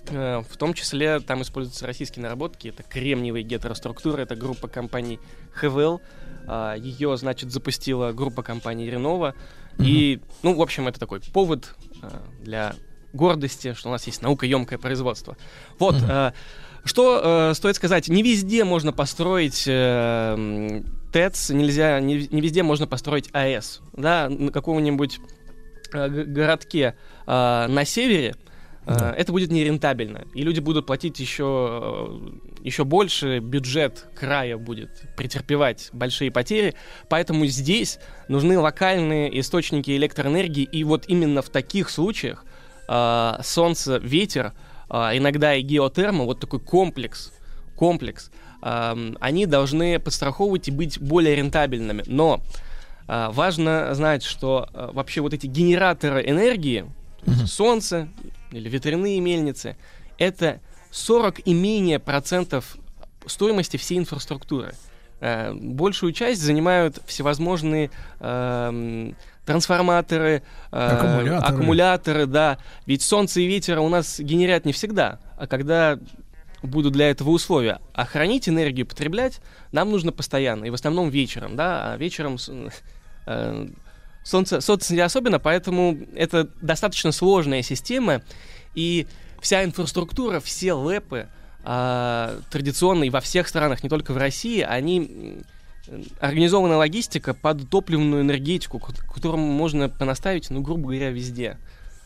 [0.07, 2.67] Э, В том числе там используются российские наработки.
[2.67, 5.19] Это кремниевые гетероструктуры, это группа компаний
[5.53, 6.01] ХВЛ.
[6.47, 9.35] А, Ее, значит, запустила группа компаний Ренова.
[9.79, 12.75] И, ну, в общем, это такой повод а, для
[13.13, 15.37] гордости, что у нас есть наукоемкое производство.
[15.79, 16.33] Вот, э,
[16.83, 20.83] что э, стоит сказать, не везде можно построить э,
[21.15, 23.79] ТЭЦ, нельзя, не, не везде можно построить АЭС.
[23.93, 25.21] Да, на каком-нибудь
[25.93, 28.35] э, городке э, на севере
[28.85, 29.15] э, Да.
[29.17, 30.25] это будет нерентабельно.
[30.33, 32.19] И люди будут платить еще,
[32.59, 36.75] э, еще больше, бюджет края будет претерпевать большие потери.
[37.07, 37.97] Поэтому здесь
[38.27, 40.63] нужны локальные источники электроэнергии.
[40.63, 42.43] И вот именно в таких случаях
[42.89, 44.51] э, солнце, ветер,
[44.89, 47.31] иногда и геотерма, вот такой комплекс,
[47.77, 48.31] комплекс,
[49.19, 52.03] они должны подстраховывать и быть более рентабельными.
[52.07, 52.41] Но
[53.07, 56.85] э, важно знать, что э, вообще вот эти генераторы энергии,
[57.25, 58.07] есть солнце
[58.51, 59.77] или ветряные мельницы,
[60.17, 60.59] это
[60.91, 62.77] 40 и менее процентов
[63.27, 64.73] стоимости всей инфраструктуры.
[65.19, 67.89] Э, Большую часть занимают всевозможные
[68.19, 69.15] эм,
[69.45, 71.53] трансформаторы, э, Аккумуляторы.
[71.53, 72.57] аккумуляторы, да.
[72.85, 75.99] Ведь солнце и ветер у нас генерят не всегда, а когда
[76.65, 77.79] будут для этого условия.
[77.93, 82.37] А хранить энергию, потреблять нам нужно постоянно, и в основном вечером, да, а вечером
[83.25, 83.67] э,
[84.23, 88.21] солнце, солнце не особенно, поэтому это достаточно сложная система,
[88.73, 89.07] и
[89.41, 91.27] вся инфраструктура, все лэпы,
[91.63, 95.41] а, традиционные во всех странах, не только в России, они
[96.19, 101.57] организована логистика под топливную энергетику, ко- которому можно понаставить, ну, грубо говоря, везде.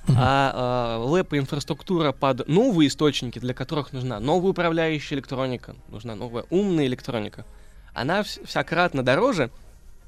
[0.07, 6.15] А, а лэп и инфраструктура под новые источники, для которых нужна новая управляющая электроника, нужна
[6.15, 7.45] новая умная электроника,
[7.93, 9.51] она вс- всякратно дороже,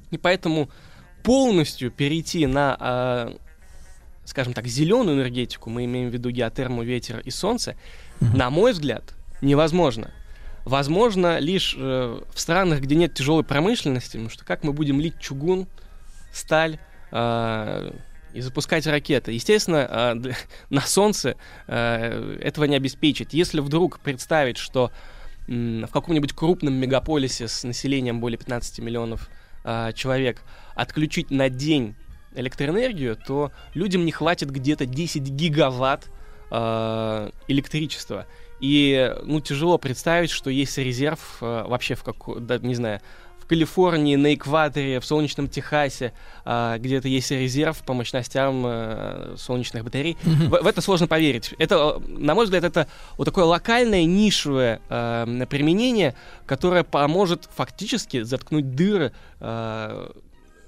[0.09, 0.69] и поэтому
[1.23, 3.38] полностью перейти на, а,
[4.26, 7.76] скажем так, зеленую энергетику, мы имеем в виду геотерму, ветер и солнце,
[8.19, 9.03] на мой взгляд,
[9.41, 10.11] невозможно.
[10.63, 15.19] Возможно лишь э, в странах, где нет тяжелой промышленности, потому что как мы будем лить
[15.19, 15.68] чугун,
[16.31, 16.77] сталь
[17.11, 17.91] э,
[18.34, 19.32] и запускать ракеты?
[19.32, 20.36] Естественно, для-
[20.70, 21.36] на Солнце
[21.68, 23.34] э, этого не обеспечить.
[23.34, 24.91] Если вдруг представить, что
[25.48, 29.30] в каком-нибудь крупном мегаполисе с населением более 15 миллионов
[29.64, 30.44] э, человек
[30.76, 31.95] отключить на день
[32.34, 36.10] электроэнергию, то людям не хватит где-то 10 гигаватт
[37.48, 38.28] электричества.
[38.60, 42.99] И, ну, тяжело представить, что есть резерв вообще в какой, да, не знаю,
[43.52, 46.14] Калифорнии, на экваторе, в солнечном Техасе,
[46.45, 50.18] э, где-то есть резерв по мощностям э, солнечных батарей.
[50.23, 51.53] В, в это сложно поверить.
[51.57, 52.88] Это, э, на мой взгляд, это
[53.18, 56.15] вот такое локальное, нишевое э, применение,
[56.45, 59.11] которое поможет фактически заткнуть дыры,
[59.41, 60.11] э,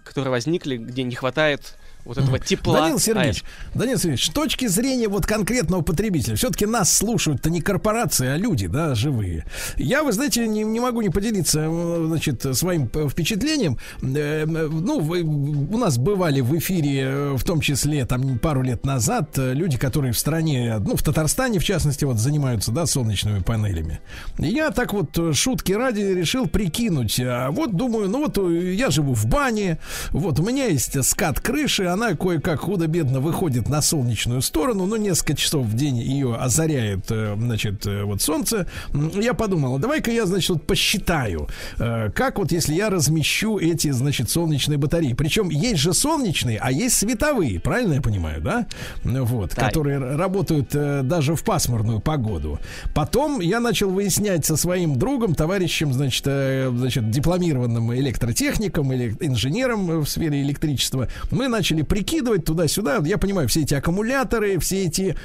[0.04, 2.82] которые возникли, где не хватает вот этого тепла.
[2.82, 3.44] Данил А, Сергеевич,
[3.74, 8.68] Данил Сергеевич, с точки зрения вот конкретного потребителя, все-таки нас слушают-то не корпорации, а люди,
[8.68, 9.46] да, живые.
[9.78, 13.78] Я, вы знаете, не, не могу не поделиться, э, значит, своим впечатлением.
[14.02, 18.86] Э, э, Ну, вы- у нас бывали в эфире, в том числе, там, пару лет
[18.86, 24.00] назад, люди, которые в стране, ну, в Татарстане, в частности, вот, занимаются, да, солнечными панелями.
[24.38, 27.20] Я так вот, шутки ради, решил прикинуть.
[27.20, 29.78] А вот, думаю, ну, вот я живу в бане,
[30.12, 35.36] вот, у меня есть скат крыши, она кое-как худо-бедно выходит на солнечную сторону, ну, несколько
[35.36, 38.68] часов в день ее озаряет, э, значит, э, вот солнце.
[39.16, 41.48] Я подумал, а давай-ка я, значит, вот посчитаю,
[41.78, 45.14] э, как вот если я размещу эти, значит, солнечные батареи.
[45.14, 48.66] Причем есть же солнечные, а есть световые, правильно я понимаю, да?
[49.04, 49.68] Вот, Да.
[49.68, 50.70] которые работают
[51.08, 52.60] даже в пасмурную погоду.
[52.96, 60.08] Потом я начал выяснять со своим другом, товарищем, значит, значит дипломированным электротехником или инженером в
[60.08, 61.08] сфере электричества.
[61.30, 63.02] Мы начали прикидывать туда-сюда.
[63.06, 65.16] Я понимаю, все эти аккумуляторы, все эти...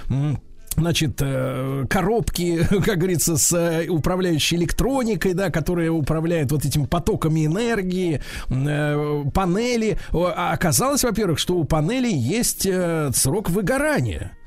[0.77, 7.47] Значит, э, коробки, как говорится, с э, управляющей электроникой, да, которая управляет вот этими потоками
[7.47, 9.99] энергии, э, панели.
[10.13, 12.69] А оказалось, во-первых, что у панелей есть
[13.17, 14.38] срок выгорания.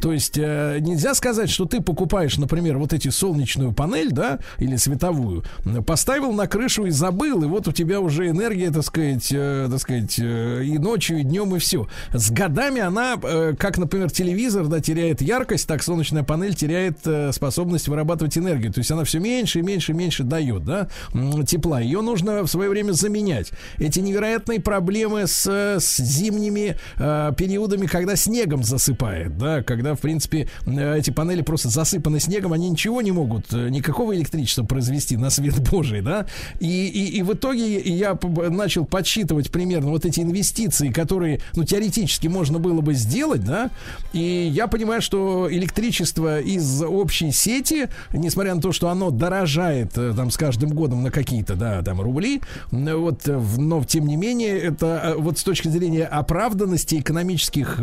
[0.00, 4.76] То есть э, нельзя сказать, что ты покупаешь, например, вот эти солнечную панель, да, или
[4.76, 5.44] световую,
[5.86, 9.80] поставил на крышу и забыл, и вот у тебя уже энергия, так сказать, э, так
[9.80, 11.88] сказать, э, и ночью, и днем, и все.
[12.12, 17.32] С годами она, э, как, например, телевизор, да, теряет яркость, так солнечная панель теряет э,
[17.32, 18.72] способность вырабатывать энергию.
[18.72, 20.88] То есть она все меньше и меньше и меньше дает, да,
[21.46, 21.80] тепла.
[21.80, 23.52] Ее нужно в свое время заменять.
[23.78, 30.48] Эти невероятные проблемы с, с зимними э, периодами, когда снегом засыпает, да, когда, в принципе,
[30.66, 35.30] э, эти панели просто засыпаны снегом, они ничего не могут, э, никакого электричества произвести на
[35.30, 36.26] свет Божий, да,
[36.58, 38.18] и, и, и в итоге я
[38.50, 43.70] начал подсчитывать примерно вот эти инвестиции, которые, ну, теоретически можно было бы сделать, да,
[44.12, 50.12] и я понимаю, что электричество из общей сети, несмотря на то, что оно дорожает э,
[50.16, 52.40] там с каждым годом на какие-то, да, там рубли,
[52.70, 57.80] вот, но тем не менее, это вот с точки зрения оправданности экономических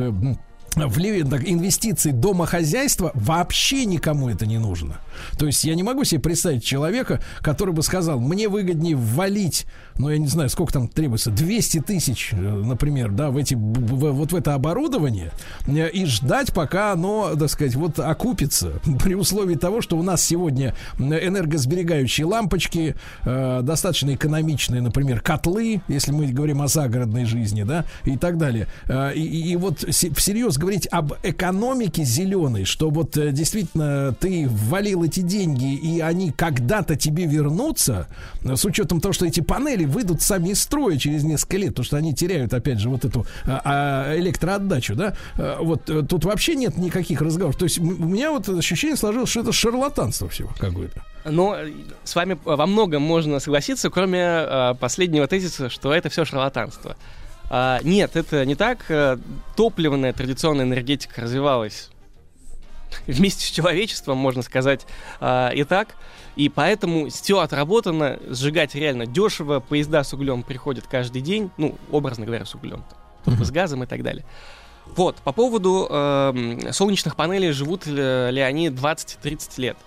[0.75, 4.99] вли- так, инвестиций домохозяйства вообще никому это не нужно.
[5.37, 9.65] То есть я не могу себе представить человека, который бы сказал, мне выгоднее ввалить,
[9.97, 14.11] ну я не знаю, сколько там требуется, 200 тысяч, э, например, да, в эти, в-
[14.11, 15.31] вот в это оборудование
[15.67, 18.73] э, и ждать, пока оно, так сказать, вот окупится.
[19.03, 26.11] При условии того, что у нас сегодня энергосберегающие лампочки, э, достаточно экономичные, например, котлы, если
[26.11, 28.67] мы говорим о загородной жизни, да, и так далее.
[28.87, 34.47] Э, И, и- вот се- всерьез говорить об экономике зеленой, что вот э, действительно ты
[34.49, 38.07] ввалил эти деньги, и они когда-то тебе вернутся,
[38.43, 41.97] с учетом того, что эти панели выйдут сами из строя через несколько лет, потому что
[41.97, 46.55] они теряют, опять же, вот эту а, а, электроотдачу, да, Э, вот э, тут вообще
[46.55, 47.57] нет никаких разговоров.
[47.57, 51.01] То есть у меня вот ощущение сложилось, что это шарлатанство всего какое-то.
[51.25, 51.71] Но э,
[52.03, 56.97] с вами во многом можно согласиться, кроме э, последнего тезиса, что это все шарлатанство.
[57.49, 58.89] А, нет, это не так.
[58.89, 59.17] Э,
[59.55, 61.89] Топливная традиционная энергетика развивалась
[63.07, 64.85] вместе с человечеством, можно сказать,
[65.19, 65.95] а, и так.
[66.37, 72.27] И поэтому все отработано, сжигать реально дешево, поезда с углем приходят каждый день, ну, образно
[72.27, 72.83] говоря, с углем,
[73.25, 74.23] только с газом и так далее.
[74.85, 79.77] Вот, по поводу эм, солнечных панелей, живут ли, ли они 20-30 лет.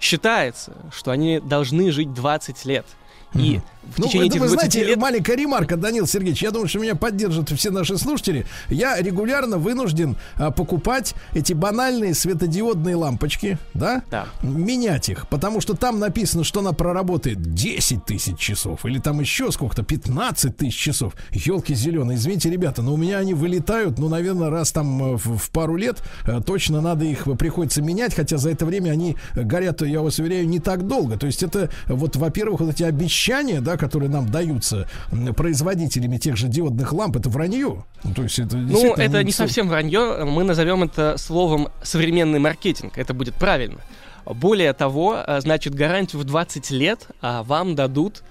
[0.00, 2.86] Считается, что они должны жить 20 лет.
[3.34, 3.60] И
[3.94, 4.98] в Ну, течение это этих вы 20 знаете, лет...
[4.98, 8.46] маленькая ремарка, Данил Сергеевич, я думаю, что меня поддержат все наши слушатели.
[8.68, 14.02] Я регулярно вынужден а, покупать эти банальные светодиодные лампочки, да?
[14.10, 14.26] Да.
[14.42, 19.50] Менять их, потому что там написано, что она проработает 10 тысяч часов, или там еще
[19.52, 21.14] сколько-то, 15 тысяч часов.
[21.30, 25.38] Елки зеленые, извините, ребята, но у меня они вылетают, ну, наверное, раз там э, в,
[25.38, 29.16] в пару лет э, точно надо их э, приходится менять, хотя за это время они
[29.34, 31.16] горят, я вас уверяю, не так долго.
[31.16, 33.17] То есть это вот, во-первых, вот эти обещания,
[33.60, 34.88] да, которые нам даются
[35.36, 37.84] производителями тех же диодных ламп, это вранье.
[38.04, 40.24] Ну, то есть это Ну, это не совсем вранье.
[40.24, 42.98] Мы назовем это словом современный маркетинг.
[42.98, 43.78] Это будет правильно.
[44.24, 48.22] Более того, э, значит, гарантию в 20 лет а, вам дадут,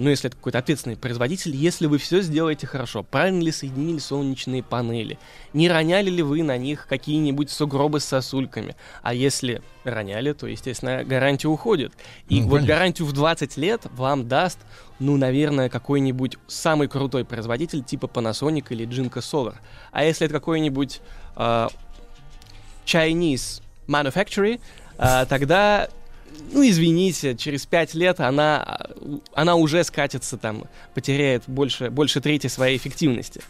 [0.00, 3.04] ну, если это какой-то ответственный производитель, если вы все сделаете хорошо.
[3.04, 5.16] Правильно ли соединили солнечные панели?
[5.52, 8.74] Не роняли ли вы на них какие-нибудь сугробы с сосульками?
[9.02, 11.92] А если роняли, то, естественно, гарантия уходит.
[12.28, 12.74] И Ну, вот конечно.
[12.74, 14.58] гарантию в 20 лет вам даст,
[14.98, 19.54] ну, наверное, какой-нибудь самый крутой производитель типа Panasonic или Jinko Solar.
[19.92, 21.00] А если это какой-нибудь
[21.36, 21.68] э,
[22.84, 24.60] Chinese manufacturer,
[24.98, 25.88] э, тогда,
[26.52, 30.64] ну, извините, через 5 лет она, э, она уже скатится там,
[30.94, 33.40] потеряет больше, больше трети своей эффективности.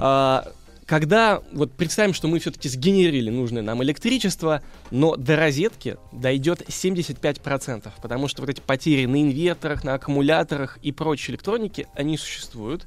[0.00, 0.52] А,
[0.86, 7.90] когда, вот представим, что мы все-таки сгенерили нужное нам электричество, но до розетки дойдет 75%,
[8.02, 12.86] потому что вот эти потери на инверторах, на аккумуляторах и прочей электронике, они существуют,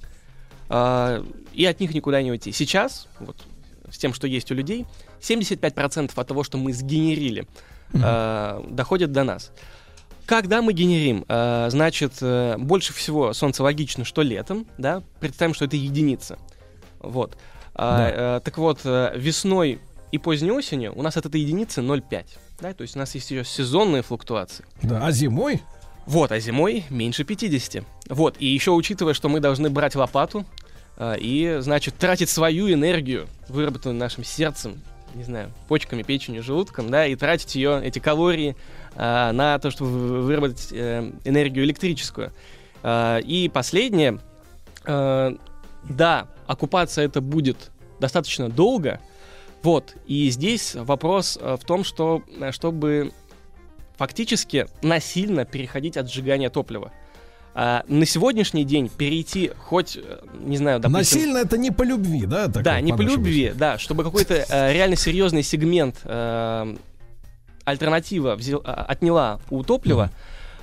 [0.70, 2.52] а, и от них никуда не уйти.
[2.52, 3.38] Сейчас, вот
[3.90, 4.86] с тем, что есть у людей,
[5.22, 7.48] 75% от того, что мы сгенерили,
[7.94, 9.52] а, доходит до нас.
[10.26, 15.66] Когда мы генерим, а, значит, э, больше всего солнце логично, что летом, да, представим, что
[15.66, 16.38] это единица.
[17.00, 17.38] Вот.
[17.74, 19.80] А, э, так вот, э, весной
[20.12, 22.26] и поздней осенью у нас от этой единицы 0,5.
[22.60, 24.66] Да, то есть у нас есть еще сезонные флуктуации.
[24.82, 25.62] Да, а зимой?
[26.06, 27.84] Вот, а зимой меньше 50.
[28.10, 30.46] Вот, и еще учитывая, что мы должны брать лопату
[30.98, 34.82] а, и, значит, тратить свою энергию, выработанную нашим сердцем,
[35.14, 38.56] не знаю, почками, печенью, желудком, да, и тратить ее, эти калории,
[38.96, 42.32] а, на то, чтобы вы- выработать э, энергию электрическую.
[42.84, 44.20] А, и последнее,
[44.86, 45.36] э,
[45.90, 49.00] да, оккупация это будет достаточно долго,
[49.64, 53.12] вот, и здесь вопрос э, в том, что э, чтобы
[53.98, 56.92] фактически насильно переходить от сжигания топлива.
[57.60, 61.18] А, на сегодняшний день перейти хоть, э, не знаю, допустим...
[61.22, 62.50] Насильно это не по любви, да?
[62.50, 66.76] так Да, вот, не по любви, да, чтобы какой-то э, реально серьезный сегмент э,
[67.66, 70.12] альтернатива взял- а, отняла у топлива,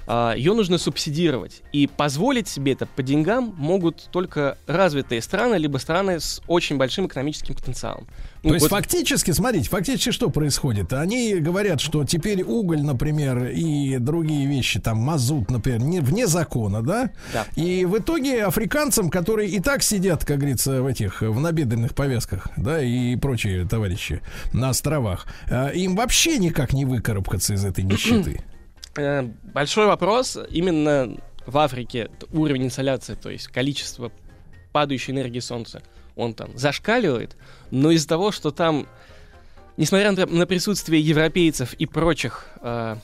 [0.06, 1.62] ее нужно субсидировать.
[1.72, 7.06] И позволить себе это по деньгам могут только развитые страны, либо страны с очень большим
[7.06, 8.06] экономическим потенциалом.
[8.42, 10.92] Ну, То есть вот- фактически, смотрите, фактически что происходит?
[10.92, 16.82] Они говорят, что теперь уголь, например, и другие вещи, там мазут, например, не, вне закона,
[16.82, 17.10] да?
[17.32, 17.46] Да.
[17.56, 22.48] И в итоге африканцам, которые и так сидят, как говорится, в этих в набедренных повязках,
[22.58, 24.20] да, и прочие товарищи
[24.52, 28.42] на островах, э, им вообще никак не выкарабкаться из этой нищеты.
[28.96, 30.38] Э, большой вопрос.
[30.50, 31.16] Именно
[31.46, 34.10] в Африке уровень инсоляции, то есть количество
[34.72, 35.82] падающей энергии Солнца,
[36.16, 37.36] он там зашкаливает,
[37.70, 38.86] но из-за того, что там,
[39.76, 42.96] несмотря на, на присутствие европейцев и прочих, э,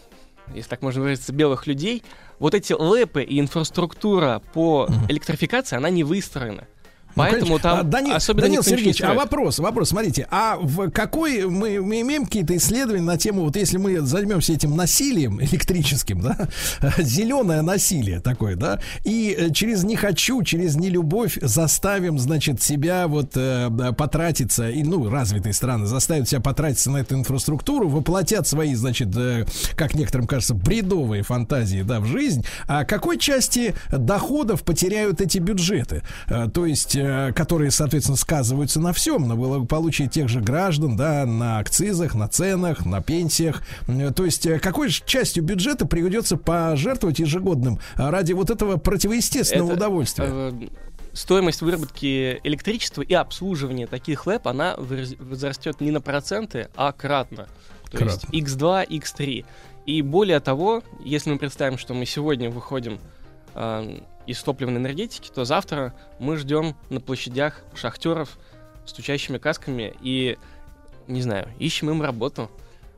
[0.55, 2.03] если так можно выразиться, белых людей,
[2.39, 6.67] вот эти лэпы и инфраструктура по электрификации, она не выстроена.
[7.15, 7.59] Поэтому конечно.
[7.59, 12.01] там А, Данил, особенно Данил Сергеевич, а вопрос, вопрос, смотрите, а в какой мы, мы
[12.01, 16.49] имеем какие-то исследования на тему, вот если мы займемся этим насилием электрическим, да,
[16.99, 23.33] зеленое насилие такое, да, и э, через не хочу, через нелюбовь заставим, значит, себя вот
[23.35, 29.09] э, потратиться, и, ну, развитые страны заставят себя потратиться на эту инфраструктуру, воплотят свои, значит,
[29.17, 35.39] э, как некоторым кажется, бредовые фантазии, да, в жизнь, а какой части доходов потеряют эти
[35.39, 36.03] бюджеты?
[36.29, 36.97] Э, То есть,
[37.35, 42.85] которые, соответственно, сказываются на всем, на благополучии тех же граждан, да, на акцизах, на ценах,
[42.85, 43.63] на пенсиях.
[43.89, 49.69] Э, То есть, э, какой же частью бюджета придется пожертвовать ежегодным ради вот этого противоестественного
[49.69, 50.25] Это, удовольствия?
[50.29, 50.53] э,
[51.13, 57.49] стоимость выработки электричества и обслуживания таких лэп, она возрастет не на проценты, а кратно.
[57.91, 58.37] То есть Кратно.
[58.37, 59.45] x2, x3.
[59.87, 63.01] И более того, если мы представим, что мы сегодня выходим
[63.55, 63.99] э,
[64.31, 68.39] из топливной энергетики, то завтра мы ждем на площадях шахтеров
[68.87, 70.39] с стучащими касками и,
[71.09, 72.51] не знаю, ищем им работу.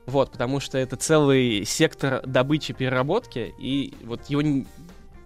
[0.04, 4.42] Вот, потому что это целый сектор добычи переработки, и вот его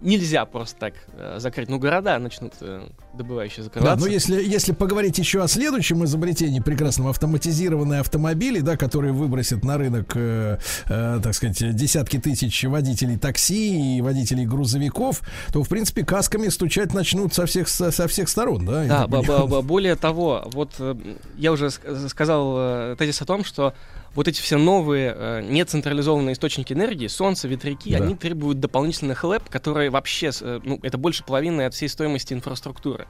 [0.01, 1.69] нельзя просто так э, закрыть.
[1.69, 4.05] Ну, города начнут э, добывающие Да, закрываться.
[4.05, 9.77] но если, если поговорить еще о следующем изобретении прекрасном автоматизированные автомобили, да, которые выбросят на
[9.77, 15.21] рынок, э, э, так сказать, десятки тысяч водителей такси и водителей грузовиков,
[15.51, 18.85] то, в принципе, касками стучать начнут со всех, со, со всех сторон, да?
[18.85, 20.95] Да, б- б- б- более того, вот э,
[21.37, 23.73] я уже ск- сказал э, тезис о том, что
[24.17, 28.03] вот эти все новые э, нецентрализованные источники энергии, солнце, ветряки, Да.
[28.03, 33.05] они требуют дополнительных лэп, которые вообще, э, ну, это больше половины от всей стоимости инфраструктуры.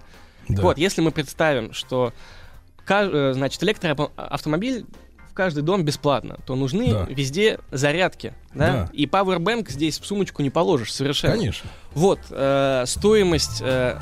[0.50, 0.62] Да.
[0.62, 2.12] Вот, если мы представим, что,
[2.90, 4.86] э, значит, электроавтомобиль
[5.32, 7.06] в каждый дом бесплатно, то нужны Да.
[7.10, 8.72] везде зарядки, да?
[8.74, 8.90] Да.
[8.92, 11.36] И Powerbank здесь в сумочку не положишь совершенно.
[11.38, 13.98] Конечно, Вот, э, стоимость э,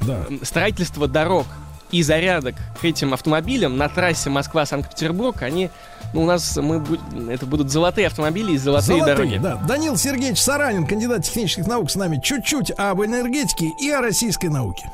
[0.00, 0.26] да.
[0.42, 1.46] строительство дорог
[1.92, 5.70] и зарядок к этим автомобилям на трассе Москва-Санкт-Петербург, они,
[6.14, 6.82] ну, у нас мы
[7.30, 9.38] это будут золотые автомобили и золотые, Золотые, дороги.
[9.38, 9.56] да.
[9.68, 14.90] Данил Сергеевич Саранин, кандидат технических наук, с нами чуть-чуть об энергетике и о российской науке.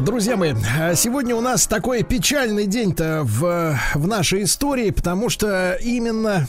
[0.00, 5.76] Друзья мои, а сегодня у нас такой печальный день-то в, в нашей истории, потому что
[5.82, 6.46] именно...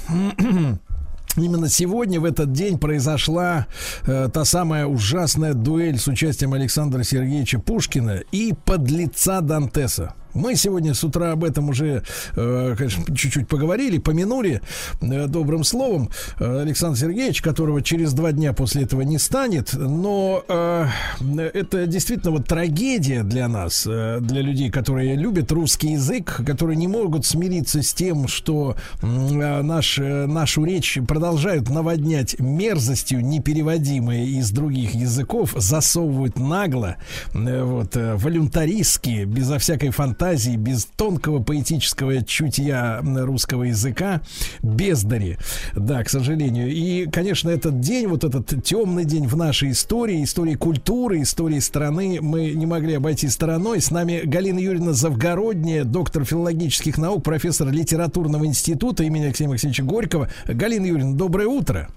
[1.37, 3.67] Именно сегодня, в этот день, произошла
[4.05, 10.15] э, та самая ужасная дуэль с участием Александра Сергеевича Пушкина и подлеца Дантеса.
[10.33, 12.03] Мы сегодня с утра об этом уже,
[12.35, 14.61] э, конечно, чуть-чуть поговорили, помянули
[15.01, 16.09] э, добрым словом
[16.39, 19.73] э, Александр Сергеевич, которого через два дня после этого не станет.
[19.73, 26.87] Но это действительно вот трагедия для нас, для людей, которые любят русский язык, которые не
[26.87, 35.53] могут смириться с тем, что наш, нашу речь продолжают наводнять мерзостью, непереводимой из других языков,
[35.55, 36.97] засовывают нагло,
[37.33, 40.20] вот, волюнтаристски, безо всякой фантазии,
[40.55, 44.21] без тонкого поэтического чутья русского языка,
[44.61, 45.37] бездари,
[45.75, 46.69] да, к сожалению.
[46.69, 52.19] И, конечно, этот день, вот этот темный день в нашей истории, истории культуры, истории страны,
[52.21, 53.81] мы не могли обойти стороной.
[53.81, 60.29] С нами Галина Юрьевна Завгородняя, доктор филологических наук, профессор литературного института имени Алексея Максимовича Горького.
[60.47, 61.89] Галина Юрьевна, доброе утро.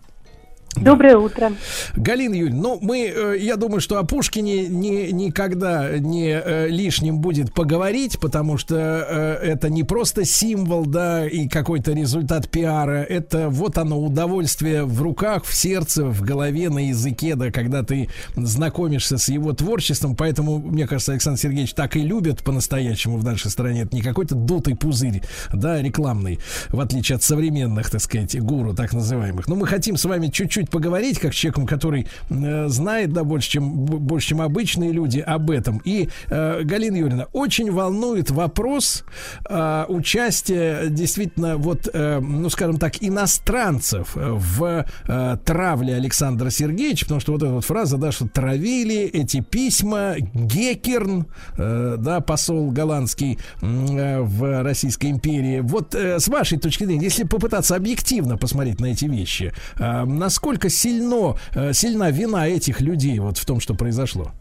[0.76, 1.52] Доброе утро.
[1.94, 7.18] Галина Юрьевна, ну мы, э, я думаю, что о Пушкине ни, никогда не э, лишним
[7.18, 13.50] будет поговорить, потому что э, это не просто символ, да, и какой-то результат пиара, это
[13.50, 19.16] вот оно удовольствие в руках, в сердце, в голове, на языке, да, когда ты знакомишься
[19.16, 23.82] с его творчеством, поэтому, мне кажется, Александр Сергеевич так и любит по-настоящему в нашей стране,
[23.82, 25.22] это не какой-то дутый пузырь,
[25.52, 29.46] да, рекламный, в отличие от современных, так сказать, гуру, так называемых.
[29.46, 33.50] Но мы хотим с вами чуть-чуть поговорить, как с человеком, который э, знает, да, больше,
[33.50, 35.80] чем, больше, чем обычные люди об этом.
[35.84, 39.04] И э, Галина Юрьевна, очень волнует вопрос
[39.48, 47.20] э, участия действительно, вот, э, ну, скажем так, иностранцев в э, травле Александра Сергеевича, потому
[47.20, 51.26] что вот эта вот фраза, да, что травили эти письма Гекерн,
[51.56, 55.60] э, да, посол голландский э, в Российской империи.
[55.60, 60.53] Вот э, с вашей точки зрения, если попытаться объективно посмотреть на эти вещи, э, насколько
[60.68, 64.32] сильно, э, сильна вина этих людей вот в том, что произошло?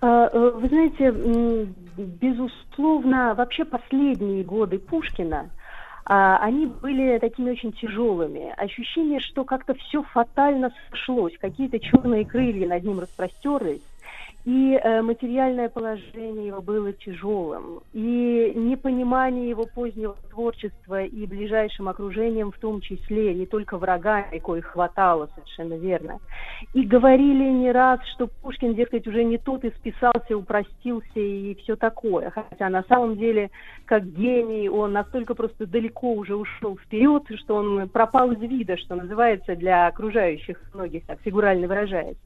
[0.00, 1.12] А, э, Вы знаете,
[1.96, 5.50] безусловно, вообще последние годы Пушкина,
[6.08, 8.54] а, они были такими очень тяжелыми.
[8.56, 13.82] Ощущение, что как-то все фатально сошлось, какие-то черные крылья над ним распростерлись.
[14.46, 22.52] И э, материальное положение его было тяжелым, и непонимание его позднего творчества и ближайшим окружением
[22.52, 26.20] в том числе, не только врагами, коих хватало, совершенно верно.
[26.74, 31.74] И говорили не раз, что Пушкин, дескать, уже не тот и списался, упростился и все
[31.74, 32.30] такое.
[32.30, 33.50] Хотя на самом деле,
[33.84, 38.94] как гений, он настолько просто далеко уже ушел вперед, что он пропал из вида, что
[38.94, 42.16] называется, для окружающих многих, так фигурально выражаясь.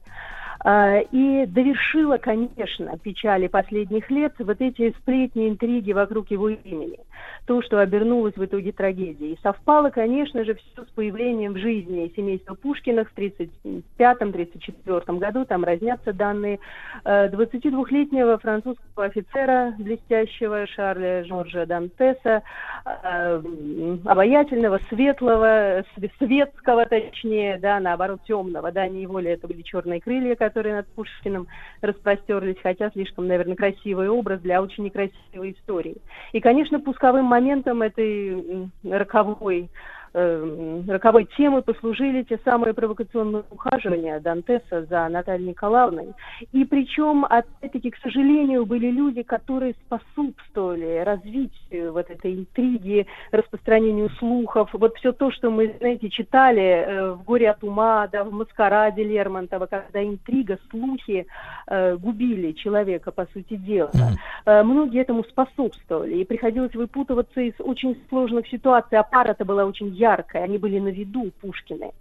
[0.63, 6.99] А, И довершила, конечно, печали последних лет вот эти сплетни, интриги вокруг его имени.
[7.45, 9.37] То, что обернулось в итоге трагедией.
[9.41, 13.17] Совпало, конечно же, все с появлением в жизни семейства Пушкиных в
[13.97, 15.45] 1935-1934 году.
[15.45, 16.59] Там разнятся данные
[17.03, 22.43] 22-летнего французского офицера, блестящего Шарля Жоржа Дантеса,
[22.85, 23.41] э,
[24.05, 29.99] обаятельного, светлого, све- светского, точнее, да, наоборот, темного, да, не его ли это были черные
[29.99, 31.47] крылья, которые над Пушкиным
[31.81, 35.97] распростерлись, хотя слишком, наверное, красивый образ для очень некрасивой истории.
[36.33, 39.69] И, конечно, пусковым моментом этой роковой
[40.13, 46.13] э, роковой темой послужили те самые провокационные ухаживания Дантеса за Натальей Николаевной.
[46.51, 54.69] И причем, опять-таки, к сожалению, были люди, которые способствовали развитию вот этой интриги, распространению слухов.
[54.73, 59.03] Вот все то, что мы, знаете, читали э, в «Горе от ума», да, в «Маскараде»
[59.03, 61.25] Лермонтова, когда интрига, слухи
[61.67, 63.91] э, губили человека, по сути дела.
[64.45, 68.97] Э, многие этому способствовали, и приходилось выпутываться из очень сложных ситуаций.
[68.97, 71.91] А пара-то была очень яркая, они были на виду, Пушкины.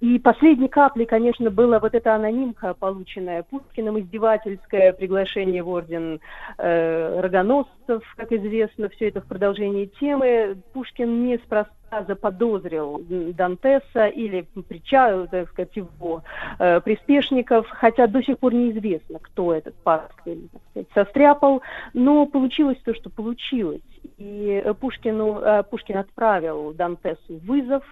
[0.00, 6.20] И последней каплей, конечно, была вот эта анонимка, полученная Пушкиным, издевательское приглашение в орден
[6.58, 10.56] э, рогоносцев, как известно, все это в продолжении темы.
[10.72, 16.22] Пушкин неспроста заподозрил Дантеса или причал, так сказать, его
[16.58, 21.62] э, приспешников, хотя до сих пор неизвестно, кто этот пасквиль, сказать, состряпал,
[21.92, 23.80] но получилось то, что получилось.
[24.18, 27.82] И Пушкину, э, Пушкин отправил Дантесу вызов,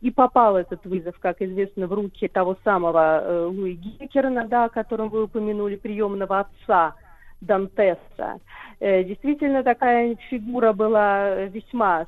[0.00, 4.68] и попал этот вызов, как известно, в руки того самого э, Луи Геккерна, да, о
[4.68, 6.94] котором вы упомянули, приемного отца
[7.40, 8.40] Дантеса.
[8.80, 12.06] Э, Действительно, такая фигура была весьма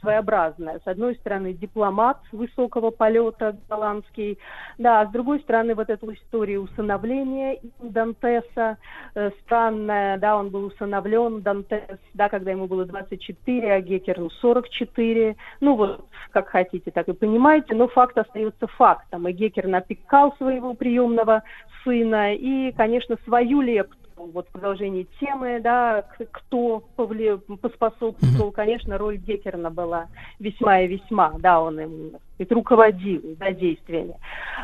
[0.00, 0.80] своеобразная.
[0.84, 4.38] С одной стороны, дипломат высокого полета голландский,
[4.78, 8.78] да, а с другой стороны, вот эту историю усыновления Дантеса,
[9.14, 15.36] э, странная, да, он был усыновлен, Дантес, да, когда ему было 24, а Геккерну 44.
[15.60, 19.28] Ну вот, как хотите, так и понимаете, но факт остается фактом.
[19.28, 21.42] И Геккерн опекал своего приемного
[21.84, 29.16] сына и, конечно, свою лепту вот в продолжении темы, да, кто повле- поспособствовал, конечно, роль
[29.16, 30.08] Геккерна была
[30.38, 34.14] весьма и весьма, да, он им сказать, руководил да, действиями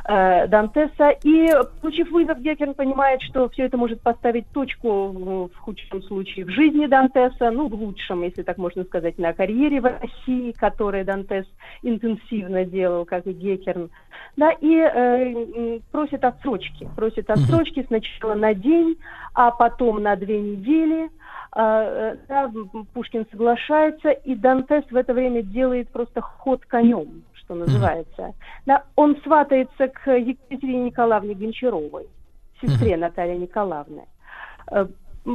[0.08, 1.10] э, Дантеса.
[1.22, 6.44] И, получив вызов, Геккерн понимает, что все это может поставить точку в, в худшем случае
[6.44, 11.04] в жизни Дантеса, ну, в лучшем, если так можно сказать, на карьере в России, которую
[11.04, 11.46] Дантес
[11.82, 13.90] интенсивно делал, как и Геккерн.
[14.36, 16.88] Да, и э, просит отсрочки.
[16.96, 18.96] Просит отсрочки сначала на день,
[19.32, 21.10] а потом на две недели.
[21.56, 22.50] А, э, да,
[22.94, 28.34] Пушкин соглашается, и Дантес в это время делает просто ход конем, что называется.
[28.66, 32.06] Да, он сватается к Екатерине Николаевне Гончаровой,
[32.60, 34.06] сестре Натальи Николаевны.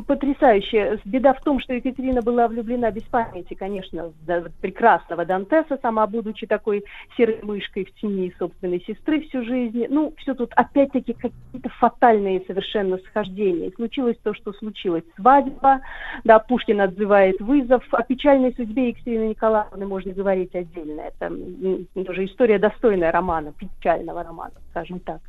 [0.06, 1.00] Потрясающе.
[1.04, 6.46] Беда в том, что Екатерина была влюблена без памяти, конечно, в прекрасного Дантеса, сама будучи
[6.46, 6.84] такой
[7.18, 9.88] серой мышкой в тени собственной сестры всю жизнь.
[9.90, 13.72] Ну, все тут опять-таки какие-то фатальные совершенно схождения.
[13.76, 15.04] Случилось то, что случилось.
[15.16, 15.82] Свадьба,
[16.24, 17.84] да, Пушкин отзывает вызов.
[17.92, 21.02] О печальной судьбе Екатерины Николаевны можно говорить отдельно.
[21.02, 21.34] Это
[22.06, 25.20] тоже история достойная романа, печального романа, скажем так.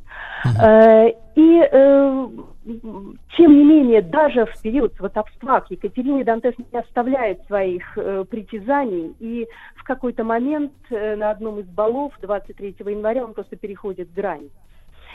[0.61, 2.27] Э, И, э,
[2.63, 9.15] тем не менее, даже в период сватовства к Екатерине Дантес не оставляет своих э, притязаний,
[9.19, 14.49] и в какой-то момент э, на одном из балов 23 января он просто переходит грань.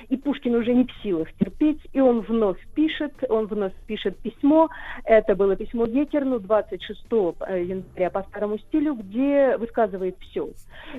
[0.08, 4.68] И Пушкин уже не в силах терпеть, и он вновь пишет, он вновь пишет письмо.
[5.04, 10.48] Это было письмо Геккерну 26 января по старому стилю, где высказывает все.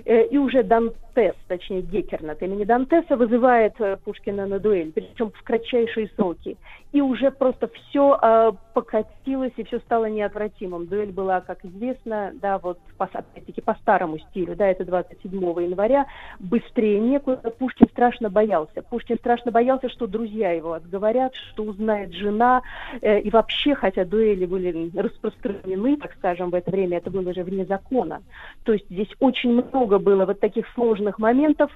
[0.06, 5.44] И уже Дантес, точнее Геккерн от имени Дантеса, вызывает э, Пушкина на дуэль, причем в
[5.44, 6.58] кратчайшие сроки.
[6.92, 10.88] И уже просто все покатилось, и все стало неотвратимым.
[10.88, 16.06] Дуэль была, как известно, да, вот по, опять-таки по старому стилю, да, это 27 января.
[16.40, 17.52] Быстрее некуда.
[17.52, 22.62] Пушкин страшно боялся Пушкин страшно боялся, что друзья его отговорят, что узнает жена.
[23.02, 27.44] Э, и вообще, хотя дуэли были распространены, так скажем, в это время, это было же
[27.44, 28.22] вне закона.
[28.64, 31.72] То есть здесь очень много было вот таких сложных моментов,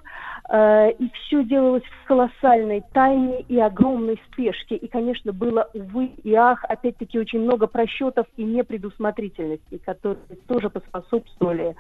[0.49, 4.75] э, и все делалось в колоссальной тайне и огромной спешке.
[4.75, 10.17] И, конечно, было, увы и ах, опять-таки очень много просчетов и непредусмотрительности, которые
[10.47, 11.75] тоже поспособствовали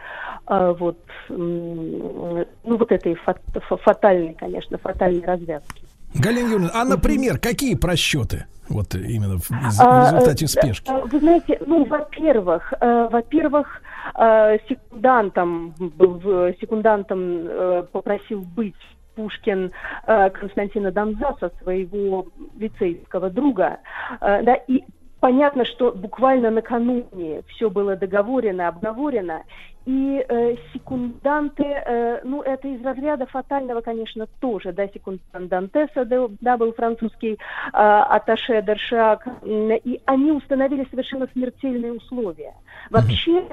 [0.47, 0.97] э, вот,
[1.29, 5.83] м, ну, вот этой фат- фа- фатальной, конечно, фатальной развязке.
[6.15, 8.45] Галина Юрьевна, а, например, какие просчеты?
[8.69, 10.89] Вот именно в, А, результате э, спешки.
[10.89, 13.81] э, Вы знаете, ну, во-первых, э, во-первых,
[14.15, 16.19] э, секундантом был,
[16.59, 18.75] секундантом э, попросил быть
[19.15, 19.71] Пушкин
[20.07, 22.27] э, Константина Донзаса, своего
[22.57, 23.79] лицейского друга,
[24.19, 24.83] Э, да, и
[25.19, 29.43] понятно, что буквально накануне все было договорено, обговорено,
[29.85, 36.27] и э, секунданты, э, ну, это из разряда фатального, конечно, тоже, да, секундант Дантеса, да,
[36.39, 37.37] да, был французский э,
[37.73, 42.53] атташе Дершак, м, и они установили совершенно смертельные условия.
[42.91, 43.43] Вообще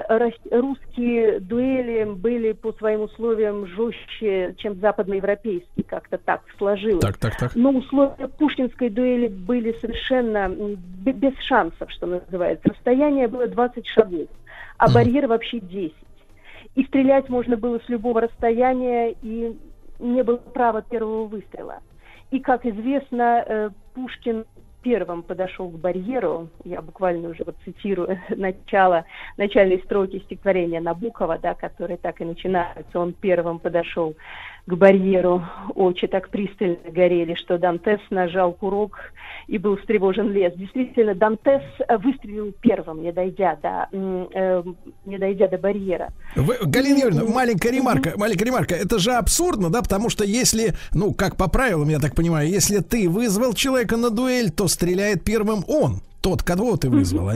[0.51, 7.01] русские дуэли были по своим условиям жестче, чем западноевропейские, как-то так сложилось.
[7.01, 7.55] Так, так, так.
[7.55, 12.69] Но условия пушкинской дуэли были совершенно без шансов, что называется.
[12.69, 14.27] Расстояние было 20 шагов,
[14.77, 15.95] а барьер вообще 10.
[16.75, 19.57] И стрелять можно было с любого расстояния, и
[19.99, 21.79] не было права первого выстрела.
[22.31, 24.45] И, как известно, э, Пушкин
[24.81, 29.05] первым подошел к барьеру, я буквально уже вот цитирую начало,
[29.37, 34.15] начальной строки стихотворения Набокова, да, который так и начинается, он первым подошел
[34.69, 35.43] к барьеру,
[35.75, 38.97] очи так пристально горели, что Дантес нажал курок
[39.47, 40.53] и был встревожен лес.
[40.55, 44.63] Действительно, Дантес э, выстрелил первым, не дойдя до, э,
[45.05, 46.09] не дойдя до барьера.
[46.35, 48.75] Вы, Галина Юрьевна, маленькая ремарка, маленькая ремарка.
[48.75, 52.77] Это же абсурдно, да, потому что если, ну, как по правилам, я так понимаю, если
[52.77, 57.33] ты вызвал человека на дуэль, то стреляет первым он, тот, кого ты вызвал, а,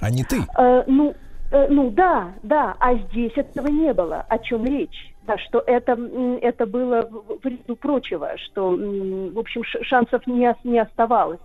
[0.00, 0.40] а не ты.
[0.58, 1.14] Э, ну,
[1.52, 4.26] э, ну да, да, а здесь этого не было.
[4.28, 5.11] О чем речь?
[5.24, 5.92] Да, что это,
[6.40, 11.38] это было в ряду прочего, что, в общем, шансов не, не оставалось.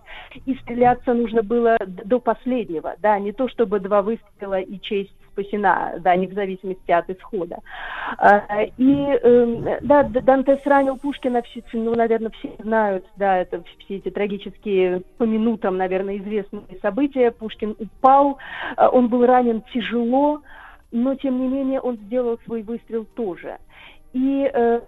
[0.46, 5.94] И стреляться нужно было до последнего, да, не то чтобы два выстрела и честь спасена,
[6.00, 7.58] да, не в зависимости от исхода.
[8.18, 13.96] А, И, эм, да, Дантес ранил Пушкина, все, ну, наверное, все знают, да, это все
[13.96, 17.30] эти трагические по минутам, наверное, известные события.
[17.30, 18.38] Пушкин упал,
[18.76, 20.42] а, он был ранен тяжело,
[20.90, 23.58] но, тем не менее, он сделал свой выстрел тоже.
[24.12, 24.80] И э,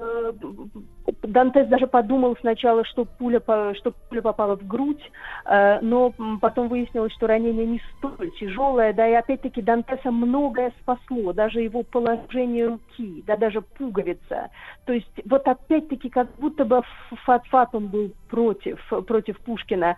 [1.23, 3.41] Дантес даже подумал сначала, что пуля,
[3.75, 5.03] что пуля попала в грудь,
[5.47, 11.33] э, но потом выяснилось, что ранение не столь тяжелое, да, и опять-таки Дантеса многое спасло,
[11.33, 14.51] даже его положение руки, да, даже пуговица.
[14.87, 16.83] То есть вот опять-таки как будто бы
[17.25, 19.97] Фат Фатум был против, против Пушкина.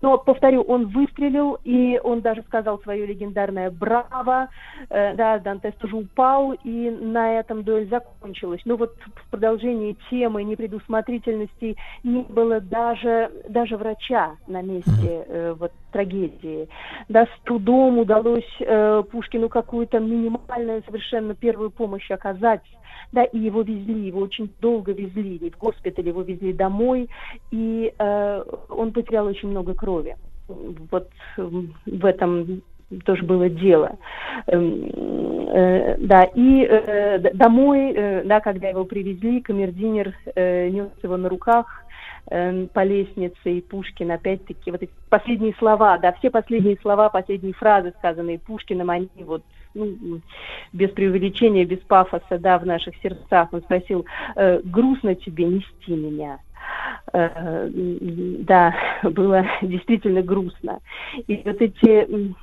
[0.00, 4.48] Но, повторю, он выстрелил, и он даже сказал свое легендарное «Браво!»,
[4.90, 8.60] Э, да, Дантес тоже упал, и на этом дуэль закончилась.
[8.64, 15.72] Но вот в продолжении темы непредусмотрительности не было даже, даже врача на месте э, вот,
[15.92, 16.68] трагедии.
[17.08, 22.62] Да, с трудом удалось э, Пушкину какую-то минимальную совершенно первую помощь оказать.
[23.12, 27.08] Да, и его везли, его очень долго везли, и в госпитале его везли домой,
[27.50, 30.16] и э, он потерял очень много крови.
[30.48, 31.08] Вот
[31.38, 32.62] м, в этом
[33.04, 33.96] тоже было дело.
[34.46, 34.90] Эм,
[35.48, 41.84] э, да, и э, домой, э, да, когда его привезли, камердинер нес его на руках
[42.30, 47.54] э, по лестнице, и Пушкин, опять-таки, вот эти последние слова, да, все последние слова, последние
[47.54, 49.42] фразы, сказанные Пушкиным, они вот
[49.74, 50.20] ну,
[50.72, 53.52] без преувеличения, без пафоса, да, в наших сердцах.
[53.52, 54.06] Он спросил,
[54.64, 56.38] грустно тебе нести меня?
[57.12, 60.80] Э, да, было действительно грустно.
[61.28, 62.34] И вот эти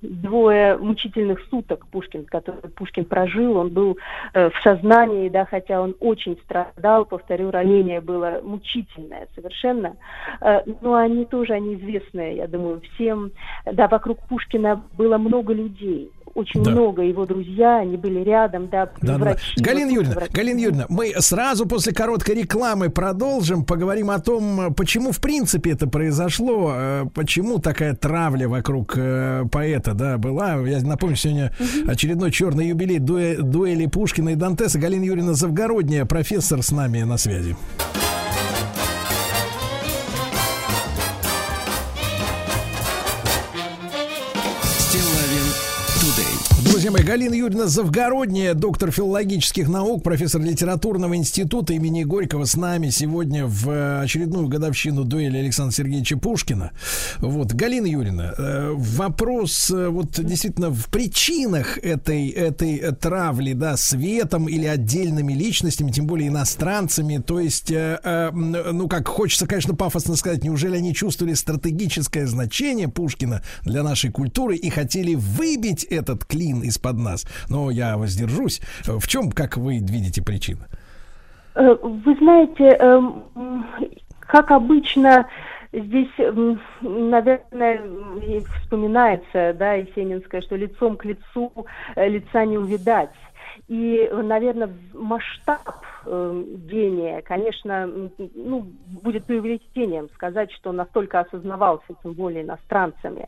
[0.00, 3.98] двое мучительных суток Пушкин, которые Пушкин прожил, он был
[4.34, 9.96] э, в сознании, да, хотя он очень страдал, повторю, ранение было мучительное совершенно,
[10.40, 13.32] Э, но они тоже, они известные, я думаю, всем.
[13.64, 16.70] Да, вокруг Пушкина было много людей, очень Да.
[16.70, 19.18] много его друзья, они были рядом, да, Да, да.
[19.18, 20.32] врачи, Галина вот, Юрьевна, врачи.
[20.32, 25.86] Галина Юрьевна, мы сразу после короткой рекламы продолжим, поговорим о том, почему в принципе это
[25.86, 30.54] произошло, э, почему такая травля вокруг э, поэта, да, была.
[30.66, 31.52] Я напомню, сегодня
[31.86, 34.78] очередной черный юбилей дуэ- дуэли Пушкина и Дантеса.
[34.78, 37.56] Галина Юрьевна Завгородняя, профессор с нами на связи.
[46.92, 53.46] Мои, Галина Юрьевна Завгородняя, доктор филологических наук, профессор литературного института имени Горького с нами сегодня
[53.46, 56.72] в очередную годовщину дуэли Александра Сергеевича Пушкина.
[57.20, 63.78] Вот, Галина Юрьевна, э, вопрос э, вот действительно в причинах этой, этой э, травли, да,
[63.78, 69.74] светом или отдельными личностями, тем более иностранцами, то есть, э, э, ну, как хочется, конечно,
[69.74, 76.26] пафосно сказать, неужели они чувствовали стратегическое значение Пушкина для нашей культуры и хотели выбить этот
[76.26, 77.26] клин из-под нас?
[77.48, 78.60] Но я воздержусь.
[78.84, 80.66] В чем, как вы видите, причина?
[81.54, 83.24] Э, Вы знаете, эм,
[84.20, 85.26] как обычно,
[85.72, 87.80] здесь, м, наверное,
[88.60, 91.52] вспоминается, да, Есенинская, что лицом к лицу
[91.96, 93.10] э, лица не увидать.
[93.72, 97.88] И, наверное, масштаб э, гения, конечно,
[98.34, 98.66] ну,
[99.02, 103.26] будет преувеличением сказать, что настолько осознавался, тем более иностранцами.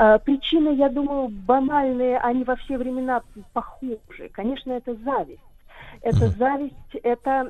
[0.00, 3.22] Э, Причины, я думаю, банальные, они во все времена
[3.52, 4.28] похожи.
[4.32, 5.40] Конечно, это зависть.
[6.02, 7.48] Это зависть, это...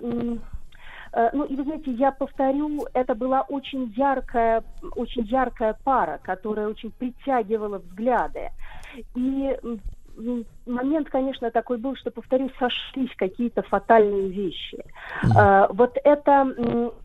[1.15, 4.63] э, Ну, и вы знаете, я повторю, это была очень яркая,
[4.95, 8.51] очень яркая пара, которая очень притягивала взгляды.
[9.15, 9.57] И
[10.67, 14.85] момент, конечно, такой был, что, повторю, сошлись какие-то фатальные вещи.
[15.37, 16.55] Э, Вот это,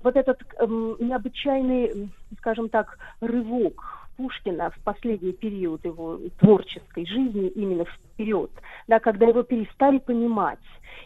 [0.03, 0.39] вот этот
[0.99, 8.51] необычайный, скажем так, рывок Пушкина в последний период его творческой жизни, именно вперед,
[8.87, 10.59] да, когда его перестали понимать.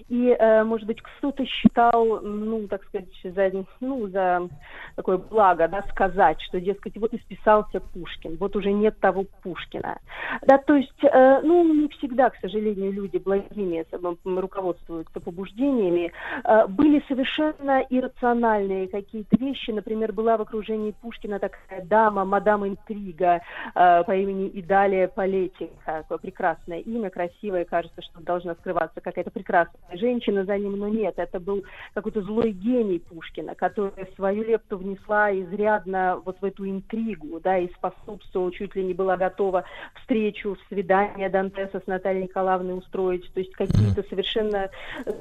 [0.09, 4.49] И, э, может быть, кто-то считал, ну, так сказать, за, ну, за
[4.95, 9.99] такое благо, да, сказать, что, дескать, вот исписался Пушкин, вот уже нет того Пушкина.
[10.41, 13.85] Да, то есть, э, ну, не всегда, к сожалению, люди благими
[14.25, 16.11] руководствуются побуждениями.
[16.43, 19.71] Э, были совершенно иррациональные какие-то вещи.
[19.71, 22.65] Например, была в окружении Пушкина такая дама, мадам
[22.95, 23.41] Интрига
[23.75, 25.67] э, по имени Идалия Палетика.
[25.85, 27.65] Такое прекрасное имя, красивое.
[27.65, 31.15] Кажется, что должна скрываться какая-то прекрасная женщина за ним, но нет.
[31.17, 31.63] Это был
[31.93, 37.69] какой-то злой гений Пушкина, который свою лепту внесла изрядно вот в эту интригу, да, и
[37.73, 39.65] способствовала, чуть ли не была готова
[40.01, 43.31] встречу, свидание Дантеса с Натальей Николаевной устроить.
[43.33, 44.69] То есть какие-то совершенно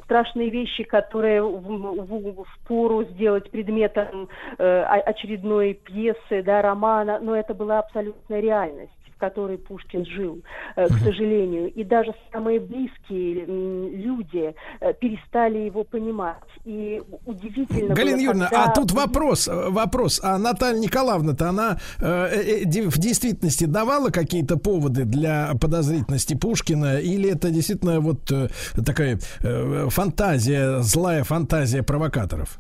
[0.05, 4.29] страшные вещи, которые в, в- в пору сделать предметом
[4.59, 10.43] э, очередной пьесы, да, романа, но это была абсолютная реальность в которой Пушкин жил,
[10.77, 11.73] э, к сожалению.
[11.73, 16.43] И даже самые близкие люди э, перестали его понимать.
[16.65, 20.21] И удивительно Галина было, Юрьевна, когда- а тут вопрос, э, вопрос.
[20.23, 26.99] А Наталья Николаевна-то, она э, э, в действительности давала какие-то поводы для подозрительности Пушкина?
[26.99, 28.49] Или это действительно вот э,
[28.85, 32.59] такая э, фантазия, злая фантазия провокаторов?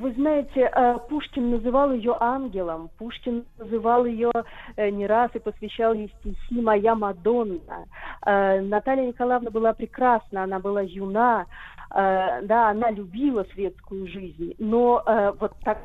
[0.00, 4.32] Вы знаете, э, Пушкин называл ее ангелом, Пушкин называл ее
[4.76, 7.86] э, не раз и посвящал ей стихи «Моя Мадонна».
[8.26, 11.46] Э, Наталья Николаевна была прекрасна, она была юна,
[11.90, 15.04] да, она любила светскую жизнь, но
[15.38, 15.78] вот так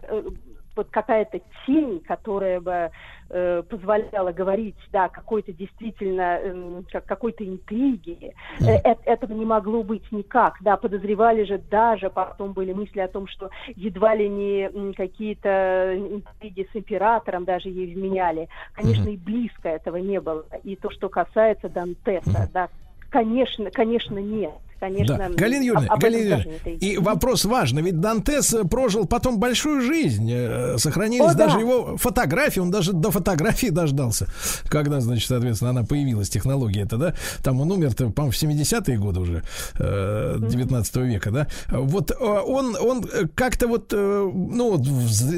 [0.79, 2.89] вот какая-то тень, которая бы
[3.29, 10.09] э, позволяла говорить, да, какой-то действительно, как какой-то интриги, э, э- этого не могло быть
[10.11, 15.95] никак, да, подозревали же даже, потом были мысли о том, что едва ли не какие-то
[15.97, 18.47] интриги с императором даже ей вменяли.
[18.73, 20.45] Конечно, и близко этого не было.
[20.63, 22.69] И то, что касается Дантеса, да,
[23.09, 24.53] конечно, конечно, нет.
[24.79, 25.29] Конечно, Да.
[25.29, 30.29] Галина Юрьевна, об- Галина Юрьевна, и вопрос важный, ведь Дантес э, прожил потом большую жизнь,
[30.31, 31.47] э, сохранились О, да.
[31.47, 34.27] даже его фотографии, он даже до фотографии дождался,
[34.69, 39.19] когда, значит, соответственно, она появилась, технология это, да, там он умер-то, по-моему, в 70-е годы
[39.19, 39.43] уже,
[39.79, 44.81] э, 19 века, да, вот э, он, он э, как-то вот, э, ну,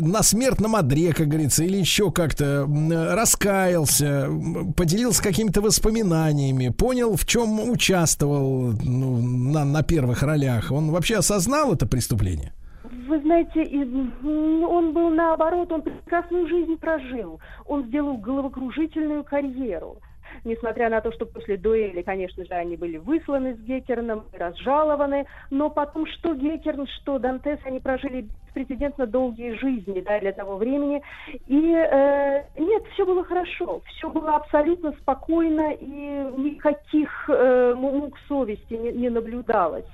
[0.02, 4.30] на смертном одре, как говорится, или еще как-то э, раскаялся,
[4.76, 10.72] поделился какими-то воспоминаниями, понял, в чем участвовал ну, на, на первых ролях.
[10.72, 12.54] Он вообще осознал это преступление?
[13.08, 13.62] Вы знаете,
[14.24, 17.40] он был наоборот, он прекрасную жизнь прожил.
[17.66, 19.98] Он сделал головокружительную карьеру.
[20.44, 25.70] Несмотря на то, что после дуэли, конечно же, они были высланы с Геккерном, разжалованы, но
[25.70, 31.02] потом что Геккерн, что Дантес, они прожили беспрецедентно долгие жизни да, для того времени.
[31.46, 38.18] И э, нет, все было хорошо, все было абсолютно спокойно, и никаких э, му- мук
[38.28, 39.86] совести не, не наблюдалось.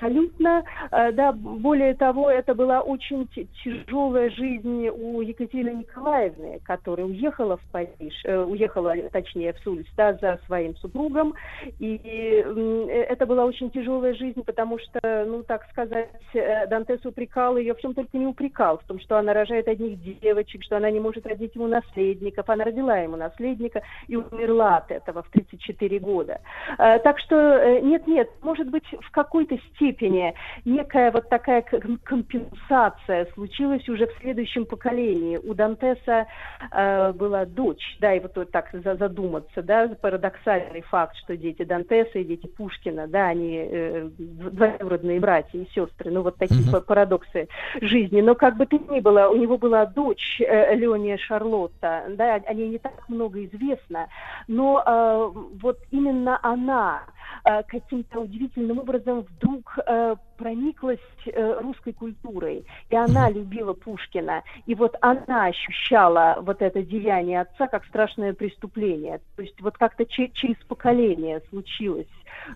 [0.00, 3.28] Абсолютно, э, да, более того, это была очень
[3.62, 10.14] тяжелая жизнь у Екатерины Николаевны, которая уехала в Париж, э, уехала, точнее, в Сульс, да,
[10.14, 11.34] за своим супругом,
[11.78, 17.74] и э, это была очень тяжелая жизнь, потому что, ну, так сказать, Дантес упрекал ее,
[17.74, 21.00] в чем только не упрекал, в том, что она рожает одних девочек, что она не
[21.00, 26.40] может родить ему наследников, она родила ему наследника и умерла от этого в 34 года.
[26.76, 30.34] Так что нет-нет, может быть, в какой-то степени
[30.64, 31.62] некая вот такая
[32.02, 35.36] компенсация случилась уже в следующем поколении.
[35.36, 36.26] У Дантеса
[36.72, 41.62] э, была дочь, да, и вот, вот так за- задуматься, да, парадоксальный факт, что дети
[41.62, 46.80] Дантеса и дети Пушкина, да, они э, двоюродные братья и сестры, ну вот такие па-
[46.80, 47.46] парадоксы
[47.80, 48.20] жизни.
[48.20, 52.52] Но как бы то ни было, у него была дочь э, Леония Шарлотта, да, о
[52.52, 54.08] ней не так много известно,
[54.48, 55.30] но э,
[55.62, 57.02] вот именно она
[57.42, 64.96] каким-то удивительным образом вдруг э, прониклась э, русской культурой, и она любила Пушкина, и вот
[65.02, 70.56] она ощущала вот это деяние отца как страшное преступление, то есть вот как-то че- через
[70.66, 72.06] поколение случилось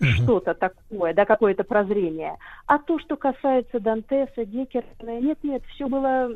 [0.01, 2.37] что-то такое, да, какое-то прозрение.
[2.67, 6.31] А то, что касается Дантеса, Деккерна, нет-нет, все было,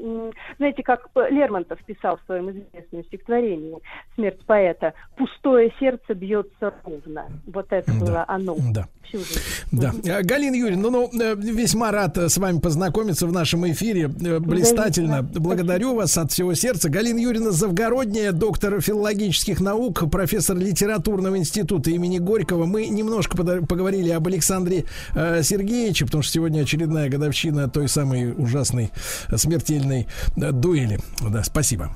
[0.59, 3.79] знаете, как Лермонтов писал в своем известном стихотворении
[4.15, 7.27] «Смерть поэта», «Пустое сердце бьется ровно».
[7.47, 8.57] Вот это было оно.
[8.73, 8.87] Да.
[9.05, 9.41] Всю жизнь.
[9.73, 9.93] Да.
[10.05, 14.11] Э, Галина Юрьевна, ну, ну, э, весьма рад э, с вами познакомиться в нашем эфире.
[14.25, 15.23] Э, Блистательно.
[15.23, 16.89] Благодарю вас от всего сердца.
[16.89, 22.67] Галина Юрьевна Завгородняя, доктор филологических наук, профессор литературного института имени Горького.
[22.67, 24.85] Мы немножко поговорили об Александре
[25.15, 28.91] э, Сергеевиче, потому что сегодня очередная годовщина той самой ужасной
[29.35, 30.07] смертельной
[30.37, 31.01] дуэли.
[31.21, 31.91] Да, спасибо.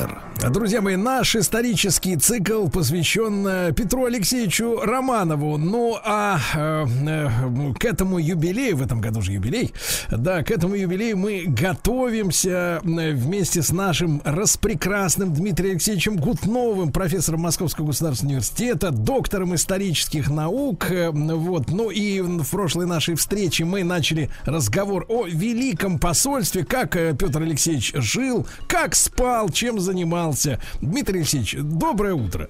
[0.00, 0.29] Император.
[0.52, 5.58] Друзья мои, наш исторический цикл посвящен э, Петру Алексеевичу Романову.
[5.58, 9.72] Ну, а э, э, к этому юбилею, в этом году же юбилей,
[10.10, 17.86] да, к этому юбилею мы готовимся вместе с нашим распрекрасным Дмитрием Алексеевичем Гутновым, профессором Московского
[17.86, 20.90] государственного университета, доктором исторических наук.
[20.90, 26.94] Э, Вот, ну и в прошлой нашей встрече мы начали разговор о великом посольстве, как
[26.94, 30.39] Петр Алексеевич жил, как спал, чем занимался.
[30.80, 32.48] Дмитрий Алексеевич, доброе утро.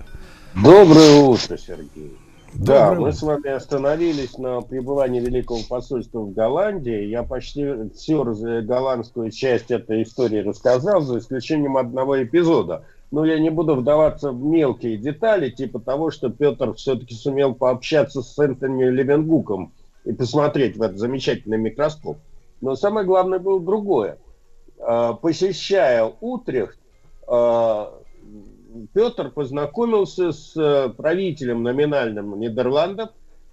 [0.55, 2.17] Доброе утро, Сергей.
[2.55, 3.13] да, Доброе мы утро.
[3.17, 7.07] с вами остановились на пребывании Великого посольства в Голландии.
[7.07, 12.85] Я почти всю раз- голландскую часть этой истории рассказал, за исключением одного эпизода.
[13.13, 18.23] Но я не буду вдаваться в мелкие детали, типа того, что Петр все-таки сумел пообщаться
[18.23, 19.73] с Энтони Левенгуком
[20.05, 22.19] и посмотреть в этот замечательный микроскоп.
[22.61, 24.19] Но самое главное было другое.
[24.79, 26.80] Э, Посещая Утрехт, э,
[28.93, 33.09] Петр познакомился с э, правителем номинальным Нидерландов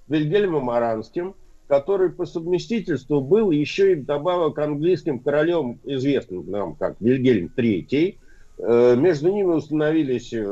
[0.08, 1.36] Вильгельмом Аранским,
[1.68, 8.18] который по совместительству был еще и вдобавок английским королем, известным нам как Вильгельм III.
[8.60, 10.44] Э, Между ними установились э,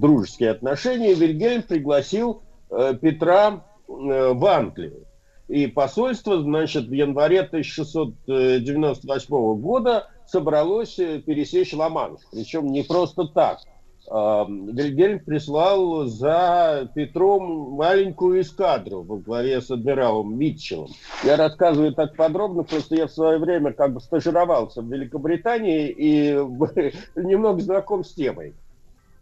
[0.00, 1.14] дружеские отношения.
[1.14, 5.06] Вильгельм пригласил Петра в Англию.
[5.48, 12.20] И посольство, значит, в январе 1698 года собралось э, пересечь Ла-Манш.
[12.32, 13.60] Причем не просто так.
[14.08, 20.90] Вильгельм прислал за Петром маленькую эскадру во главе с адмиралом Митчеллом.
[21.22, 26.32] Я рассказываю так подробно, просто я в свое время как бы стажировался в Великобритании и
[27.16, 28.54] немного знаком с темой.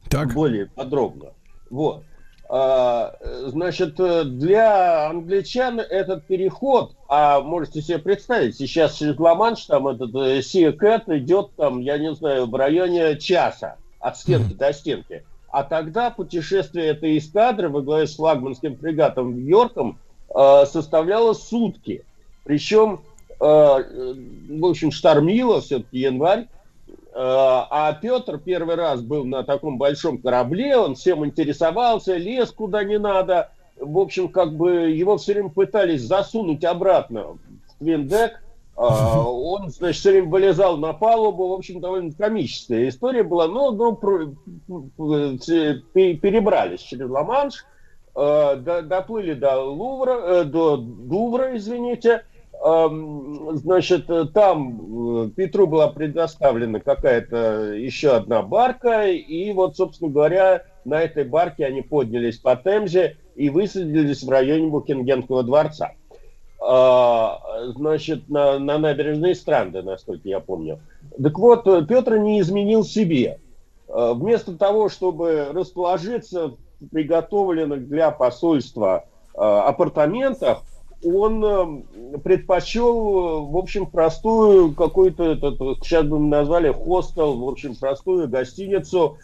[0.08, 0.32] Так.
[0.32, 1.34] Более подробно.
[1.68, 2.02] Вот.
[2.52, 3.14] А,
[3.46, 10.12] Значит, э, для англичан этот переход, а можете себе представить, сейчас через Ла-Манш там этот
[10.16, 15.22] э, Sea Cat идет там, я не знаю, в районе часа от стенки до стенки.
[15.52, 20.00] А тогда путешествие этой эскадры во главе с флагманским фрегатом Йорком
[20.34, 22.04] э, составляло сутки.
[22.42, 23.00] Причем,
[23.38, 24.14] э, э,
[24.48, 26.59] в общем, штормило все-таки январь, Э,
[27.14, 32.98] А Петр первый раз был на таком большом корабле, он всем интересовался, лез куда не
[32.98, 33.50] надо.
[33.76, 37.38] В общем, как бы его все время пытались засунуть обратно
[37.68, 38.40] в твиндек.
[38.76, 41.48] А, Он, значит, все время вылезал на палубу.
[41.48, 43.48] В общем, довольно комическая история была.
[43.48, 47.64] Но, но э, пе- перебрались через Ла-Манш,
[48.14, 52.24] э, до- доплыли до Лувра, э, до Дувра, извините.
[52.62, 60.64] Значит, э, там э, Петру была предоставлена какая-то еще одна барка, и вот, собственно говоря,
[60.84, 65.92] на этой барке они поднялись по Темзе и высадились в районе Букингемского дворца.
[66.60, 67.40] А,
[67.76, 70.80] Значит, на, на набережной Странды, насколько я помню.
[71.22, 73.38] Так вот, э, Петр не изменил себе.
[73.88, 79.04] Э, Вместо того, чтобы расположиться в приготовленных для посольства
[79.34, 80.62] э, апартаментах,
[81.04, 85.36] он э, предпочел, в общем, простую какую-то,
[85.82, 89.16] сейчас бы мы назвали хостел, в общем, простую гостиницу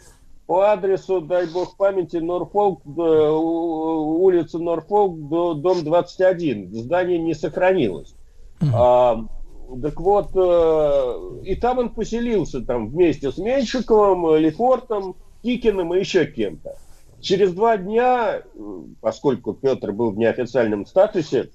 [0.47, 6.73] по адресу, дай бог памяти, Норфолк, э, улица Норфолк, до- дом 21.
[6.73, 8.15] Здание не сохранилось.
[8.73, 9.25] А,
[9.83, 15.99] так вот, э, и там он поселился там вместе с Меньшиковым, э, Лефортом, Кикиным и
[15.99, 16.77] еще кем-то.
[17.21, 18.43] Через два дня,
[19.01, 21.51] поскольку Петр был в неофициальном статусе,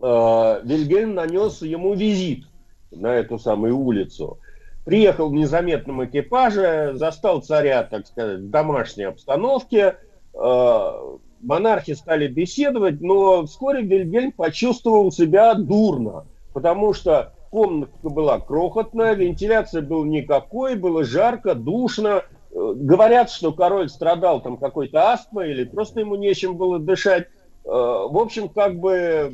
[0.00, 2.44] э, Вильгельм нанес ему визит
[2.90, 4.38] на эту самую улицу.
[4.84, 9.96] Приехал в незаметном экипаже, застал царя, так сказать, в домашней обстановке.
[10.34, 10.90] Э,
[11.42, 19.80] Монархи стали беседовать, но вскоре Вильгельм почувствовал себя дурно, потому что комната была крохотная, вентиляции
[19.80, 22.24] было никакой, было жарко, душно.
[22.52, 27.28] Э, Говорят, что король страдал там какой-то астмой или просто ему нечем было дышать.
[27.64, 29.32] Э, В общем, как бы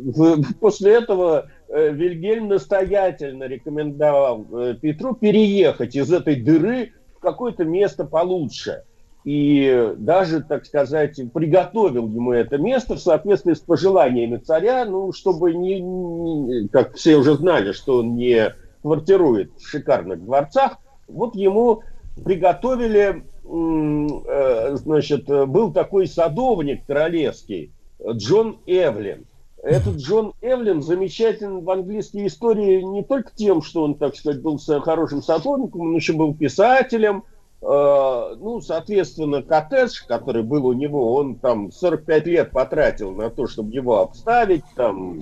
[0.60, 8.04] после этого э, Вильгельм настоятельно рекомендовал э, Петру переехать из этой дыры в какое-то место
[8.04, 8.82] получше.
[9.24, 15.52] И даже, так сказать, приготовил ему это место в соответствии с пожеланиями царя, ну, чтобы
[15.52, 20.78] не, не- как все уже знали, что он не квартирует в шикарных дворцах,
[21.08, 21.82] вот ему
[22.24, 27.72] приготовили, э, значит, был такой садовник королевский,
[28.08, 29.26] Джон Эвлин.
[29.66, 34.58] Этот Джон Эвлин замечателен в английской истории не только тем, что он, так сказать, был
[34.80, 37.24] хорошим садовником, он еще был писателем,
[37.62, 43.46] Э, ну, соответственно, коттедж, который был у него, он там 45 лет потратил на то,
[43.46, 45.18] чтобы его обставить, там,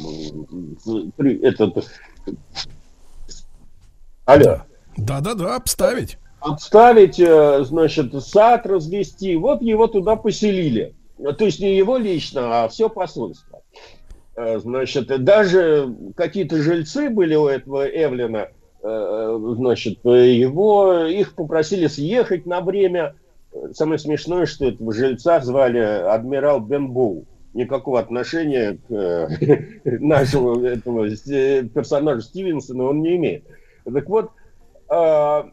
[1.19, 1.87] этот...
[4.25, 4.63] Алло.
[4.97, 6.19] Да-да-да, обставить.
[6.41, 9.37] Обставить, э, значит, сад развести.
[9.37, 10.95] Вот его туда поселили.
[11.17, 13.54] То есть не его лично, а все посольство.
[14.37, 18.49] Э, Значит, даже какие-то жильцы были у этого Эвлина,
[18.83, 23.15] э, значит, его, их попросили съехать на время.
[23.73, 27.25] Самое смешное, что этого жильца звали адмирал Бенбоу.
[27.53, 29.59] Никакого отношения к э,
[30.01, 33.45] нашему этому э, персонажу Стивенсона он не имеет.
[33.85, 34.31] Так вот,
[34.89, 35.51] а,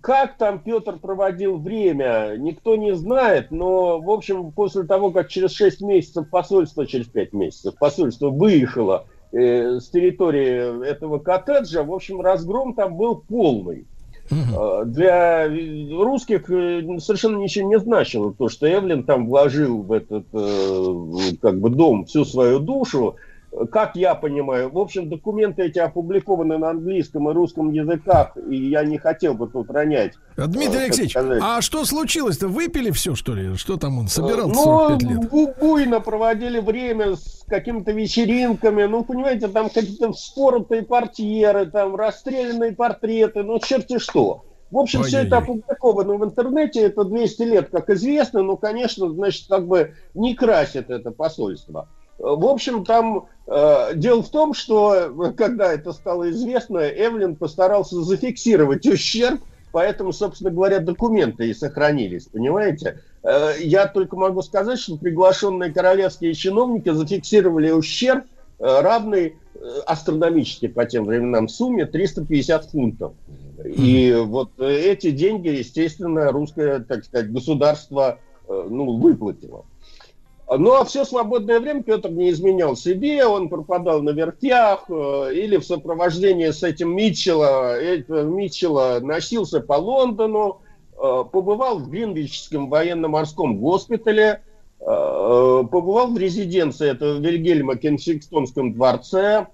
[0.00, 5.52] как там Петр проводил время, никто не знает, но, в общем, после того, как через
[5.52, 12.20] 6 месяцев посольство, через 5 месяцев посольство выехало э, с территории этого коттеджа, в общем,
[12.20, 13.86] разгром там был полный.
[14.56, 20.26] А, Для русских э, совершенно ничего не значило то, что Эвлин там вложил в этот
[20.32, 23.16] э, как бы дом всю свою душу.
[23.70, 28.82] Как я понимаю, в общем, документы эти опубликованы на английском и русском языках, и я
[28.82, 30.14] не хотел бы тут ронять.
[30.38, 32.48] А, Дмитрий э, Алексеевич, сказать, а что случилось-то?
[32.48, 33.54] Выпили все, что ли?
[33.56, 35.30] Что там он собирал ну, 45 лет?
[35.30, 38.84] бу- буйно проводили время с какими-то вечеринками.
[38.84, 44.44] Ну, понимаете, там какие-то вспоротые портьеры, там расстрелянные портреты, ну, черти что.
[44.70, 45.42] В общем, все это Ой-ой-ой.
[45.42, 50.88] опубликовано в интернете, это 200 лет, как известно, но, конечно, значит, как бы не красит
[50.88, 51.88] это посольство.
[52.18, 58.86] В общем, там э, дело в том, что когда это стало известно, Эвлин постарался зафиксировать
[58.86, 59.40] ущерб,
[59.72, 63.00] поэтому, собственно говоря, документы и сохранились, понимаете?
[63.22, 68.24] Э, Я только могу сказать, что приглашенные королевские чиновники зафиксировали ущерб,
[68.58, 73.12] э, равный э, астрономически по тем временам сумме 350 фунтов.
[73.64, 78.18] И вот э, эти деньги, естественно, русское, так сказать, государство
[78.48, 79.64] э, ну, выплатило.
[80.58, 85.56] Ну, а все свободное время Петр не изменял себе, он пропадал на вертях э, или
[85.56, 90.60] в сопровождении с этим Митчелла, этого Митчелла носился по Лондону,
[90.92, 94.42] э, побывал в Гринвичском военно-морском госпитале,
[94.80, 99.46] э, побывал в резиденции этого Вильгельма Кенсингтонском дворце,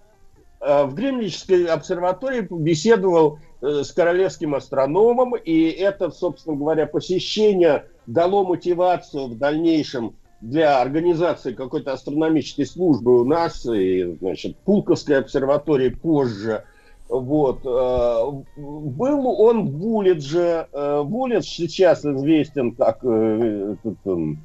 [0.61, 8.45] э, в Гринвичской обсерватории беседовал э, с королевским астрономом, и это, собственно говоря, посещение дало
[8.45, 16.65] мотивацию в дальнейшем для организации какой-то астрономической службы у нас, и, значит, Пулковской обсерватории позже.
[17.09, 17.61] Вот.
[17.65, 20.69] э, Был он в Буллидже.
[20.73, 24.43] Э, Буллидж сейчас известен как э, эм,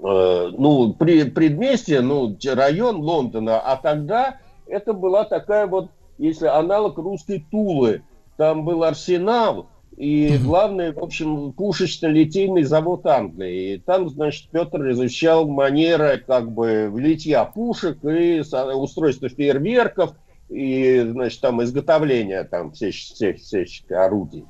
[0.00, 7.46] ну, при, предместье, ну, район Лондона, а тогда это была такая вот, если аналог русской
[7.50, 8.02] Тулы,
[8.36, 9.66] там был арсенал,
[9.96, 13.74] и главный, в общем, пушечно-литейный завод Англии.
[13.74, 18.42] И там, значит, Петр изучал манеры как бы литья пушек и
[18.74, 20.14] устройства фейерверков,
[20.48, 24.44] и, значит, там изготовления там всех, всех, всех орудий.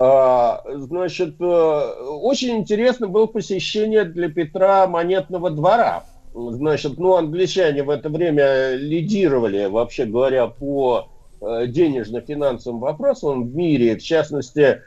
[0.00, 6.04] А, значит, э, очень интересно было посещение для Петра монетного двора.
[6.34, 11.08] Значит, ну, англичане в это время лидировали, вообще говоря, по
[11.40, 13.96] денежно-финансовым вопросам в мире.
[13.96, 14.80] В частности,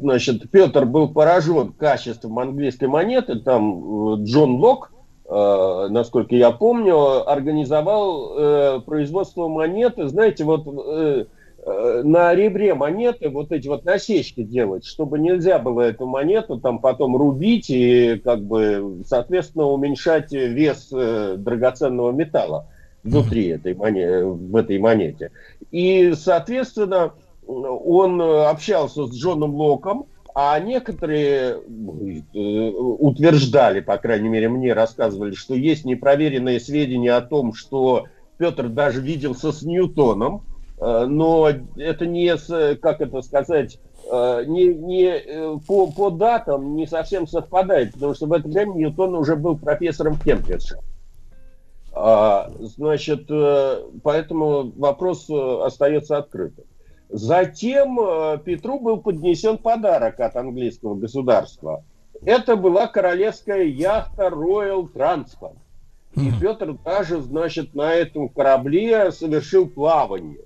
[0.00, 3.38] значит, Петр был поражен качеством английской монеты.
[3.38, 4.92] Там э, Джон Лок,
[5.26, 10.08] э, насколько я помню, организовал э, производство монеты.
[10.08, 11.26] Знаете, вот э,
[11.64, 16.78] э, на ребре монеты вот эти вот насечки делать, чтобы нельзя было эту монету там
[16.78, 22.66] потом рубить и как бы, соответственно, уменьшать вес э, драгоценного металла
[23.08, 25.30] внутри этой монеты, в этой монете.
[25.70, 27.12] И, соответственно,
[27.46, 35.34] он э, общался с Джоном Локом, а некоторые э, утверждали, по крайней мере, мне рассказывали,
[35.34, 38.04] что есть непроверенные сведения о том, что
[38.36, 40.42] Петр даже виделся с Ньютоном,
[40.80, 42.36] э, но это не,
[42.76, 43.80] как это сказать,
[44.10, 48.74] э, не, не э, по, по датам не совсем совпадает, потому что в это время
[48.74, 50.78] Ньютон уже был профессором в Кембридже.
[52.00, 56.64] А, Значит, э, поэтому вопрос э, остается открытым.
[57.08, 61.82] Затем э, Петру был поднесен подарок от английского государства.
[62.22, 65.56] Это была королевская яхта Royal Transport.
[66.14, 70.44] И Петр даже, значит, на этом корабле совершил плавание.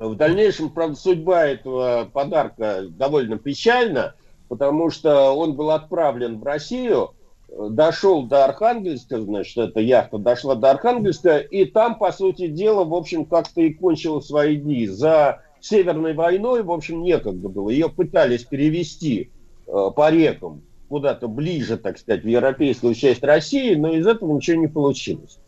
[0.00, 4.14] В дальнейшем, правда, судьба этого подарка довольно печальна,
[4.48, 7.12] потому что он был отправлен в Россию,
[7.48, 12.94] дошел до Архангельска, значит, эта яхта дошла до Архангельска, и там, по сути дела, в
[12.94, 14.86] общем, как-то и кончила свои дни.
[14.86, 17.70] За Северной войной, в общем, некогда было.
[17.70, 19.30] Ее пытались перевести
[19.66, 24.60] э, по рекам куда-то ближе, так сказать, в европейскую часть России, но из этого ничего
[24.60, 25.38] не получилось.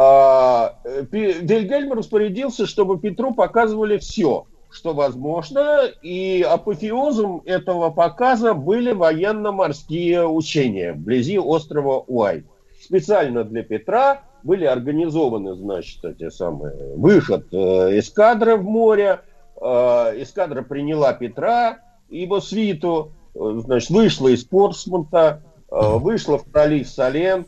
[0.00, 8.92] А, э, Вильгельм распорядился, чтобы Петру показывали все, что возможно, и апофеозом этого показа были
[8.92, 12.44] военно-морские учения вблизи острова Уай.
[12.82, 19.20] Специально для Петра были организованы, значит, эти самые выход э, эскадры в море.
[19.60, 21.78] Э, эскадра приняла Петра,
[22.08, 27.46] его свиту, э, значит, вышла из Портсмута, вышла в пролив Салем.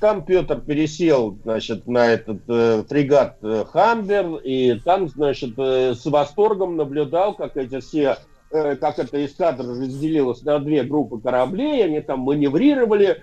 [0.00, 6.06] Там Петр пересел, значит, на этот э, фрегат э, Хамбер, и там, значит, э, с
[6.06, 8.18] восторгом наблюдал, как эти все,
[8.52, 13.22] э, как эта эскадра разделилась на две группы кораблей, они там маневрировали,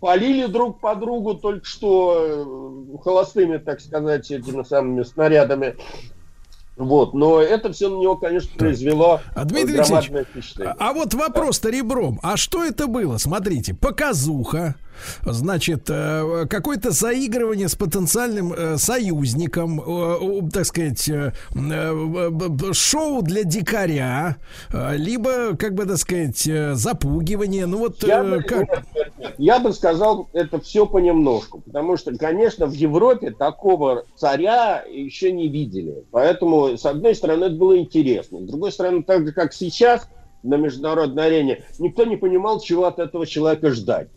[0.00, 5.76] полили друг по другу только что э, холостыми, так сказать, этими самыми снарядами.
[6.76, 10.74] Вот, но это все на него, конечно, произвело А, Дмитрий громадное впечатление.
[10.78, 12.18] А вот вопрос-то ребром.
[12.22, 13.18] А что это было?
[13.18, 14.76] Смотрите, показуха,
[15.24, 21.10] значит, э, какое-то заигрывание с потенциальным э, союзником, э, так сказать,
[22.72, 24.36] шоу для дикаря,
[24.72, 27.66] либо, как бы, так сказать, запугивание.
[27.66, 28.84] Ну вот Я бы, как?
[28.94, 29.34] нет, нет.
[29.38, 31.60] Я бы сказал, это все понемножку.
[31.60, 36.04] Потому что, конечно, в Европе такого царя еще не видели.
[36.10, 38.40] Поэтому, с одной стороны, это было интересно.
[38.40, 40.08] С другой стороны, так же, как сейчас
[40.42, 44.08] на международной арене, никто не понимал, чего от этого человека ждать.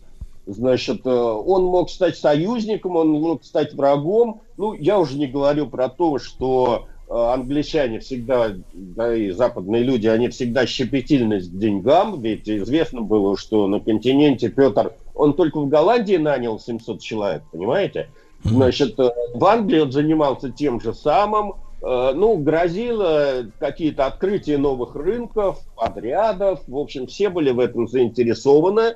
[0.46, 4.42] Значит, э, он мог стать союзником, он мог стать врагом.
[4.58, 10.06] Ну, я уже не говорю про то, что э, англичане всегда, да и западные люди,
[10.06, 15.68] они всегда щепетильны к деньгам, ведь известно было, что на континенте Петр, он только в
[15.68, 18.10] Голландии нанял 700 человек, понимаете?
[18.44, 25.58] Значит, э, в Англии он занимался тем же самым, ну, грозило какие-то открытия новых рынков,
[25.76, 28.94] подрядов, в общем, все были в этом заинтересованы.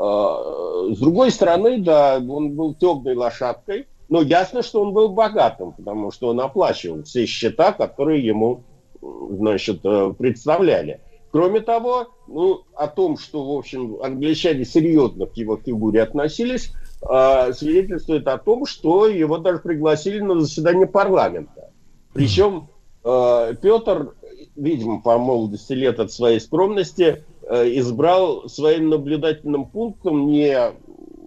[0.00, 5.72] Э, С другой стороны, да, он был темной лошадкой, но ясно, что он был богатым,
[5.72, 8.64] потому что он оплачивал все счета, которые ему,
[9.02, 11.00] значит, э, представляли.
[11.32, 16.72] Кроме того, ну, о том, что, в общем, англичане серьезно к его фигуре относились,
[17.08, 21.70] э, свидетельствует о том, что его даже пригласили на заседание парламента.
[22.14, 22.68] Причем
[23.04, 24.14] э, Петр,
[24.56, 30.72] видимо, по молодости лет от своей скромности, избрал своим наблюдательным пунктом не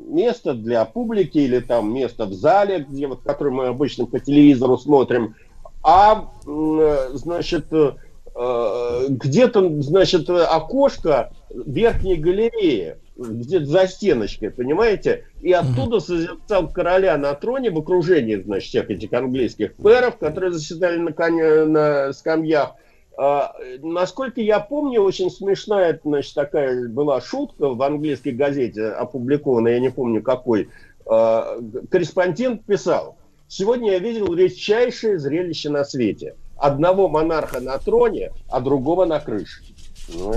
[0.08, 4.78] место для публики или там место в зале, где вот, которое мы обычно по телевизору
[4.78, 5.36] смотрим,
[5.84, 7.92] а э, значит э,
[8.36, 12.96] э, где-то значит окошко верхней галереи.
[13.16, 15.26] где-то за стеночкой, понимаете?
[15.42, 20.98] И оттуда созерцал короля на троне в окружении, значит, всех этих английских пэров, которые заседали
[20.98, 22.76] на, коне, на скамьях.
[23.16, 29.80] А, насколько я помню, очень смешная, значит, такая была шутка в английской газете опубликованная, я
[29.80, 30.70] не помню какой.
[31.06, 31.60] А,
[31.92, 33.18] корреспондент писал,
[33.48, 36.36] сегодня я видел редчайшее зрелище на свете.
[36.58, 39.64] Одного монарха на троне, а другого на крыше.
[40.08, 40.34] Ну,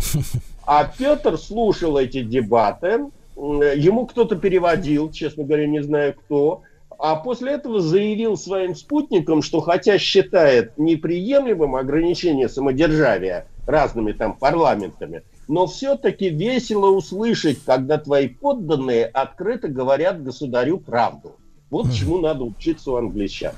[0.66, 6.62] а Петр слушал эти дебаты, ему кто-то переводил, честно говоря, не знаю кто,
[6.98, 15.22] а после этого заявил своим спутникам, что хотя считает неприемлемым ограничение самодержавия разными там парламентами,
[15.48, 21.36] но все-таки весело услышать, когда твои подданные открыто говорят государю правду.
[21.70, 23.54] Вот чему надо учиться у англичан.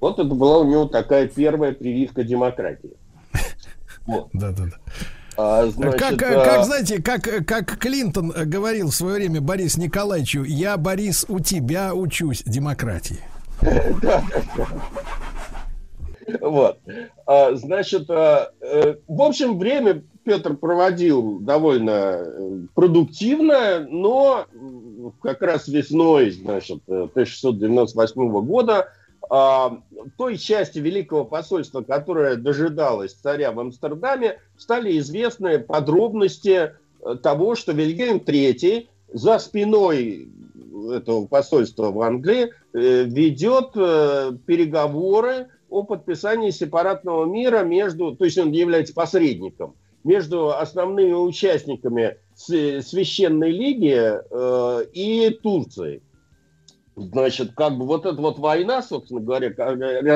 [0.00, 2.92] Вот это была у него такая первая прививка демократии.
[4.06, 4.28] Вот.
[4.32, 4.76] Да, да, да.
[5.36, 6.44] А, значит, как, а...
[6.44, 11.94] как, знаете, как, как Клинтон говорил в свое время Борис Николаевичу, я, Борис, у тебя
[11.94, 13.20] учусь демократии.
[16.40, 16.78] Вот.
[17.26, 24.46] А, значит, а, э, в общем, время Петр проводил довольно э, продуктивно, но
[25.22, 28.86] как раз весной, значит, 1698 года а,
[29.28, 36.72] той части Великого посольства, которая дожидалась царя в Амстердаме, стали известны подробности
[37.04, 40.28] э, того, что Вильгельм III за спиной
[40.92, 48.38] этого посольства в Англии э, ведет э, переговоры о подписании сепаратного мира между, то есть
[48.38, 49.74] он является посредником
[50.04, 54.20] между основными участниками Священной Лиги
[54.92, 56.02] и Турцией.
[56.96, 59.52] Значит, как бы вот эта вот война, собственно говоря,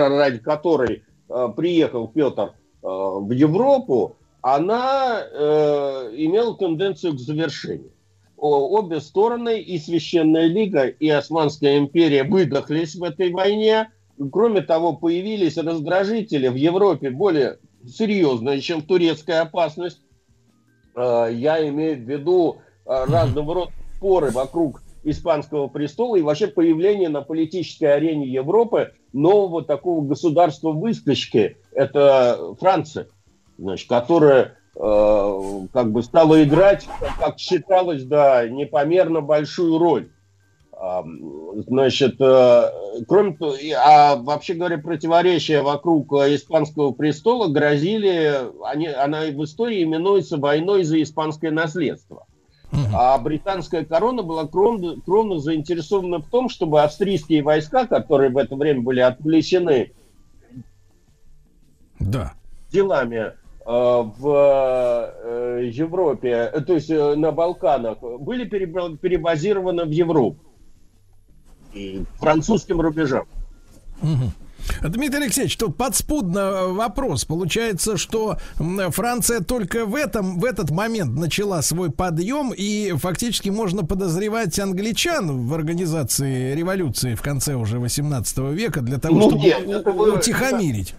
[0.09, 2.52] ради которой э, приехал Петр э,
[2.82, 7.93] в Европу, она э, имела тенденцию к завершению.
[8.39, 13.90] О, обе стороны, и Священная Лига, и Османская империя выдохлись в этой войне.
[14.32, 20.01] Кроме того, появились раздражители в Европе более серьезные, чем турецкая опасность.
[20.97, 27.09] Э, я имею в виду э, разного рода споры вокруг испанского престола и вообще появление
[27.09, 31.57] на политической арене Европы нового такого государства-выскочки.
[31.73, 33.09] Это Франция,
[33.59, 40.11] значит, которая э, как бы стала играть, как считалось, да, непомерно большую роль.
[41.67, 42.71] Значит, э,
[43.07, 43.55] кроме того,
[43.85, 51.03] а вообще говоря, противоречия вокруг испанского престола грозили, они, она в истории именуется войной за
[51.03, 52.27] испанское наследство.
[52.93, 58.55] А британская корона была кровно, кровно заинтересована в том, чтобы австрийские войска, которые в это
[58.55, 59.93] время были отвлечены
[61.99, 62.35] да.
[62.71, 63.33] делами э,
[63.67, 70.39] в э, Европе, э, то есть на Балканах, были перебазированы в Европу
[71.73, 73.27] и французским рубежам.
[74.03, 74.33] Угу.
[74.82, 77.24] Дмитрий Алексеевич, тут подспудно э, вопрос.
[77.24, 83.85] Получается, что Франция только в, этом, в этот момент начала свой подъем, и фактически можно
[83.85, 89.85] подозревать англичан в организации революции в конце уже 18 века для того, ну, чтобы нет,
[89.87, 90.95] вы, утихомирить.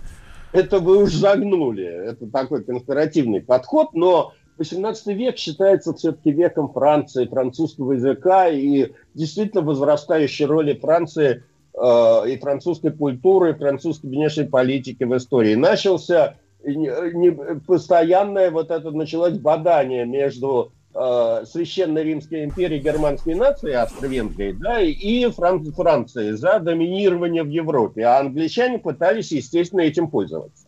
[0.51, 1.85] Это, это вы уж загнули.
[1.85, 9.63] Это такой конспиративный подход, но 18 век считается все-таки веком Франции, французского языка и действительно
[9.63, 11.43] возрастающей роли Франции
[11.73, 15.55] и французской культуры, и французской внешней политики в истории.
[15.55, 17.31] Начался не,
[17.65, 25.25] постоянное вот это началось бадание между э, Священной Римской империей германской нации Австро-Венгрии да, и
[25.31, 28.03] Фран Франции за доминирование в Европе.
[28.03, 30.67] А англичане пытались, естественно, этим пользоваться.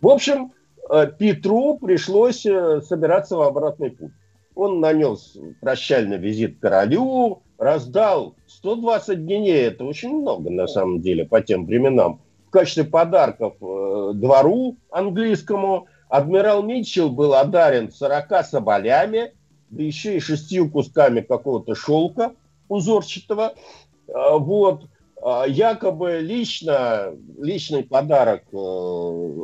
[0.00, 0.52] В общем,
[0.90, 4.12] э, Петру пришлось э, собираться в обратный путь.
[4.54, 11.40] Он нанес прощальный визит королю, раздал 120 геней, это очень много на самом деле по
[11.40, 15.86] тем временам, в качестве подарков э, двору английскому.
[16.08, 19.32] Адмирал Митчелл был одарен 40 соболями,
[19.70, 22.32] да еще и шестью кусками какого-то шелка
[22.68, 23.54] узорчатого.
[24.06, 24.84] Э, вот.
[25.22, 28.56] Э, якобы лично, личный подарок э,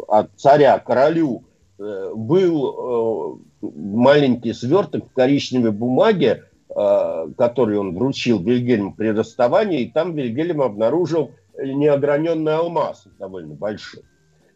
[0.08, 1.44] от царя королю
[1.78, 9.90] э, был э, маленький сверток в коричневой бумаге, который он вручил Вильгельму при расставании, и
[9.90, 14.04] там Вильгельм обнаружил неограненный алмаз, довольно большой.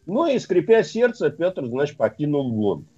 [0.07, 2.89] Ну и, скрипя сердце, Петр, значит, покинул Лондон.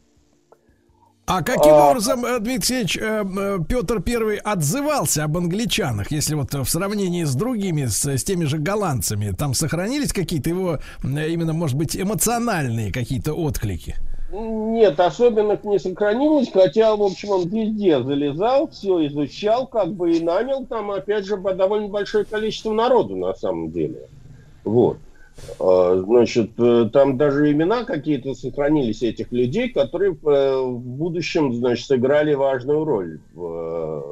[1.28, 6.54] А каким а, образом, э, Дмитрий Алексеевич, э, Петр Первый отзывался об англичанах, если вот
[6.54, 11.76] в сравнении с другими, с, с теми же голландцами, там сохранились какие-то его, именно, может
[11.76, 13.96] быть, эмоциональные какие-то отклики?
[14.30, 20.22] Нет, особенных не сохранилось, хотя, в общем, он везде залезал, все изучал, как бы и
[20.22, 24.08] нанял там, опять же, довольно большое количество народу на самом деле.
[24.64, 24.98] Вот.
[25.60, 31.86] А, Значит, э, там даже имена какие-то сохранились этих людей, которые э, в будущем, значит,
[31.86, 34.02] сыграли важную роль в э,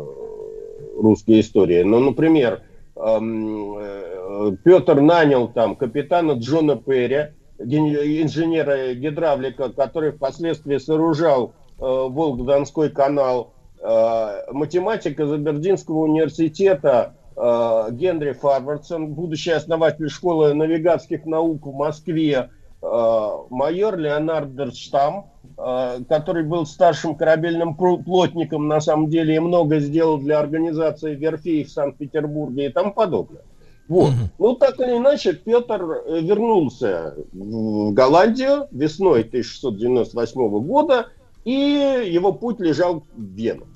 [1.01, 1.83] русской истории.
[1.83, 2.63] Ну, например,
[2.95, 7.33] Петр нанял там капитана Джона Перри,
[7.65, 19.09] инженера-гидравлика, который впоследствии сооружал э, Волго-Донской канал, э, математик из Абердинского университета э, Генри Фарвардсон,
[19.09, 22.51] будущий основатель школы навигатских наук в Москве,
[22.83, 29.79] э, майор Леонард Дерштам, э, который был старшим корабельным плотником на самом деле и много
[29.79, 33.43] сделал для организации верфей в Санкт-Петербурге и тому подобное.
[33.89, 34.13] Вот.
[34.39, 41.09] Ну, так или иначе, Петр э, вернулся в Голландию весной 1698 года,
[41.45, 43.67] и его путь лежал в Вену.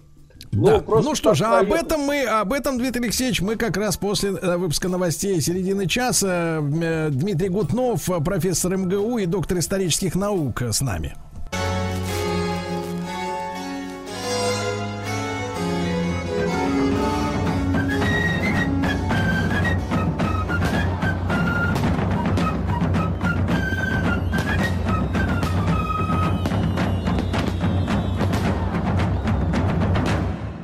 [0.53, 0.81] Да.
[0.81, 3.99] просто Ну что же, а об этом мы, об этом, Дмитрий Алексеевич, мы как раз
[3.99, 6.61] после э, выпуска новостей середины часа.
[6.61, 11.15] Э, Дмитрий Гутнов, профессор МГУ и доктор исторических наук с нами.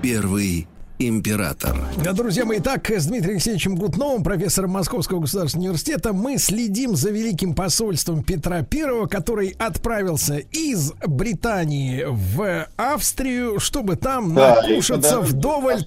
[0.05, 0.69] Первый
[0.99, 1.77] император.
[2.05, 7.11] Да, Друзья мои, итак, с Дмитрием Алексеевичем Гутновым, профессором Московского государственного университета, мы следим за
[7.11, 15.85] великим посольством Петра Первого, который отправился из Британии в Австрию, чтобы там Да, накушаться вдоволь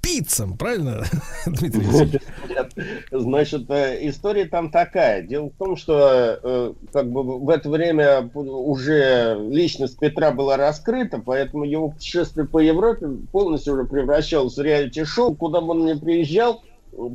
[0.00, 0.56] тафельшпицем.
[0.56, 1.02] Правильно,
[1.46, 2.22] Дмитрий Алексеевич?
[3.10, 5.22] Значит, э, история там такая.
[5.22, 11.22] Дело в том, что э, как бы в это время уже личность Петра была раскрыта,
[11.24, 15.34] поэтому его путешествие по Европе полностью уже превращалось в реалити-шоу.
[15.34, 16.62] Куда бы он ни приезжал,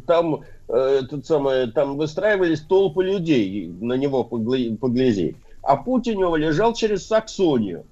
[0.08, 5.35] там, э, этот самый, там выстраивались толпы людей на него поглядеть.
[5.61, 7.85] А путь у него лежал через Саксонию.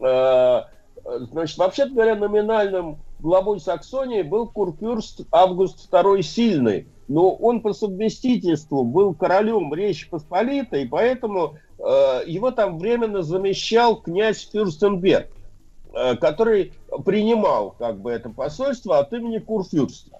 [0.00, 0.62] Э,
[1.04, 6.86] Значит, вообще говоря, номинальным главой Саксонии был курфюрст Август II Сильный.
[7.06, 11.82] Но он по совместительству был королем Речи Посполитой, поэтому э,
[12.26, 15.28] его там временно замещал князь Фюрстенберг,
[15.92, 16.72] э, который
[17.04, 20.18] принимал как бы это посольство от имени курфюрста.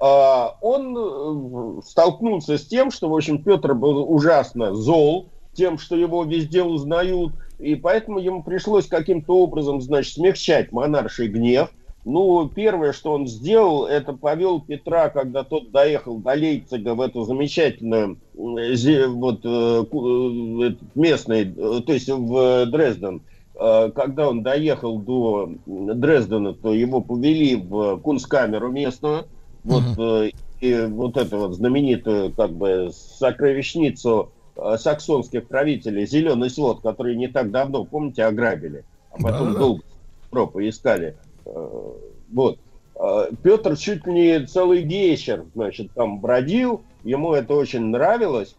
[0.00, 5.96] А, он э, столкнулся с тем, что, в общем, Петр был ужасно зол, тем, что
[5.96, 11.70] его везде узнают, и поэтому ему пришлось каким-то образом, значит, смягчать монарший гнев.
[12.04, 17.24] Ну, первое, что он сделал, это повел Петра, когда тот доехал до Лейпцига в эту
[17.24, 23.22] замечательную э, вот, э, э, э, то есть в Дрезден,
[23.54, 29.24] когда он доехал до Дрездена, то его повели в кунсткамеру местную,
[29.64, 34.30] вот, э, и вот эту вот знаменитую как бы сокровищницу
[34.76, 39.58] саксонских правителей, зеленый свод, который не так давно, помните, ограбили, а потом Да-да-да.
[39.58, 39.82] долго
[40.30, 41.16] Европу искали.
[41.44, 41.92] Э,
[42.32, 42.58] Вот.
[42.96, 48.54] Э, Петр чуть ли не целый вечер, значит, там бродил, ему это очень нравилось,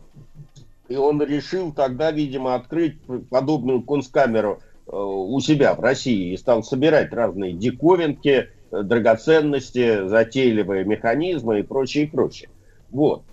[0.87, 2.95] и он решил тогда, видимо, открыть
[3.29, 10.85] подобную кунсткамеру э, у себя в России и стал собирать разные диковинки, э, драгоценности, затейливые
[10.85, 12.49] механизмы и прочее, и прочее.
[12.91, 13.23] Вот.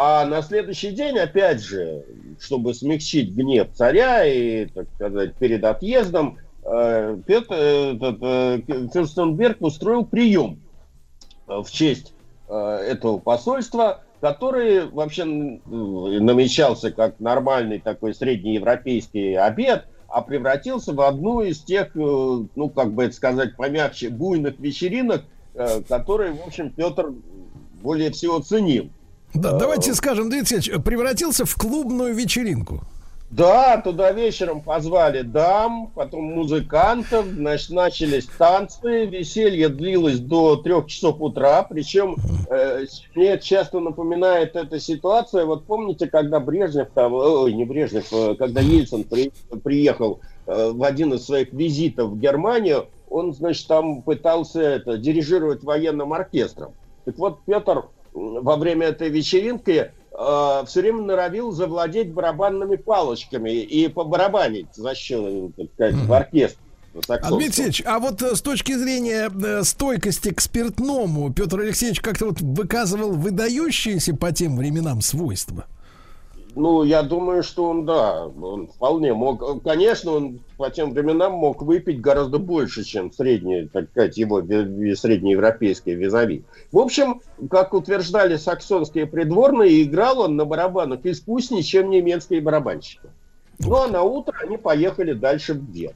[0.00, 2.04] А на следующий день, опять же,
[2.38, 8.60] чтобы смягчить гнев царя и, так сказать, перед отъездом, э, э, э,
[8.94, 10.60] Фюрстенберг устроил прием
[11.48, 12.14] в честь
[12.48, 21.58] этого посольства, который вообще намечался как нормальный такой среднеевропейский обед, а превратился в одну из
[21.58, 25.24] тех, ну, как бы это сказать помягче, буйных вечеринок,
[25.88, 27.12] которые, в общем, Петр
[27.82, 28.90] более всего ценил.
[29.34, 32.80] Да, давайте скажем, Дмитрий Алексеевич, превратился в клубную вечеринку.
[33.30, 41.20] Да, туда вечером позвали дам, потом музыкантов, значит, начались танцы, веселье длилось до трех часов
[41.20, 42.16] утра, причем
[42.48, 48.34] э, мне часто напоминает эта ситуация, вот помните, когда Брежнев там, ой, не Брежнев, э,
[48.36, 49.30] когда Ельцин при-
[49.62, 55.62] приехал э, в один из своих визитов в Германию, он, значит, там пытался это, дирижировать
[55.62, 56.72] военным оркестром.
[57.04, 57.84] Так вот, Петр
[58.40, 65.66] во время этой вечеринки все время норовил завладеть барабанными палочками и побарабанить за счет, так
[65.74, 66.58] сказать, в оркестр.
[66.94, 67.38] А, саксонском.
[67.38, 72.26] Дмитрий Алексеевич, а вот э, с точки зрения э, стойкости к спиртному, Петр Алексеевич как-то
[72.26, 75.66] вот выказывал выдающиеся по тем временам свойства.
[76.58, 79.62] Ну, я думаю, что он, да, он вполне мог.
[79.62, 85.94] Конечно, он по тем временам мог выпить гораздо больше, чем средний, так сказать, его среднеевропейские
[85.94, 86.42] визави.
[86.72, 93.08] В общем, как утверждали саксонские придворные, играл он на барабанах искуснее, чем немецкие барабанщики.
[93.60, 95.94] Ну, а на утро они поехали дальше в Вену.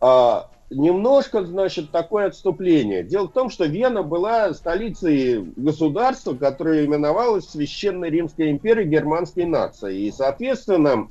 [0.00, 3.02] А, немножко, значит, такое отступление.
[3.02, 10.06] Дело в том, что Вена была столицей государства, которое именовалось Священной Римской империей германской нации.
[10.06, 11.08] И, соответственно,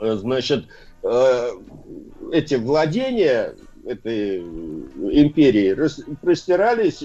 [0.00, 0.66] э, значит,
[1.02, 1.50] э,
[2.32, 3.54] эти владения
[3.86, 5.76] этой империи
[6.22, 7.04] простирались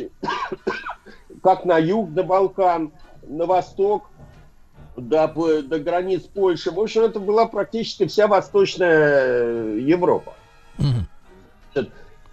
[1.44, 2.92] как на юг до Балкан,
[3.28, 4.10] на восток
[4.98, 5.28] до,
[5.62, 6.72] до границ Польши.
[6.72, 10.34] В общем, это была практически вся Восточная Европа.
[10.78, 11.08] Мгм.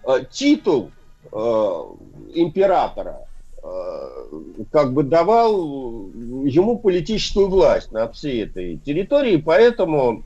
[0.07, 0.93] Э, Титул
[1.33, 1.83] э,
[2.35, 3.27] императора
[3.63, 4.09] э,
[4.71, 5.53] как бы давал
[6.45, 10.23] ему политическую власть над всей этой территорией, поэтому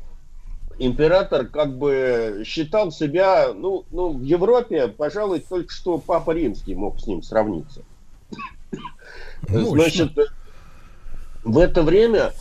[0.78, 7.00] император как бы считал себя, ну, ну, в Европе, пожалуй, только что Папа Римский мог
[7.00, 7.83] с ним сравниться.
[9.49, 9.70] Мощно.
[9.70, 10.12] Значит,
[11.42, 12.33] в это время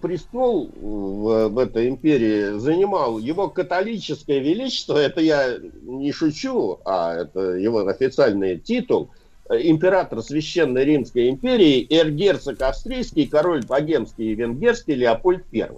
[0.00, 7.40] престол в, в этой империи занимал его католическое величество, это я не шучу, а это
[7.40, 9.10] его официальный титул,
[9.48, 15.70] э, император Священной Римской империи, эргерцог австрийский, король богемский и венгерский Леопольд I.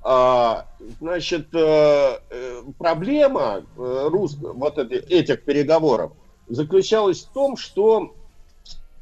[0.00, 0.66] А,
[1.00, 6.12] значит, э, э, проблема э, рус- вот эти- этих переговоров
[6.46, 8.14] заключалась в том, что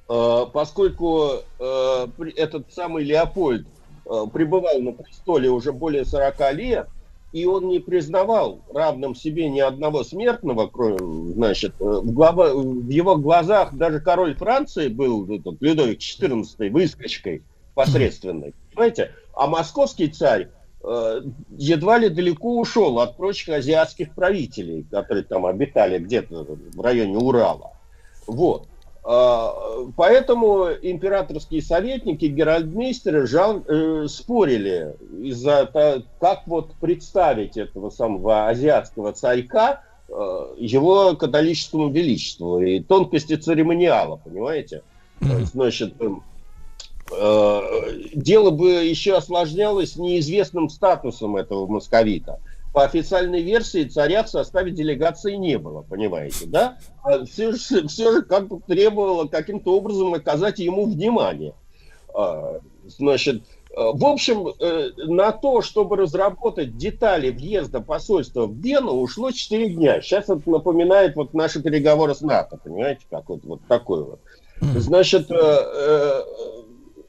[0.09, 3.76] э, поскольку э, этот самый Леопольд э,
[4.33, 6.89] пребывал на престоле уже более 40 лет,
[7.33, 12.89] и он не признавал равным себе ни одного смертного, кроме, значит, э, в, глава- в
[12.89, 17.43] его глазах даже король Франции был этот, Людовик XIV выскочкой
[17.75, 19.11] посредственной, понимаете?
[19.35, 20.49] А московский царь
[20.83, 21.23] э,
[21.59, 27.73] едва ли далеко ушел от прочих азиатских правителей, которые там обитали где-то в районе Урала.
[28.27, 28.67] Вот.
[29.09, 29.55] А,
[29.97, 39.13] Поэтому императорские советники, геральдмейстеры жал- э, спорили из-за того, как вот представить этого самого азиатского
[39.13, 40.13] царька э,
[40.59, 44.83] его католическому величеству и тонкости церемониала, понимаете?
[45.21, 46.25] Значит, эм,
[47.13, 47.61] э,
[48.13, 52.41] дело бы еще осложнялось неизвестным статусом этого московита.
[52.77, 56.77] По официальной версии царя в составе делегации не было, понимаете, да?
[57.25, 61.55] Все же, все же как бы требовало каким-то образом оказать ему внимание.
[62.15, 68.93] А, Значит, э, в общем, э, на то, чтобы разработать детали въезда посольства в Вену,
[68.93, 70.03] ушло 4 дня.
[70.03, 74.21] Сейчас это напоминает вот наши переговоры с НАТО, понимаете, как вот, вот такой вот.
[74.61, 76.25] Значит, э,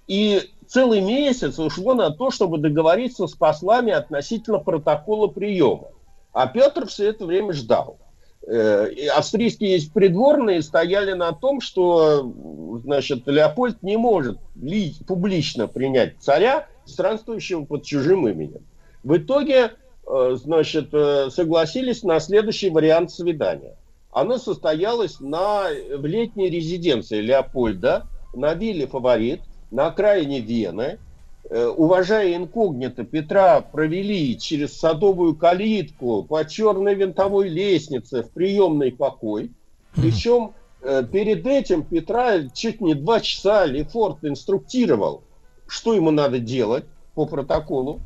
[0.08, 5.90] и целый месяц ушло на то, чтобы договориться с послами относительно протокола приема.
[6.34, 7.98] А Петр все это время ждал.
[8.46, 12.32] Э, и Австрийские придворные стояли на том, что
[12.84, 18.62] значит, Леопольд не может ли- публично принять царя, странствующего под чужим именем.
[19.04, 19.72] В итоге
[20.08, 23.76] э, значит, э, согласились на следующий вариант свидания.
[24.12, 31.00] Оно состоялось на, в летней резиденции Леопольда на вилле «Фаворит» на окраине Вены.
[31.50, 39.52] Э, Уважая инкогнито, Петра провели через садовую калитку по черной винтовой лестнице в приемный покой.
[39.96, 45.24] Причем э, перед этим Петра чуть не два часа Лефорт инструктировал,
[45.68, 48.02] что ему надо делать по протоколу.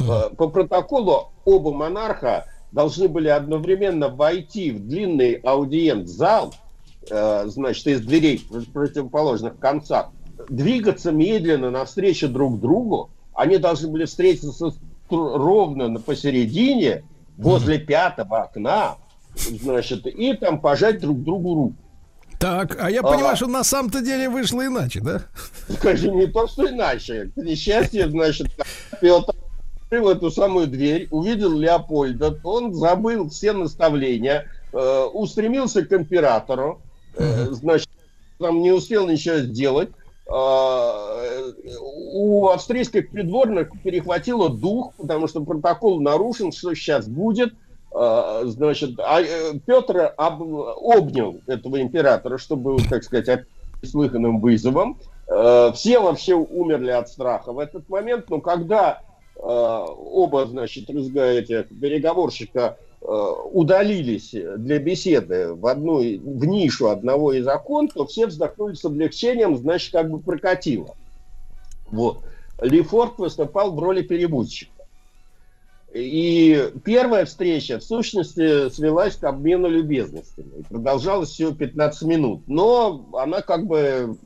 [0.00, 6.52] Э, По протоколу оба монарха должны были одновременно войти в длинный аудиент-зал,
[7.08, 10.10] значит, из дверей в противоположных концах,
[10.48, 13.10] двигаться медленно навстречу друг другу.
[13.34, 14.72] Они должны были встретиться
[15.10, 17.04] ровно посередине,
[17.36, 18.96] возле пятого окна,
[19.36, 21.76] значит, и там пожать друг другу руку.
[22.38, 23.02] Так, а я А.
[23.02, 25.22] понимаю, что на самом-то деле вышло иначе, да?
[25.68, 27.30] Скажи, не то, что иначе.
[27.34, 28.48] К несчастью, значит,
[29.00, 29.34] Петр
[29.82, 36.82] открыл эту самую дверь, увидел Леопольда, он забыл все наставления, э, устремился к императору,
[37.16, 37.88] э, значит,
[38.38, 39.90] там не успел ничего сделать.
[40.28, 41.52] Э,
[42.12, 47.54] у австрийских придворных перехватило дух, потому что протокол нарушен, что сейчас будет.
[47.94, 53.44] Э, Значит, а э, Петр об- обнял этого императора, чтобы, так сказать,
[53.84, 54.98] слыханным вызовом.
[55.74, 59.00] Все вообще умерли от страха в этот момент, но когда
[59.34, 68.06] оба, значит, этих переговорщика удалились для беседы в одну, в нишу одного из окон, то
[68.06, 70.94] все вздохнули с облегчением, значит, как бы прокатило.
[71.90, 72.24] Вот.
[72.60, 74.72] Лефорт выступал в роли переводчика.
[75.94, 80.58] И первая встреча, в сущности, свелась к обмену любезностями.
[80.58, 82.42] И продолжалась всего 15 минут.
[82.48, 84.16] Но она как бы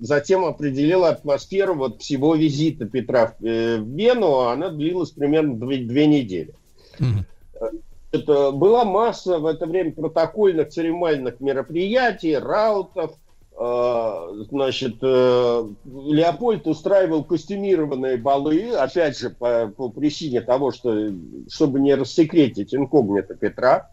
[0.00, 4.40] затем определила атмосферу вот всего визита Петра в, э, Вену.
[4.40, 6.52] Она длилась примерно две, две недели.
[6.98, 7.72] Это
[8.12, 13.12] была масса в это время протокольных церемoniальных мероприятий, раутов–
[13.60, 21.10] а, значит, э, Леопольд устраивал костюмированные балы, опять же, по, по причине того, что,
[21.50, 23.90] чтобы не рассекретить инкогнито Петра.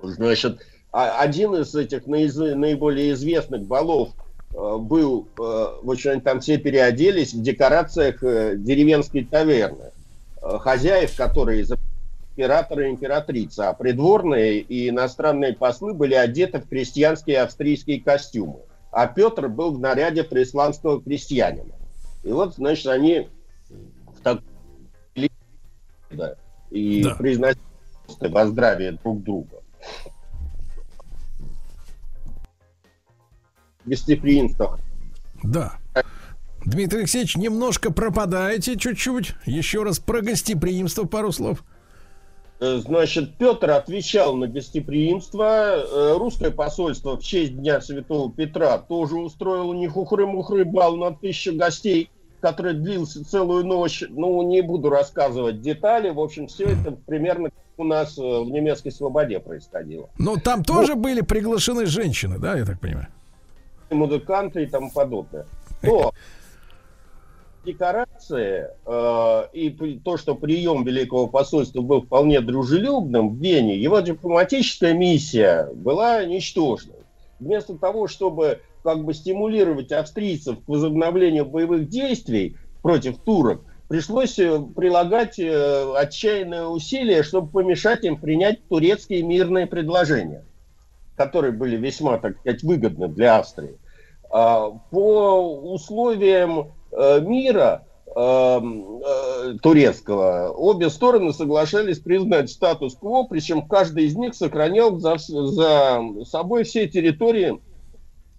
[0.00, 0.60] Значит,
[0.92, 4.10] а, один из этих наиболее известных балов
[4.54, 5.42] э, был, э,
[5.82, 9.90] в общем, там все переоделись в декорациях деревенской таверны.
[10.40, 11.72] Хозяев, которые из
[12.36, 18.60] императора и императрица, а придворные и иностранные послы были одеты в крестьянские австрийские костюмы
[18.96, 21.74] а Петр был в наряде преисландского крестьянина.
[22.22, 23.28] И вот, значит, они
[23.68, 24.40] в так...
[26.10, 26.34] да,
[26.70, 27.14] и да.
[27.14, 27.60] произносили
[28.22, 29.58] во здравие друг друга.
[33.84, 34.80] Гостеприимство.
[35.42, 35.74] Да.
[36.64, 39.34] Дмитрий Алексеевич, немножко пропадаете чуть-чуть.
[39.44, 41.62] Еще раз про гостеприимство пару слов.
[42.58, 45.44] Э, значит, Петр отвечал на гостеприимство.
[45.44, 51.54] Э, русское посольство в честь Дня Святого Петра тоже устроило не хухры-мухры бал на тысячу
[51.54, 52.10] гостей,
[52.40, 54.02] который длился целую ночь.
[54.08, 56.08] Ну, не буду рассказывать детали.
[56.08, 60.08] В общем, все это примерно у нас э, в немецкой свободе происходило.
[60.18, 61.02] Но там тоже вот.
[61.02, 63.08] были приглашены женщины, да, я так понимаю?
[63.90, 65.46] Музыканты и тому подобное.
[65.82, 66.12] То
[67.66, 74.94] декорации э, и то, что прием Великого посольства был вполне дружелюбным в Вене, его дипломатическая
[74.94, 76.96] миссия была ничтожной.
[77.38, 84.62] Вместо того, чтобы как бы стимулировать австрийцев к возобновлению боевых действий против турок, пришлось э,
[84.74, 90.44] прилагать э, отчаянные усилия, чтобы помешать им принять турецкие мирные предложения,
[91.16, 93.76] которые были весьма, так сказать, выгодны для Австрии.
[94.30, 104.16] А, по условиям мира эм, э, турецкого, обе стороны соглашались признать статус-кво, причем каждый из
[104.16, 107.60] них сохранял за, за собой все территории,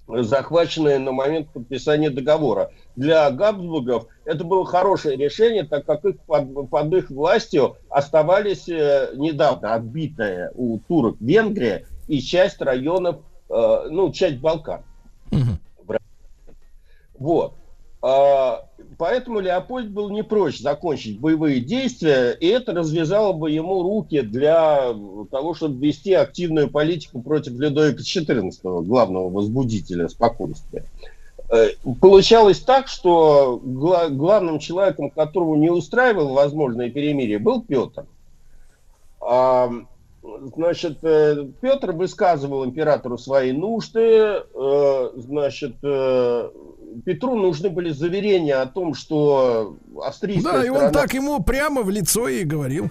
[0.08, 2.72] захваченные на момент подписания договора.
[2.96, 9.12] Для Габсбургов это было хорошее решение, так как их под, под их властью оставались э,
[9.16, 13.18] недавно отбитая у турок Венгрия и часть районов,
[13.50, 14.82] э, ну, часть Балкан.
[15.32, 15.98] Угу.
[17.20, 17.57] Вот.
[18.02, 18.66] А,
[18.98, 24.94] поэтому Леопольд был не прочь закончить боевые действия, и это развязало бы ему руки для
[25.32, 30.86] того, чтобы вести активную политику против Людовика XIV, главного возбудителя спокойствия.
[31.50, 31.70] Э,
[32.02, 38.06] получалось так, что главным человеком, которого не устраивал возможное перемирие, был Петр.
[39.22, 39.72] А,
[40.56, 44.00] значит, э, Петр высказывал императору свои нужды,
[44.54, 45.76] э, значит,
[47.06, 51.90] Петру нужны были заверения о том, что австрийская Да, и он так ему прямо в
[51.90, 52.90] лицо и говорил.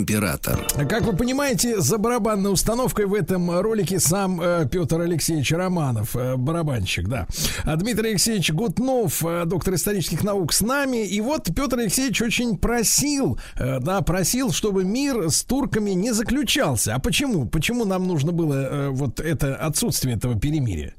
[0.00, 0.66] Император.
[0.88, 6.36] Как вы понимаете, за барабанной установкой в этом ролике сам э, Петр Алексеевич Романов, э,
[6.36, 7.26] барабанщик, да.
[7.64, 11.06] А Дмитрий Алексеевич Гутнов, э, доктор исторических наук, с нами.
[11.06, 16.94] И вот Петр Алексеевич очень просил, э, да, просил, чтобы мир с турками не заключался.
[16.94, 17.46] А почему?
[17.46, 20.94] Почему нам нужно было э, вот это отсутствие этого перемирия?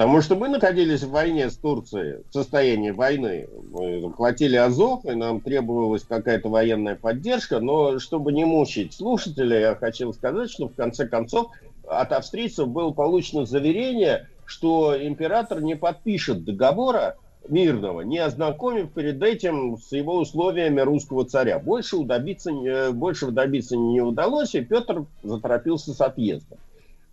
[0.00, 3.50] Потому что мы находились в войне с Турцией, в состоянии войны.
[3.70, 7.60] Мы захватили Азов, и нам требовалась какая-то военная поддержка.
[7.60, 11.48] Но чтобы не мучить слушателей, я хочу сказать, что в конце концов
[11.86, 19.76] от австрийцев было получено заверение, что император не подпишет договора мирного, не ознакомив перед этим
[19.76, 21.58] с его условиями русского царя.
[21.58, 26.56] Больше добиться, больше добиться не удалось, и Петр заторопился с отъездом.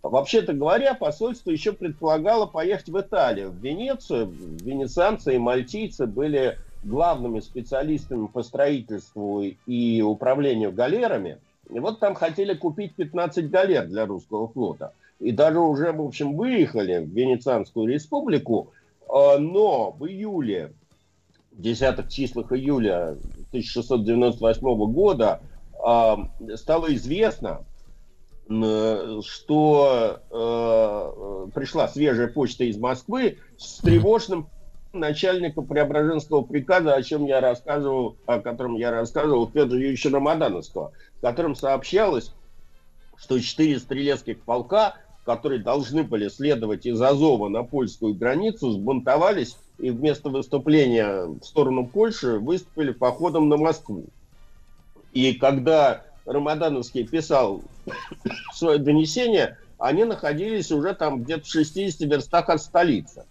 [0.02, 4.26] Вообще-то говоря, посольство еще предполагало поехать в Италию, в Венецию.
[4.62, 11.38] Венецианцы и мальтийцы были главными специалистами по строительству и управлению галерами.
[11.70, 14.92] И вот там хотели купить 15 галер для русского флота.
[15.18, 18.70] И даже уже, в общем, выехали в Венецианскую республику.
[19.08, 20.72] А, но в июле,
[21.50, 23.16] в десятых числах июля
[23.50, 25.40] 1698 года
[25.82, 26.18] а,
[26.54, 27.64] стало известно,
[28.48, 34.48] что э, пришла свежая почта из Москвы с тревожным
[34.94, 41.20] начальника Преображенского приказа, о чем я рассказывал, о котором я рассказывал Петра Юрьевича Рамадановского, в
[41.20, 42.32] котором сообщалось,
[43.16, 44.94] что четыре стрелецких полка,
[45.26, 51.86] которые должны были следовать из Азова на польскую границу, сбунтовались и вместо выступления в сторону
[51.86, 54.06] Польши выступили походом на Москву.
[55.12, 57.62] И когда Рамадановский писал
[58.52, 63.24] свое донесение, они находились уже там где-то в 60 верстах от столицы.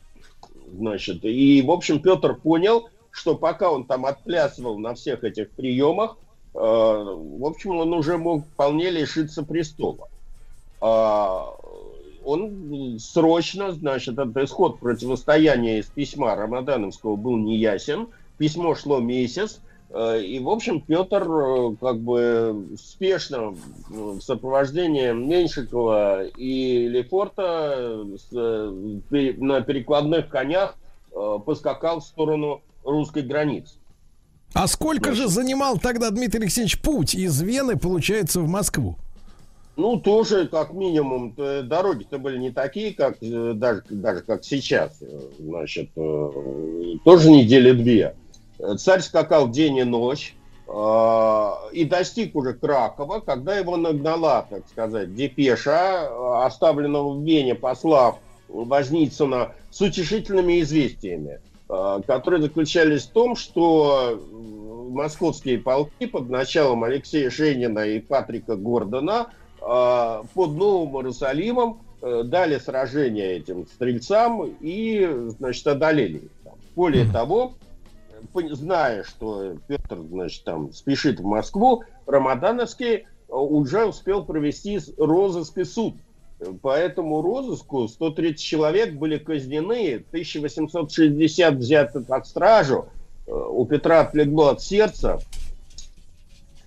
[0.74, 6.18] Значит, и, в общем, Петр понял, что пока он там отплясывал на всех этих приемах,
[6.54, 10.10] э, в общем, он уже мог вполне лишиться престола.
[10.82, 11.54] А,
[12.26, 18.08] он срочно, значит, этот исход противостояния из письма Рамадановского был неясен.
[18.38, 25.14] Письмо шло месяц, э, и, в общем, Петр э, как бы спешно э, в сопровождении
[25.14, 28.72] Меньшикова и Лефорта э,
[29.38, 30.76] на перекладных конях
[31.16, 33.76] э, поскакал в сторону русской границы.
[34.54, 38.98] А сколько же занимал тогда Дмитрий Алексеевич путь из Вены, получается, в Москву?
[39.78, 44.98] Ну, тоже, как минимум, дороги-то были не такие, как э, даже, даже как сейчас.
[45.02, 46.32] Э, Значит, э,
[47.06, 48.16] тоже недели две.
[48.60, 50.36] Э, Царь скакал день и ночь
[50.68, 57.56] э, и достиг уже Кракова, когда его нагнала, так сказать, депеша, э, оставленного в Вене
[57.56, 64.18] посла Возницына с утешительными известиями, которые заключались в том, что
[64.90, 69.28] московские полки под началом Алексея Шенина и Патрика Гордона
[69.60, 75.06] под Новым Иерусалимом дали сражение этим стрельцам и,
[75.38, 76.32] значит, одолели их.
[76.74, 77.56] Более того,
[78.52, 85.64] зная, что Петр, значит, там спешит в Москву, Рамадановский э, уже успел провести розыск и
[85.64, 85.96] суд.
[86.62, 92.90] По этому розыску 130 человек были казнены, 1860 взяты под стражу.
[93.26, 95.20] Э, У Петра отлегло от сердца.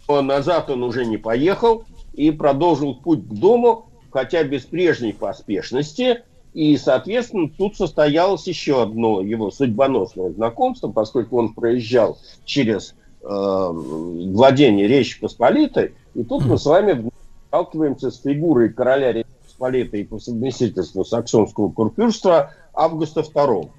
[0.09, 6.25] Назад он уже не поехал и продолжил путь к дому, хотя без прежней поспешности.
[6.53, 14.89] И, соответственно, тут состоялось еще одно его судьбоносное знакомство, поскольку он проезжал через э, владение
[14.89, 15.95] Речи Посполитой.
[16.15, 17.09] И тут мы с вами
[17.49, 23.71] сталкиваемся с фигурой короля Речи Посполитой и по совместительству саксонского курфюрства Августа II.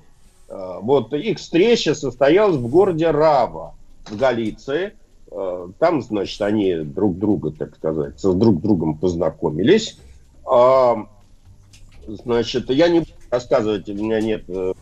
[0.48, 3.76] Э, Вот их встреча состоялась в городе Рава
[4.06, 4.94] в Галиции.
[5.30, 9.98] Э, Там, значит, они друг друга, так сказать, с друг другом познакомились.
[10.46, 11.06] А,
[12.08, 14.74] Значит, я не буду рассказывать, у меня нет э,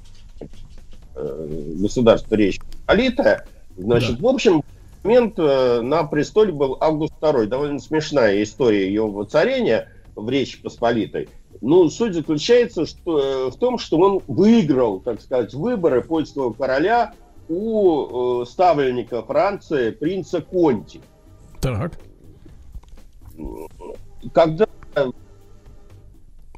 [1.15, 3.45] э, государства Речь Посполитая.
[3.77, 4.63] Значит, в общем,
[5.03, 7.45] момент э, на престоле был Август II.
[7.45, 11.29] Довольно смешная история его воцарения в Речи Посполитой.
[11.61, 17.13] Ну, суть заключается что, э, в том, что он выиграл, так сказать, выборы польского короля
[17.49, 21.01] у э, ставленника Франции принца Конти.
[21.59, 21.99] Так.
[24.33, 24.67] Когда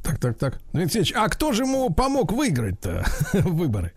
[0.03, 0.59] Так, так, так.
[0.73, 3.93] Алексеевич, а кто же ему помог выиграть-то выборы?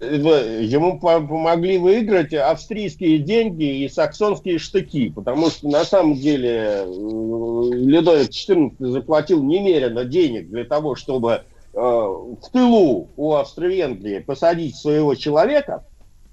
[0.00, 8.28] ему по- помогли выиграть австрийские деньги и саксонские штыки, потому что на самом деле Людовик
[8.28, 11.30] XIV заплатил немерено денег для того, чтобы
[11.72, 15.84] э, в тылу у Австро-Венгрии посадить своего человека,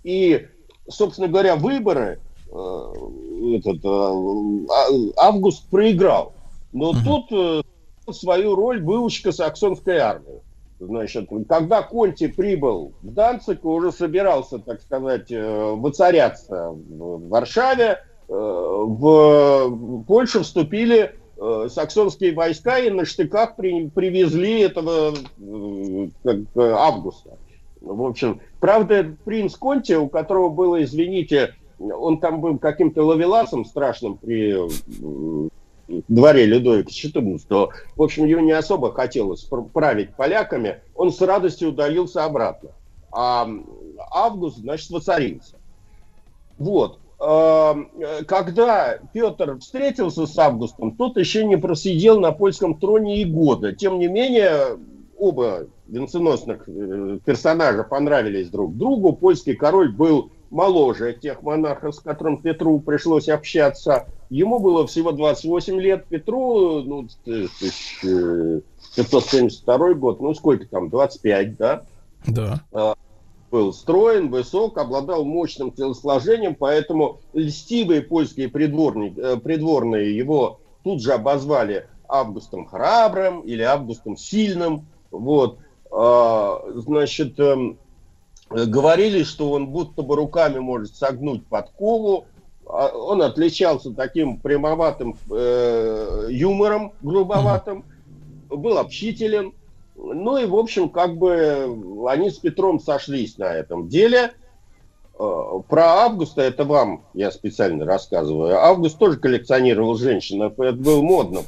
[0.03, 0.47] и,
[0.89, 2.19] собственно говоря, выборы
[2.51, 2.93] э,
[3.55, 6.33] этот, э, а- Август проиграл.
[6.73, 7.61] Но тут э,
[8.13, 10.41] свою роль выучка саксонской армии.
[10.79, 18.33] Значит, когда Конти прибыл в Данцик, уже собирался, так сказать, э, воцаряться в Варшаве, э,
[18.33, 25.13] в Польшу вступили э, саксонские войска и на штыках при- привезли этого
[26.23, 27.37] как Августа.
[27.79, 34.17] В общем, правда, принц Конти, у которого было, извините, он там был каким-то ловеласом страшным
[34.17, 34.55] при
[36.07, 41.69] дворе Людовика XIV, в общем, ему не особо хотелось пр- править поляками, он с радостью
[41.69, 42.71] удалился обратно.
[43.11, 43.47] А
[44.11, 45.57] Август, значит, воцарился.
[46.57, 46.99] Вот.
[47.19, 53.25] А, э, Когда Петр встретился с Августом, тот еще не просидел на польском троне и
[53.25, 53.73] года.
[53.73, 54.79] Тем не менее,
[55.17, 59.13] оба венценосных э, персонажа понравились друг другу.
[59.13, 64.07] Польский король был моложе тех монархов, с которым Петру пришлось общаться.
[64.29, 68.61] Ему было всего 28 лет, Петру, ну, т- тысяч, э,
[68.95, 71.83] 572 год, ну, сколько там, 25, да?
[72.27, 72.61] Да.
[72.71, 72.93] А,
[73.49, 81.13] был строен, высок, обладал мощным телосложением, поэтому льстивые польские придворные, э, придворные его тут же
[81.13, 84.85] обозвали Августом Храбрым или Августом Сильным.
[85.11, 85.59] Вот.
[85.91, 87.77] А, значит, эм,
[88.51, 92.25] говорили, что он будто бы руками может согнуть подкову.
[92.65, 97.83] А, Он отличался таким прямоватым э, юмором, грубоватым,
[98.49, 99.53] был общителен.
[99.95, 104.31] Ну и, в общем, как бы они с Петром сошлись на этом деле.
[105.19, 108.57] Э, Про Августа, это вам я специально рассказываю.
[108.57, 111.41] Август тоже коллекционировал женщин, это было модно.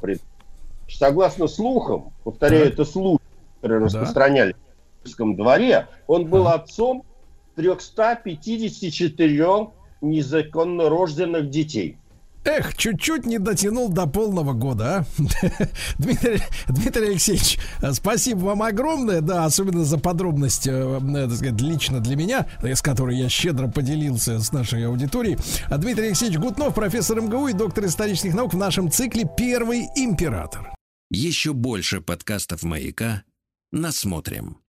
[0.89, 3.23] Согласно слухам, повторяю, это слухи,
[3.61, 3.85] которые Да.
[3.85, 4.55] распространялись
[5.03, 7.03] в Киевском дворе, он был отцом
[7.55, 9.67] 354
[10.01, 11.97] незаконно рожденных детей.
[12.45, 15.05] Эх, чуть-чуть не дотянул до полного года, а?
[15.97, 17.57] Дмитрий, Дмитрий Алексеевич,
[17.93, 22.75] спасибо вам огромное, да, особенно за подробность, э, э, так сказать, лично для меня, э,
[22.75, 25.37] с которой я щедро поделился с нашей аудиторией.
[25.69, 30.73] А Дмитрий Алексеевич Гутнов, профессор МГУ и доктор исторических наук в нашем цикле «Первый император».
[31.11, 33.23] Еще больше подкастов «Маяка»
[33.71, 34.57] насмотрим.